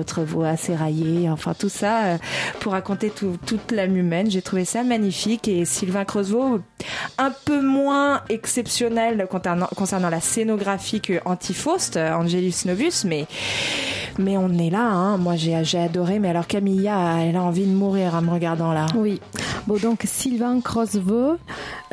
votre 0.03 0.23
voix 0.23 0.57
s'érailler, 0.57 1.31
enfin 1.31 1.55
tout 1.57 1.69
ça 1.69 2.05
euh, 2.05 2.19
pour 2.61 2.73
raconter 2.73 3.11
tout- 3.11 3.37
toute 3.47 3.71
l'âme 3.71 3.97
humaine. 3.97 4.29
J'ai 4.31 4.43
trouvé 4.43 4.65
ça 4.65 4.83
magnifique 4.83 5.47
et 5.47 5.65
Sylvain 5.65 6.05
Creusot 6.05 6.61
un 7.19 7.33
peu 7.45 7.61
moins 7.63 8.23
exceptionnel 8.29 9.27
concernant, 9.31 9.69
concernant 9.77 10.11
la 10.11 10.21
scénographie 10.21 11.01
que 11.01 11.21
Antifaust, 11.25 11.97
euh, 11.97 12.13
Angelus 12.15 12.55
Novus, 12.67 13.05
mais 13.07 13.27
mais 14.19 14.37
on 14.37 14.53
est 14.59 14.71
là. 14.71 14.83
Hein. 14.91 15.17
Moi 15.19 15.37
j'ai 15.37 15.63
j'ai 15.65 15.79
adoré, 15.79 16.19
mais 16.19 16.29
alors 16.31 16.47
Camilla, 16.49 17.19
elle 17.21 17.37
a 17.37 17.43
envie 17.43 17.65
de 17.65 17.73
mourir 17.73 18.15
en 18.17 18.23
me 18.23 18.31
regardant 18.31 18.73
là. 18.73 18.87
Oui. 18.97 19.21
Bon, 19.69 19.77
donc 19.79 20.03
Sylvain 20.05 20.61
Crosveux, 20.61 21.39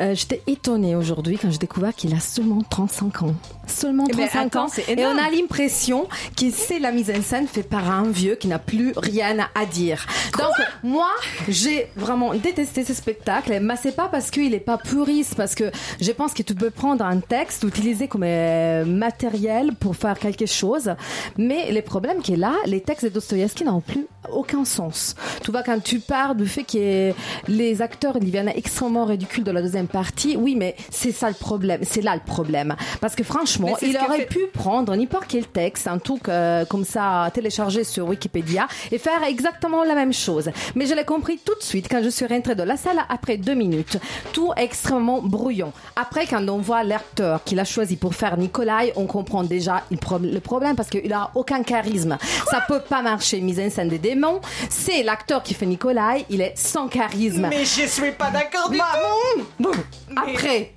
euh, 0.00 0.14
j'étais 0.16 0.42
étonnée 0.48 0.96
aujourd'hui 0.96 1.38
quand 1.40 1.50
j'ai 1.52 1.58
découvert 1.58 1.94
qu'il 1.94 2.12
a 2.14 2.18
seulement 2.20 2.62
35 2.68 3.22
ans. 3.22 3.34
Seulement 3.68 4.06
Eh 4.10 4.16
ben, 4.16 4.26
35 4.26 4.46
attends, 4.46 4.64
ans. 4.66 4.70
Et 4.88 5.06
on 5.06 5.16
a 5.16 5.30
l'impression 5.30 6.08
que 6.36 6.50
c'est 6.50 6.80
la 6.80 6.90
mise 6.90 7.10
en 7.16 7.22
scène 7.22 7.46
faite 7.46 7.68
par 7.68 7.88
un 7.88 7.99
vieux 8.04 8.34
qui 8.34 8.48
n'a 8.48 8.58
plus 8.58 8.92
rien 8.96 9.36
à 9.54 9.66
dire. 9.66 10.06
donc, 10.38 10.52
moi, 10.82 11.08
j'ai 11.48 11.88
vraiment 11.96 12.34
détesté 12.34 12.84
ce 12.84 12.94
spectacle. 12.94 13.58
Mais 13.60 13.74
c'est 13.80 13.94
pas 13.94 14.08
parce 14.08 14.30
qu'il 14.30 14.54
est 14.54 14.60
pas 14.60 14.78
puriste, 14.78 15.34
parce 15.34 15.54
que 15.54 15.70
je 16.00 16.10
pense 16.12 16.32
que 16.34 16.42
tu 16.42 16.54
peux 16.54 16.70
prendre 16.70 17.04
un 17.04 17.18
texte, 17.20 17.64
l'utiliser 17.64 18.08
comme 18.08 18.22
euh, 18.24 18.84
matériel 18.84 19.72
pour 19.78 19.96
faire 19.96 20.18
quelque 20.18 20.46
chose. 20.46 20.90
Mais 21.36 21.72
le 21.72 21.82
problème 21.82 22.22
qui 22.22 22.32
est 22.34 22.36
là, 22.36 22.54
les 22.66 22.80
textes 22.80 23.04
de 23.04 23.10
Dostoïevski 23.10 23.64
n'ont 23.64 23.80
plus 23.80 24.06
aucun 24.32 24.64
sens. 24.64 25.14
Tu 25.42 25.50
vois, 25.50 25.62
quand 25.62 25.82
tu 25.82 25.98
parles 25.98 26.36
du 26.36 26.46
fait 26.46 26.64
que 26.64 27.12
les 27.48 27.82
acteurs 27.82 28.16
ils 28.16 28.24
deviennent 28.26 28.52
extrêmement 28.54 29.04
ridicules 29.04 29.44
de 29.44 29.50
la 29.50 29.62
deuxième 29.62 29.88
partie, 29.88 30.36
oui, 30.36 30.54
mais 30.56 30.76
c'est 30.90 31.12
ça 31.12 31.28
le 31.28 31.34
problème. 31.34 31.80
C'est 31.82 32.02
là 32.02 32.14
le 32.14 32.20
problème. 32.24 32.76
Parce 33.00 33.14
que 33.14 33.24
franchement, 33.24 33.76
il 33.82 33.96
aurait 33.96 34.18
fait- 34.20 34.26
pu 34.26 34.40
prendre 34.52 34.94
n'importe 34.94 35.24
quel 35.28 35.46
texte, 35.46 35.88
un 35.88 35.98
truc 35.98 36.28
euh, 36.28 36.64
comme 36.66 36.84
ça 36.84 37.30
téléchargé 37.34 37.82
sur 37.90 38.06
Wikipédia 38.08 38.66
et 38.92 38.98
faire 38.98 39.22
exactement 39.24 39.84
la 39.84 39.94
même 39.94 40.12
chose. 40.12 40.50
Mais 40.74 40.86
je 40.86 40.94
l'ai 40.94 41.04
compris 41.04 41.38
tout 41.44 41.54
de 41.54 41.62
suite 41.62 41.88
quand 41.90 42.02
je 42.02 42.08
suis 42.08 42.26
rentrée 42.26 42.54
de 42.54 42.62
la 42.62 42.76
salle 42.76 43.00
après 43.08 43.36
deux 43.36 43.54
minutes. 43.54 43.98
Tout 44.32 44.52
est 44.56 44.64
extrêmement 44.64 45.20
brouillon. 45.20 45.72
Après, 45.96 46.26
quand 46.26 46.46
on 46.48 46.58
voit 46.58 46.84
l'acteur 46.84 47.42
qu'il 47.44 47.58
a 47.60 47.64
choisi 47.64 47.96
pour 47.96 48.14
faire 48.14 48.36
Nikolai, 48.36 48.92
on 48.96 49.06
comprend 49.06 49.42
déjà 49.42 49.82
le 49.90 49.96
pro- 49.96 50.18
le 50.18 50.40
problème 50.40 50.76
parce 50.76 50.88
qu'il 50.88 51.12
a 51.12 51.30
aucun 51.34 51.62
charisme. 51.62 52.16
ça 52.50 52.62
peut 52.66 52.80
pas 52.80 53.02
marcher. 53.02 53.40
Mise 53.40 53.58
en 53.60 53.70
scène 53.70 53.88
des 53.88 53.98
démons, 53.98 54.40
c'est 54.68 55.02
l'acteur 55.02 55.42
qui 55.42 55.54
fait 55.54 55.66
Nikolai, 55.66 56.24
il 56.30 56.40
est 56.40 56.54
sans 56.56 56.88
charisme. 56.88 57.46
Mais 57.50 57.64
je 57.64 57.86
suis 57.86 58.12
pas 58.12 58.30
d'accord 58.30 58.70
du 58.70 58.78
tout. 58.78 59.42
Bon, 59.58 59.70
après, 60.16 60.72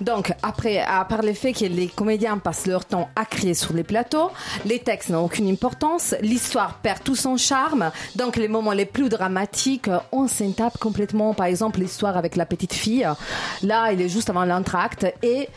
donc 0.00 0.32
après, 0.42 0.78
à 0.80 1.04
part 1.04 1.22
le 1.22 1.32
fait 1.34 1.52
que 1.52 1.64
les 1.64 1.88
comédiens 1.88 2.38
passent 2.38 2.66
leur 2.66 2.84
temps 2.84 3.08
à 3.16 3.24
crier 3.24 3.54
sur 3.54 3.72
les 3.72 3.82
plateaux, 3.84 4.30
les 4.64 4.78
textes 4.78 5.10
n'ont 5.10 5.24
aucune 5.24 5.48
importance, 5.50 6.14
l'histoire 6.20 6.53
perd 6.82 7.02
tout 7.02 7.16
son 7.16 7.36
charme. 7.36 7.90
Donc 8.16 8.36
les 8.36 8.48
moments 8.48 8.72
les 8.72 8.86
plus 8.86 9.08
dramatiques, 9.08 9.88
euh, 9.88 9.98
on 10.12 10.28
s'en 10.28 10.52
tape 10.52 10.78
complètement. 10.78 11.34
Par 11.34 11.46
exemple, 11.46 11.80
l'histoire 11.80 12.16
avec 12.16 12.36
la 12.36 12.46
petite 12.46 12.74
fille. 12.74 13.06
Là, 13.62 13.92
il 13.92 14.00
est 14.00 14.08
juste 14.08 14.30
avant 14.30 14.44
l'entracte 14.44 15.06
et 15.22 15.48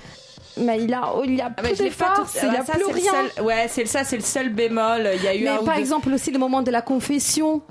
mais 0.60 0.82
il 0.84 0.94
a, 0.94 1.04
il 1.24 1.36
y 1.36 1.42
a 1.42 1.50
Ah, 1.56 1.62
plus 1.62 1.74
je 1.74 1.80
de 1.80 1.84
l'ai 1.84 1.90
pas 1.92 2.10
tout- 2.16 2.26
force, 2.26 2.38
il 2.42 2.52
y 2.52 2.56
ah, 2.56 2.62
a 2.62 2.66
ça, 2.66 2.74
plus 2.74 2.86
rien. 2.86 3.12
seul- 3.36 3.44
Ouais, 3.46 3.68
c'est 3.70 3.86
ça, 3.86 4.04
c'est 4.04 4.18
le 4.18 4.24
seul 4.24 4.50
bémol. 4.50 5.10
Il 5.16 5.24
y 5.24 5.28
a 5.28 5.36
eu 5.36 5.44
Mais 5.44 5.50
un 5.50 5.58
ou 5.60 5.64
par 5.66 5.76
deux- 5.76 5.82
exemple 5.82 6.12
aussi 6.14 6.32
le 6.32 6.40
moment 6.40 6.62
de 6.62 6.72
la 6.72 6.82
confession. 6.82 7.62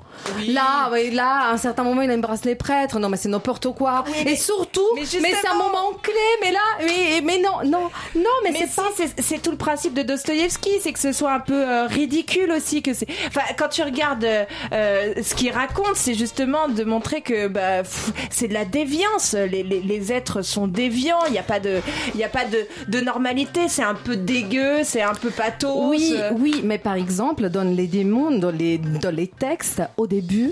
Là, 0.47 0.89
ouais, 0.91 1.11
là, 1.11 1.49
à 1.49 1.51
un 1.51 1.57
certain 1.57 1.83
moment, 1.83 2.01
il 2.01 2.11
embrasse 2.11 2.43
les 2.43 2.55
prêtres. 2.55 2.97
Non, 2.99 3.07
mais 3.09 3.17
c'est 3.17 3.29
n'importe 3.29 3.71
quoi. 3.75 4.03
et 4.25 4.35
surtout, 4.35 4.81
mais, 4.95 5.05
c'est 5.05 5.47
un 5.47 5.53
moment 5.55 5.91
clé. 6.01 6.13
Mais 6.41 6.51
là, 6.51 6.59
mais, 6.79 7.21
mais 7.23 7.37
non, 7.39 7.57
non, 7.65 7.89
non, 8.15 8.29
mais, 8.43 8.51
Mais 8.51 8.59
c'est 8.61 8.67
si, 8.67 8.75
pas. 8.75 9.05
c'est- 9.21 9.37
tout 9.41 9.51
le 9.51 9.57
principe 9.57 9.93
de 9.93 10.01
Dostoïevski, 10.01 10.71
c'est 10.81 10.91
que 10.93 10.99
ce 10.99 11.11
soit 11.11 11.33
un 11.33 11.39
peu 11.39 11.53
euh, 11.69 11.85
ridicule 11.85 12.51
aussi, 12.51 12.81
que 12.81 12.93
c'est. 12.93 13.07
Enfin, 13.27 13.41
quand 13.57 13.67
tu 13.69 13.83
regardes 13.83 14.23
euh, 14.23 14.45
euh, 14.73 15.13
ce 15.21 15.35
qu'il 15.35 15.51
raconte, 15.51 15.95
c'est 15.95 16.15
justement 16.15 16.67
de 16.67 16.83
montrer 16.83 17.21
que 17.21 17.47
bah, 17.47 17.83
c'est 18.31 18.47
de 18.47 18.53
la 18.55 18.65
déviance. 18.65 19.33
Les, 19.33 19.61
les, 19.61 19.81
les 19.81 20.11
êtres 20.11 20.41
sont 20.41 20.67
déviants. 20.67 21.23
Il 21.27 21.33
n'y 21.33 21.39
a 21.39 21.43
pas 21.43 21.59
de, 21.59 21.79
il 22.15 22.19
y 22.19 22.23
a 22.23 22.29
pas 22.29 22.45
de, 22.45 22.65
de 22.87 22.99
normalité. 22.99 23.67
C'est 23.67 23.83
un 23.83 23.95
peu 23.95 24.15
dégueu, 24.15 24.83
c'est 24.83 25.01
un 25.01 25.13
peu 25.13 25.29
pathos. 25.29 25.89
Oui, 25.89 26.13
oui, 26.37 26.61
mais 26.63 26.77
par 26.77 26.95
exemple, 26.95 27.49
dans 27.49 27.63
les 27.63 27.87
démons, 27.87 28.31
dans 28.37 28.51
les, 28.51 28.77
dans 28.77 29.13
les 29.13 29.27
textes, 29.27 29.81
au 29.97 30.07
début, 30.07 30.51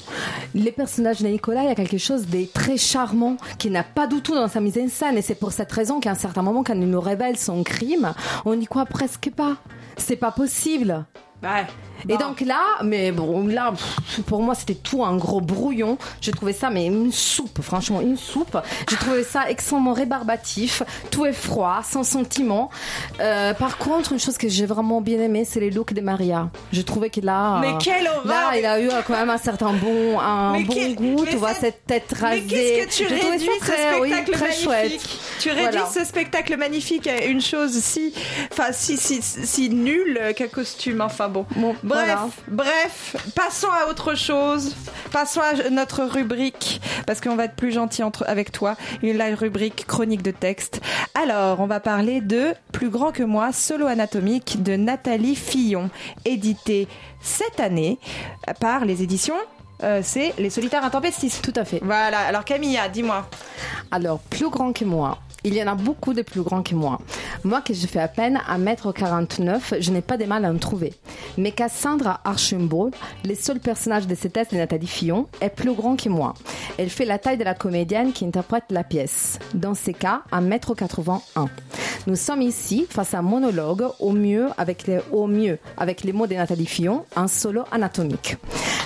les 0.54 0.72
personnages 0.72 1.22
de 1.22 1.28
Nicolas, 1.28 1.64
il 1.64 1.68
y 1.68 1.72
a 1.72 1.76
quelque 1.76 1.98
chose 1.98 2.28
de 2.28 2.46
très 2.46 2.78
charmant 2.78 3.38
qui 3.58 3.70
n'a 3.70 3.84
pas 3.84 4.08
du 4.08 4.22
tout 4.22 4.36
dans 4.36 4.48
sa 4.48 4.60
mise 4.60 4.78
en 4.78 4.88
scène. 4.90 5.18
Et 5.18 5.22
c'est 5.22 5.36
pour 5.36 5.52
cette 5.52 5.72
raison 5.72 6.00
qu'à 6.00 6.12
un 6.12 6.16
certain 6.16 6.42
moment, 6.42 6.64
quand 6.64 6.74
il 6.74 6.90
nous 6.90 7.02
révèle 7.02 7.38
son 7.38 7.64
crime, 7.64 8.14
on 8.46 8.56
n'y 8.56 8.68
croit 8.68 8.86
presque 8.86 9.30
pas. 9.36 9.58
C'est 9.98 10.16
pas 10.18 10.32
possible. 10.32 11.06
Ouais. 11.44 11.66
Et 12.08 12.18
donc 12.18 12.42
là, 12.42 12.60
mais 12.84 13.12
bon, 13.12 13.48
là, 13.48 13.72
pff, 13.72 14.22
pour 14.26 14.42
moi, 14.44 14.54
c'était 14.54 14.76
tout 14.76 15.04
un 15.04 15.16
gros 15.18 15.42
brouillon. 15.42 15.98
J'ai 16.22 16.32
trouvé 16.32 16.54
ça, 16.54 16.70
mais 16.70 16.86
une 16.86 17.12
soupe, 17.12 17.62
franchement, 17.64 18.00
une 18.02 18.18
soupe. 18.18 18.58
J'ai 18.90 18.96
trouvé 18.98 19.24
ça 19.24 19.50
extrêmement 19.50 19.94
rébarbatif. 19.94 20.84
Tout 21.10 21.26
est 21.26 21.34
froid, 21.34 21.82
sans 21.90 22.04
sentiment. 22.04 22.70
Euh, 23.22 23.54
par 23.56 23.78
contre, 23.78 24.12
une 24.12 24.20
chose 24.20 24.38
que 24.38 24.48
j'ai 24.50 24.66
vraiment 24.68 25.02
bien 25.02 25.20
aimé, 25.20 25.46
c'est 25.46 25.60
les 25.60 25.72
looks 25.72 25.94
de 25.94 26.02
Maria. 26.02 26.50
J'ai 26.72 26.84
trouvé 26.84 27.10
que 27.10 27.22
là, 27.22 27.60
Mais 27.62 27.74
quelle 27.80 28.08
horreur 28.08 28.26
Là, 28.26 28.58
il 28.58 28.66
a 28.66 28.80
eu 28.82 28.90
quand 29.08 29.14
même 29.16 29.30
un 29.32 29.38
certain 29.40 29.74
bon, 29.74 30.20
un 30.20 30.52
Mais 30.52 30.64
bon 30.64 30.74
quel- 30.74 30.96
goût. 30.96 31.24
mais 31.24 31.32
Tu 31.32 31.38
vois 31.38 31.54
cette 31.56 31.86
tête 31.88 32.14
Mais 32.22 32.28
rasée. 32.28 32.46
qu'est-ce 32.48 33.00
que 33.00 33.04
tu 33.08 33.14
réduis 33.14 33.50
ce 33.62 33.66
très, 33.66 34.00
oui, 34.00 34.10
spectacle 34.12 34.32
très 34.32 34.42
magnifique 34.48 34.64
chouette. 34.64 35.10
Tu 35.40 35.50
réduis 35.50 35.64
Voilà. 35.72 35.86
ce 35.92 36.04
spectacle 36.06 36.58
magnifique 36.58 37.08
à 37.08 37.26
une 37.26 37.42
chose 37.42 37.80
si, 37.80 38.14
enfin 38.52 38.72
si 38.74 38.98
si 38.98 39.22
si 39.24 39.70
nulle 39.70 40.20
qu'un 40.36 40.48
costume. 40.48 41.02
Enfin 41.02 41.25
bon. 41.30 41.46
bref, 41.56 41.76
voilà. 41.84 42.28
bref, 42.48 43.16
passons 43.36 43.68
à 43.70 43.90
autre 43.90 44.16
chose. 44.16 44.76
Passons 45.12 45.42
à 45.42 45.70
notre 45.70 46.04
rubrique 46.04 46.82
parce 47.06 47.22
qu'on 47.22 47.36
va 47.36 47.46
être 47.46 47.56
plus 47.56 47.72
gentil 47.72 48.04
entre 48.04 48.26
avec 48.28 48.52
toi. 48.52 48.76
Une 49.02 49.18
la 49.18 49.36
rubrique 49.36 49.86
chronique 49.88 50.22
de 50.22 50.32
texte. 50.32 50.82
Alors, 51.14 51.60
on 51.60 51.68
va 51.68 51.80
parler 51.80 52.22
de 52.22 52.54
Plus 52.72 52.90
grand 52.90 53.12
que 53.12 53.24
moi, 53.24 53.54
solo 53.54 53.88
anatomique 53.88 54.62
de 54.64 54.76
Nathalie 54.76 55.36
Fillon, 55.36 55.90
édité 56.26 56.88
cette 57.22 57.60
année 57.60 58.00
par 58.60 58.84
les 58.86 59.02
éditions. 59.04 59.36
euh, 59.84 60.02
c'est 60.04 60.34
Les 60.38 60.50
Solitaires 60.50 60.84
Intempestifs. 60.84 61.42
Tout 61.42 61.54
à 61.56 61.66
fait. 61.66 61.80
Voilà. 61.84 62.20
Alors 62.20 62.44
Camilla, 62.46 62.90
dis-moi. 62.90 63.28
Alors, 63.92 64.20
plus 64.20 64.50
grand 64.50 64.74
que 64.74 64.84
moi. 64.86 65.20
Il 65.48 65.54
y 65.54 65.62
en 65.62 65.68
a 65.68 65.76
beaucoup 65.76 66.14
de 66.16 66.24
plus 66.24 66.42
grands 66.42 66.64
que 66.64 66.74
moi. 66.74 67.00
Moi, 67.44 67.62
que 67.62 67.72
je 67.72 67.86
fais 67.86 68.00
à 68.00 68.08
peine 68.08 68.42
1m49, 68.50 69.80
je 69.80 69.92
n'ai 69.92 70.02
pas 70.02 70.18
de 70.18 70.26
mal 70.26 70.44
à 70.44 70.50
en 70.50 70.58
trouver. 70.58 70.92
Mais 71.38 71.52
Cassandra 71.52 72.22
Archambault, 72.24 72.92
le 73.24 73.36
seul 73.36 73.60
personnage 73.60 74.08
de 74.08 74.16
cette 74.16 74.36
de 74.36 74.58
Nathalie 74.58 74.88
Fillon, 74.88 75.28
est 75.42 75.50
plus 75.50 75.74
grand 75.74 75.96
que 75.96 76.10
moi. 76.10 76.34
Elle 76.78 76.90
fait 76.90 77.06
la 77.06 77.20
taille 77.20 77.38
de 77.38 77.44
la 77.44 77.54
comédienne 77.54 78.12
qui 78.12 78.26
interprète 78.26 78.66
la 78.70 78.84
pièce. 78.84 79.40
Dans 79.54 79.74
ces 79.74 79.94
cas, 79.94 80.24
1m81. 80.32 81.48
Nous 82.08 82.16
sommes 82.16 82.42
ici 82.42 82.86
face 82.90 83.14
à 83.14 83.20
un 83.20 83.22
monologue, 83.24 83.86
au 84.00 84.12
mieux 84.12 84.50
avec 84.58 84.86
les, 84.86 85.00
au 85.12 85.26
mieux 85.28 85.58
avec 85.78 86.04
les 86.04 86.14
mots 86.14 86.28
de 86.28 86.36
Nathalie 86.36 86.66
Fillon, 86.66 87.06
un 87.16 87.28
solo 87.28 87.64
anatomique. 87.72 88.38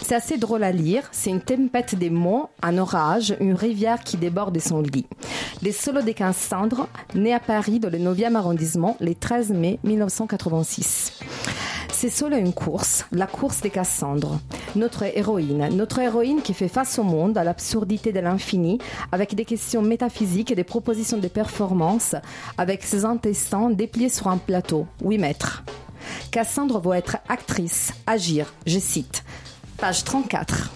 C'est 0.04 0.16
assez 0.16 0.38
drôle 0.38 0.64
à 0.64 0.72
lire, 0.72 1.04
c'est 1.12 1.30
une 1.30 1.42
tempête 1.42 1.96
des 1.96 2.10
mots, 2.10 2.50
un 2.62 2.78
orage, 2.78 3.36
une 3.40 3.54
rivière 3.54 4.04
qui 4.04 4.18
déborde 4.18 4.56
de 4.56 4.60
son 4.60 4.82
lit. 4.82 5.06
Les 5.62 5.72
solos 5.72 6.02
de 6.02 6.12
Cassandre, 6.14 6.88
né 7.14 7.34
à 7.34 7.40
Paris 7.40 7.80
dans 7.80 7.90
le 7.90 7.98
9e 7.98 8.36
arrondissement 8.36 8.96
le 9.02 9.14
13 9.14 9.52
mai 9.52 9.80
1986. 9.84 11.20
C'est 12.02 12.10
solo 12.10 12.38
une 12.38 12.54
course, 12.54 13.04
la 13.12 13.28
course 13.28 13.60
des 13.60 13.70
Cassandre. 13.70 14.40
Notre 14.78 15.04
héroïne, 15.04 15.68
notre 15.76 16.00
héroïne 16.00 16.42
qui 16.42 16.54
fait 16.54 16.70
face 16.70 16.98
au 16.98 17.04
monde, 17.04 17.38
à 17.38 17.44
l'absurdité 17.44 18.14
de 18.14 18.22
l'infini, 18.22 18.80
avec 19.12 19.36
des 19.36 19.44
questions 19.44 19.82
métaphysiques 19.82 20.50
et 20.50 20.56
des 20.56 20.64
propositions 20.64 21.18
de 21.18 21.28
performance, 21.28 22.16
avec 22.58 22.84
ses 22.84 23.04
intestins 23.04 23.70
dépliés 23.70 24.08
sur 24.08 24.30
un 24.30 24.38
plateau. 24.38 24.88
8 25.04 25.18
mètres. 25.18 25.66
Cassandre 26.32 26.80
veut 26.80 26.96
être 26.96 27.18
actrice, 27.28 27.92
agir, 28.08 28.54
je 28.66 28.80
cite. 28.80 29.26
Page 29.78 30.06
34. 30.06 30.72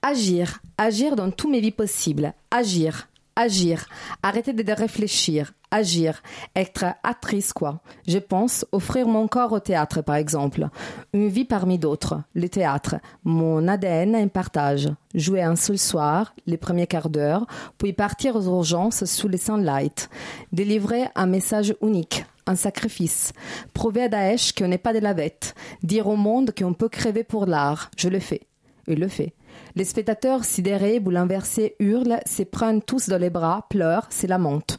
Agir, 0.00 0.60
agir 0.78 1.16
dans 1.16 1.32
tous 1.32 1.50
mes 1.50 1.58
vies 1.58 1.72
possibles. 1.72 2.34
Agir, 2.52 3.08
agir. 3.40 3.86
Arrêter 4.22 4.52
de 4.52 4.72
réfléchir. 4.72 5.52
Agir. 5.70 6.22
Être 6.54 6.84
actrice, 7.02 7.52
quoi. 7.52 7.80
Je 8.06 8.18
pense 8.18 8.66
offrir 8.72 9.08
mon 9.08 9.28
corps 9.28 9.52
au 9.52 9.60
théâtre, 9.60 10.02
par 10.02 10.16
exemple. 10.16 10.68
Une 11.12 11.28
vie 11.28 11.44
parmi 11.44 11.78
d'autres. 11.78 12.22
Le 12.34 12.48
théâtre. 12.48 12.96
Mon 13.24 13.66
ADN, 13.66 14.14
un 14.14 14.28
partage. 14.28 14.88
Jouer 15.14 15.42
un 15.42 15.56
seul 15.56 15.78
soir, 15.78 16.34
les 16.46 16.56
premiers 16.56 16.86
quarts 16.86 17.08
d'heure, 17.08 17.46
puis 17.78 17.92
partir 17.92 18.36
aux 18.36 18.44
urgences 18.44 19.04
sous 19.04 19.28
les 19.28 19.38
sunlight. 19.38 20.10
Délivrer 20.52 21.08
un 21.14 21.26
message 21.26 21.74
unique 21.82 22.24
un 22.46 22.56
sacrifice. 22.56 23.32
Prouver 23.74 24.02
à 24.02 24.08
Daesh 24.08 24.52
qu'on 24.52 24.66
n'est 24.66 24.78
pas 24.78 24.92
des 24.92 25.00
lavettes. 25.00 25.54
Dire 25.84 26.08
au 26.08 26.16
monde 26.16 26.52
qu'on 26.56 26.74
peut 26.74 26.88
crever 26.88 27.22
pour 27.22 27.46
l'art. 27.46 27.92
Je 27.96 28.08
le 28.08 28.18
fais. 28.18 28.40
Il 28.88 28.98
le 28.98 29.06
fait. 29.06 29.34
Les 29.76 29.84
spectateurs 29.84 30.44
sidérés, 30.44 31.00
bouleversés, 31.00 31.76
hurlent, 31.78 32.20
se 32.26 32.42
prennent 32.42 32.82
tous 32.82 33.08
dans 33.08 33.18
les 33.18 33.30
bras, 33.30 33.66
pleurent, 33.70 34.12
se 34.12 34.26
lamentent. 34.26 34.78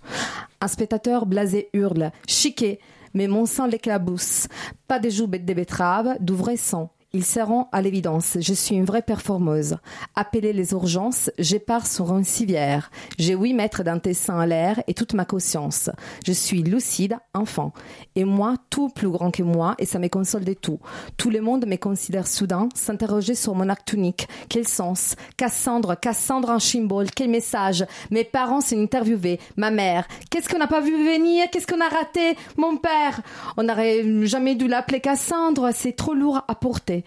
Un 0.60 0.68
spectateur 0.68 1.26
blasé 1.26 1.70
hurle, 1.74 2.12
chiqué, 2.28 2.80
mais 3.14 3.28
mon 3.28 3.46
sang 3.46 3.68
l'éclabousse. 3.68 4.48
Pas 4.88 5.00
de 5.00 5.10
joues 5.10 5.28
de 5.28 5.54
betterave, 5.54 6.18
d'ouvre 6.20 6.56
sang. 6.58 6.92
Ils 7.14 7.26
seront 7.26 7.68
à 7.74 7.82
l'évidence. 7.82 8.38
Je 8.40 8.54
suis 8.54 8.74
une 8.74 8.86
vraie 8.86 9.02
performeuse. 9.02 9.76
Appelez 10.16 10.54
les 10.54 10.72
urgences, 10.72 11.30
je 11.38 11.58
pars 11.58 11.86
sur 11.86 12.16
une 12.16 12.24
civière. 12.24 12.90
J'ai 13.20 13.34
huit 13.34 13.54
mètres 13.54 13.84
d'intestin 13.84 14.40
à 14.40 14.46
l'air 14.46 14.82
et 14.88 14.94
toute 14.94 15.14
ma 15.14 15.26
conscience. 15.26 15.90
Je 16.26 16.32
suis 16.32 16.64
lucide, 16.64 17.18
enfant. 17.34 17.74
Et 18.16 18.24
moi, 18.24 18.56
tout 18.70 18.88
plus 18.88 19.10
grand 19.10 19.30
que 19.30 19.44
moi, 19.44 19.76
et 19.78 19.86
ça 19.86 20.00
me 20.00 20.08
console 20.08 20.46
de 20.46 20.54
tout. 20.54 20.80
Tout 21.18 21.30
le 21.30 21.42
monde 21.42 21.66
me 21.66 21.76
considère 21.76 22.28
soudain, 22.28 22.70
s'interroger 22.76 23.36
sur 23.36 23.56
mon 23.56 23.68
acte 23.68 23.92
unique. 23.92 24.30
Quel 24.48 24.66
sens? 24.66 25.18
Cassandre, 25.36 26.00
Cassandre 26.00 26.50
en 26.50 26.60
chimbol, 26.60 27.12
quel 27.12 27.30
message? 27.30 27.86
Mes 28.10 28.24
parents 28.24 28.62
s'est 28.62 28.82
interviewés, 28.82 29.42
ma 29.58 29.70
mère. 29.70 30.08
Qu'est-ce 30.30 30.48
qu'on 30.48 30.60
n'a 30.60 30.68
pas 30.68 30.80
vu 30.80 30.94
venir? 30.94 31.50
Qu'est-ce 31.52 31.68
qu'on 31.68 31.82
a 31.82 31.90
raté? 31.90 32.38
Mon 32.56 32.78
père 32.78 33.20
On 33.58 33.64
n'aurait 33.64 34.26
jamais 34.26 34.56
dû 34.56 34.70
l'appeler 34.70 35.02
Cassandre, 35.02 35.72
c'est 35.74 35.98
trop 35.98 36.14
lourd 36.14 36.46
à 36.48 36.56
porter. 36.56 37.01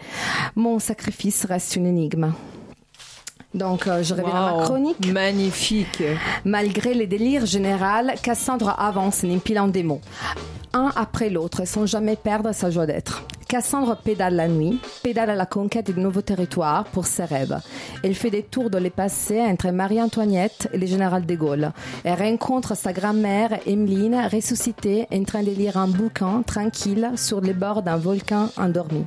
Mon 0.57 0.79
sacrifice 0.79 1.45
reste 1.45 1.77
une 1.77 1.87
énigme. 1.87 2.33
Donc, 3.55 3.87
euh, 3.87 4.03
je 4.03 4.15
reviens 4.15 4.35
à 4.35 4.57
ma 4.57 4.63
chronique. 4.65 5.13
Magnifique. 5.13 6.03
Malgré 6.45 6.93
les 6.93 7.07
délires 7.07 7.47
généraux, 7.47 8.11
Cassandre 8.23 8.75
avance 8.79 9.23
en 9.25 9.31
empilant 9.31 9.69
des 9.69 9.85
mots. 9.85 10.01
Un 10.73 10.91
après 10.97 11.31
l'autre, 11.31 11.65
sans 11.67 11.87
jamais 11.87 12.17
perdre 12.17 12.53
sa 12.53 12.71
joie 12.71 12.87
d'être. 12.87 13.25
Cassandre 13.49 13.97
pédale 13.97 14.37
la 14.37 14.49
nuit, 14.49 14.79
pédale 15.03 15.31
à 15.31 15.35
la 15.35 15.47
conquête 15.47 15.91
de 15.91 16.01
nouveaux 16.01 16.23
territoires 16.23 16.85
pour 16.85 17.07
ses 17.07 17.25
rêves. 17.25 17.59
Elle 18.03 18.15
fait 18.15 18.31
des 18.31 18.43
tours 18.43 18.71
dans 18.71 18.79
les 18.79 18.91
passés 18.91 19.41
entre 19.41 19.71
Marie-Antoinette 19.71 20.69
et 20.73 20.79
le 20.79 20.87
général 20.87 21.27
de 21.27 21.35
Gaulle. 21.35 21.73
Elle 22.05 22.19
rencontre 22.21 22.77
sa 22.77 22.93
grand-mère, 22.93 23.59
Emeline, 23.67 24.29
ressuscitée, 24.33 25.07
en 25.13 25.25
train 25.25 25.43
de 25.43 25.51
lire 25.51 25.77
un 25.77 25.89
bouquin 25.89 26.43
tranquille 26.43 27.11
sur 27.17 27.41
les 27.41 27.55
bords 27.55 27.83
d'un 27.83 27.97
volcan 27.97 28.49
endormi. 28.57 29.05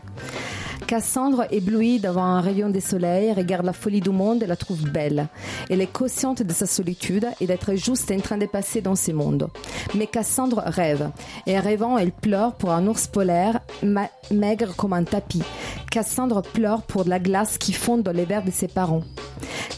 Cassandre, 0.87 1.45
éblouie 1.51 1.99
devant 1.99 2.23
un 2.23 2.39
rayon 2.39 2.69
de 2.69 2.79
soleil, 2.79 3.33
regarde 3.33 3.65
la 3.65 3.73
folie 3.73 3.99
du 3.99 4.09
monde 4.09 4.43
et 4.43 4.47
la 4.47 4.55
trouve 4.55 4.89
belle. 4.89 5.27
Elle 5.69 5.81
est 5.81 5.91
consciente 5.91 6.43
de 6.43 6.53
sa 6.53 6.65
solitude 6.65 7.27
et 7.41 7.45
d'être 7.45 7.75
juste 7.75 8.09
en 8.09 8.21
train 8.21 8.37
de 8.37 8.45
passer 8.45 8.79
dans 8.79 8.95
ce 8.95 9.11
monde. 9.11 9.49
Mais 9.95 10.07
Cassandre 10.07 10.63
rêve. 10.65 11.09
Et 11.45 11.59
rêvant, 11.59 11.97
elle 11.97 12.13
pleure 12.13 12.55
pour 12.55 12.71
un 12.71 12.87
ours 12.87 13.07
polaire 13.07 13.59
maigre 14.31 14.75
comme 14.75 14.93
un 14.93 15.03
tapis. 15.03 15.43
Cassandre 15.91 16.41
pleure 16.41 16.83
pour 16.83 17.05
la 17.05 17.19
glace 17.19 17.57
qui 17.57 17.73
fond 17.73 17.97
dans 17.97 18.11
les 18.11 18.25
verres 18.25 18.43
de 18.43 18.51
ses 18.51 18.67
parents. 18.67 19.03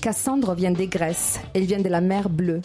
Cassandre 0.01 0.53
vient 0.53 0.71
des 0.71 0.87
Grèces. 0.87 1.39
Elle 1.53 1.65
vient 1.65 1.81
de 1.81 1.89
la 1.89 2.01
mer 2.01 2.29
Bleue. 2.29 2.61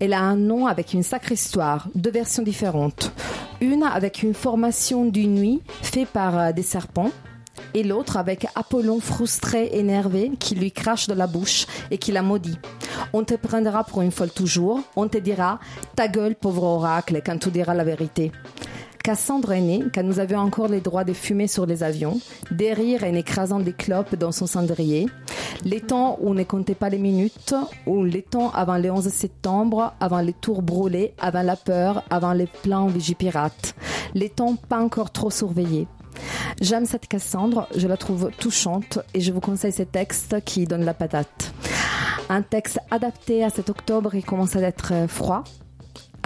Elle 0.00 0.12
a 0.12 0.20
un 0.20 0.36
nom 0.36 0.66
avec 0.66 0.92
une 0.92 1.02
sacrée 1.02 1.34
histoire, 1.34 1.88
deux 1.94 2.10
versions 2.10 2.42
différentes. 2.42 3.12
Une 3.60 3.82
avec 3.82 4.22
une 4.22 4.34
formation 4.34 5.06
d'une 5.06 5.34
nuit 5.34 5.62
faite 5.82 6.08
par 6.08 6.38
euh, 6.38 6.52
des 6.52 6.62
serpents 6.62 7.10
et 7.74 7.82
l'autre 7.82 8.16
avec 8.16 8.46
Apollon 8.54 9.00
frustré, 9.00 9.70
énervé, 9.72 10.32
qui 10.38 10.54
lui 10.54 10.72
crache 10.72 11.08
de 11.08 11.14
la 11.14 11.26
bouche 11.26 11.66
et 11.90 11.98
qui 11.98 12.12
la 12.12 12.22
maudit. 12.22 12.58
On 13.12 13.24
te 13.24 13.34
prendra 13.34 13.84
pour 13.84 14.02
une 14.02 14.10
folle 14.10 14.30
toujours. 14.30 14.80
On 14.96 15.08
te 15.08 15.18
dira 15.18 15.58
ta 15.94 16.08
gueule, 16.08 16.34
pauvre 16.34 16.62
oracle, 16.64 17.20
quand 17.24 17.38
tu 17.38 17.50
diras 17.50 17.74
la 17.74 17.84
vérité. 17.84 18.32
Cassandre 19.06 19.52
est 19.52 19.60
née 19.60 19.84
quand 19.94 20.02
nous 20.02 20.18
avions 20.18 20.40
encore 20.40 20.66
les 20.66 20.80
droits 20.80 21.04
de 21.04 21.12
fumer 21.12 21.46
sur 21.46 21.64
les 21.64 21.84
avions, 21.84 22.18
des 22.50 22.72
rires 22.72 23.04
en 23.04 23.14
écrasant 23.14 23.60
des 23.60 23.72
clopes 23.72 24.16
dans 24.16 24.32
son 24.32 24.48
cendrier, 24.48 25.06
les 25.64 25.80
temps 25.80 26.18
où 26.20 26.30
on 26.30 26.34
ne 26.34 26.42
comptait 26.42 26.74
pas 26.74 26.88
les 26.88 26.98
minutes, 26.98 27.54
ou 27.86 28.02
les 28.02 28.22
temps 28.22 28.50
avant 28.50 28.78
le 28.78 28.90
11 28.90 29.06
septembre, 29.06 29.94
avant 30.00 30.18
les 30.18 30.32
tours 30.32 30.60
brûlés, 30.60 31.14
avant 31.20 31.42
la 31.42 31.54
peur, 31.54 32.02
avant 32.10 32.32
les 32.32 32.48
plans 32.48 32.88
vigipirates, 32.88 33.76
les 34.14 34.28
temps 34.28 34.56
pas 34.56 34.80
encore 34.80 35.12
trop 35.12 35.30
surveillés. 35.30 35.86
J'aime 36.60 36.84
cette 36.84 37.06
Cassandre, 37.06 37.68
je 37.76 37.86
la 37.86 37.96
trouve 37.96 38.32
touchante 38.40 38.98
et 39.14 39.20
je 39.20 39.30
vous 39.30 39.38
conseille 39.38 39.70
ce 39.70 39.84
texte 39.84 40.42
qui 40.44 40.64
donne 40.64 40.84
la 40.84 40.94
patate. 40.94 41.54
Un 42.28 42.42
texte 42.42 42.80
adapté 42.90 43.44
à 43.44 43.50
cet 43.50 43.70
octobre 43.70 44.10
qui 44.10 44.24
commence 44.24 44.56
à 44.56 44.62
être 44.62 44.92
froid, 45.06 45.44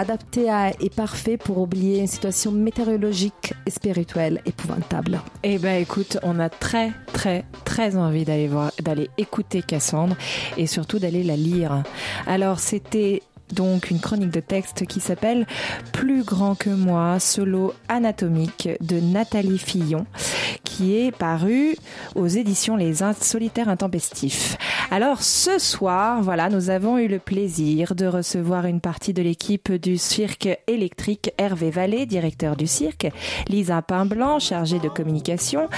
adapté 0.01 0.49
à, 0.49 0.71
et 0.81 0.89
parfait 0.89 1.37
pour 1.37 1.59
oublier 1.59 2.01
une 2.01 2.07
situation 2.07 2.53
météorologique 2.53 3.53
et 3.67 3.71
spirituelle 3.71 4.41
épouvantable. 4.47 5.21
Eh 5.43 5.59
ben 5.59 5.81
écoute, 5.81 6.17
on 6.23 6.41
a 6.41 6.49
très 6.49 6.93
très 7.13 7.45
très 7.67 7.97
envie 7.97 8.25
d'aller 8.25 8.49
voir, 8.49 8.73
d'aller 8.83 9.11
écouter 9.19 9.61
Cassandre 9.61 10.17
et 10.57 10.67
surtout 10.67 10.99
d'aller 10.99 11.23
la 11.23 11.37
lire. 11.37 11.83
Alors 12.27 12.61
c'était 12.61 13.23
donc 13.53 13.91
une 13.91 14.01
chronique 14.01 14.31
de 14.31 14.41
texte 14.41 14.87
qui 14.87 15.01
s'appelle 15.01 15.47
Plus 15.93 16.23
grand 16.23 16.55
que 16.55 16.71
moi, 16.71 17.19
solo 17.21 17.75
anatomique 17.89 18.69
de 18.81 19.01
Nathalie 19.01 19.59
Fillon, 19.59 20.07
qui 20.65 20.97
est 20.97 21.11
paru 21.11 21.77
aux 22.15 22.27
éditions 22.27 22.77
Les 22.77 23.03
Insolitaires 23.03 23.69
Intempestifs. 23.69 24.57
Alors 24.91 25.23
ce 25.23 25.59
soir, 25.59 26.23
voilà, 26.23 26.49
nous 26.49 26.71
avons 26.71 26.99
eu 26.99 27.07
le 27.07 27.19
plaisir 27.19 27.95
de 27.95 28.07
recevoir 28.07 28.67
une 28.67 28.81
partie 28.81 29.13
de 29.13 29.23
l'équipe 29.23 29.73
du 29.73 29.99
cirque 29.99 30.49
électrique 30.67 31.33
Hervé 31.39 31.71
Vallée, 31.71 32.07
directeur 32.07 32.57
du 32.57 32.67
cirque, 32.67 33.09
Lisa 33.49 33.83
Pain-Blanc, 33.83 34.39
chargée 34.39 34.79
de 34.79 34.89
communication, 34.89 35.69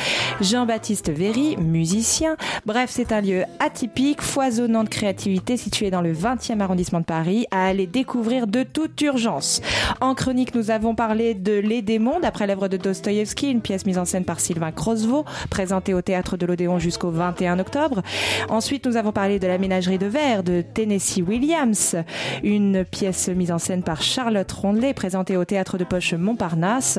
Jean-Baptiste 0.40 1.10
Véry, 1.10 1.56
musicien. 1.58 2.36
Bref, 2.64 2.90
c'est 2.90 3.12
un 3.12 3.20
lieu 3.20 3.44
atypique, 3.58 4.22
foisonnant 4.22 4.84
de 4.84 4.88
créativité 4.88 5.56
situé 5.56 5.90
dans 5.90 6.00
le 6.00 6.12
20e 6.12 6.60
arrondissement 6.60 7.00
de 7.00 7.04
Paris, 7.04 7.46
aller 7.66 7.86
découvrir 7.86 8.46
de 8.46 8.62
toute 8.62 9.00
urgence. 9.00 9.60
En 10.00 10.14
chronique, 10.14 10.54
nous 10.54 10.70
avons 10.70 10.94
parlé 10.94 11.34
de 11.34 11.52
Les 11.52 11.82
démons, 11.82 12.20
d'après 12.20 12.46
l'œuvre 12.46 12.68
de 12.68 12.76
Dostoïevski, 12.76 13.50
une 13.50 13.60
pièce 13.60 13.86
mise 13.86 13.98
en 13.98 14.04
scène 14.04 14.24
par 14.24 14.40
Sylvain 14.40 14.72
Crosvaux, 14.72 15.24
présentée 15.50 15.94
au 15.94 16.02
théâtre 16.02 16.36
de 16.36 16.46
l'Odéon 16.46 16.78
jusqu'au 16.78 17.10
21 17.10 17.58
octobre. 17.58 18.02
Ensuite, 18.48 18.86
nous 18.86 18.96
avons 18.96 19.12
parlé 19.12 19.38
de 19.38 19.46
La 19.46 19.58
ménagerie 19.58 19.98
de 19.98 20.06
verre 20.06 20.42
de 20.42 20.62
Tennessee 20.62 21.22
Williams, 21.26 21.96
une 22.42 22.84
pièce 22.84 23.28
mise 23.28 23.52
en 23.52 23.58
scène 23.58 23.82
par 23.82 24.02
Charlotte 24.02 24.50
Rondelet, 24.50 24.94
présentée 24.94 25.36
au 25.36 25.44
théâtre 25.44 25.78
de 25.78 25.84
Poche 25.84 26.14
Montparnasse. 26.14 26.98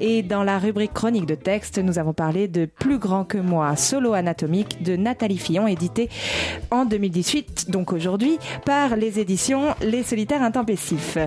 Et 0.00 0.22
dans 0.22 0.42
la 0.42 0.58
rubrique 0.58 0.92
chronique 0.92 1.26
de 1.26 1.34
texte, 1.34 1.78
nous 1.78 1.98
avons 1.98 2.12
parlé 2.12 2.48
de 2.48 2.66
Plus 2.66 2.98
grand 2.98 3.24
que 3.24 3.38
moi, 3.38 3.76
solo 3.76 4.14
anatomique 4.14 4.82
de 4.82 4.96
Nathalie 4.96 5.38
Fillon, 5.38 5.66
édité 5.66 6.08
en 6.70 6.84
2018, 6.84 7.70
donc 7.70 7.92
aujourd'hui, 7.92 8.38
par 8.64 8.96
les 8.96 9.18
éditions 9.20 9.74
Solitaires 10.02 10.42
Intempestifs. 10.42 11.18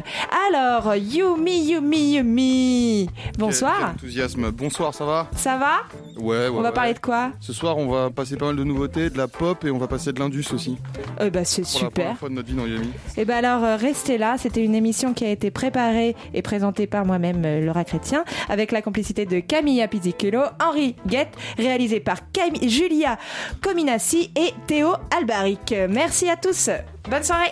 Alors, 0.49 0.95
Yumi, 0.95 1.70
Yumi, 1.70 2.15
Yumi, 2.15 3.09
bonsoir. 3.38 3.76
Quel 3.78 3.88
enthousiasme. 3.89 4.51
Bonsoir, 4.51 4.93
ça 4.93 5.05
va? 5.05 5.28
Ça 5.36 5.57
va? 5.57 5.78
Ouais, 6.22 6.38
ouais. 6.38 6.49
On 6.49 6.61
va 6.61 6.70
ouais. 6.70 6.74
parler 6.74 6.93
de 6.93 6.99
quoi? 6.99 7.32
Ce 7.39 7.53
soir, 7.53 7.78
on 7.78 7.88
va 7.88 8.09
passer 8.09 8.36
pas 8.38 8.47
mal 8.47 8.55
de 8.55 8.63
nouveautés, 8.63 9.09
de 9.09 9.18
la 9.18 9.28
pop 9.28 9.63
et 9.65 9.72
on 9.72 9.78
va 9.78 9.88
passer 9.88 10.11
de 10.11 10.20
l'indus 10.20 10.45
aussi. 10.53 10.78
Eh 11.22 11.30
ben, 11.30 11.45
c'est 11.45 11.61
Pour 11.61 11.72
la 11.74 11.78
super. 11.80 11.91
première 12.05 12.18
fois 12.18 12.30
de 12.30 12.34
notre 12.34 12.47
vie 12.47 12.55
dans 12.55 12.65
Yumi. 12.65 12.89
Et 13.18 13.26
ben 13.26 13.38
alors 13.45 13.63
euh, 13.63 13.76
restez 13.78 14.18
là, 14.18 14.36
c'était 14.38 14.63
une 14.63 14.76
émission 14.76 15.13
qui 15.13 15.26
a 15.26 15.30
été 15.30 15.51
préparée 15.51 16.15
et 16.34 16.41
présentée 16.41 16.88
par 16.88 17.05
moi-même 17.05 17.43
euh, 17.45 17.65
Laura 17.65 17.84
Chrétien 17.84 18.24
avec 18.49 18.72
la 18.72 18.82
complicité 18.82 19.26
de 19.26 19.39
Camilla 19.39 19.88
Pizziculo, 19.88 20.41
Henri 20.63 20.95
Guette, 21.07 21.36
réalisée 21.57 21.99
par 21.99 22.32
Cam- 22.32 22.55
Julia 22.68 23.18
Cominassi 23.61 24.32
et 24.36 24.53
Théo 24.68 24.93
Albaric. 25.15 25.74
Merci 25.89 26.30
à 26.30 26.36
tous. 26.36 26.70
Bonne 27.09 27.24
soirée. 27.24 27.51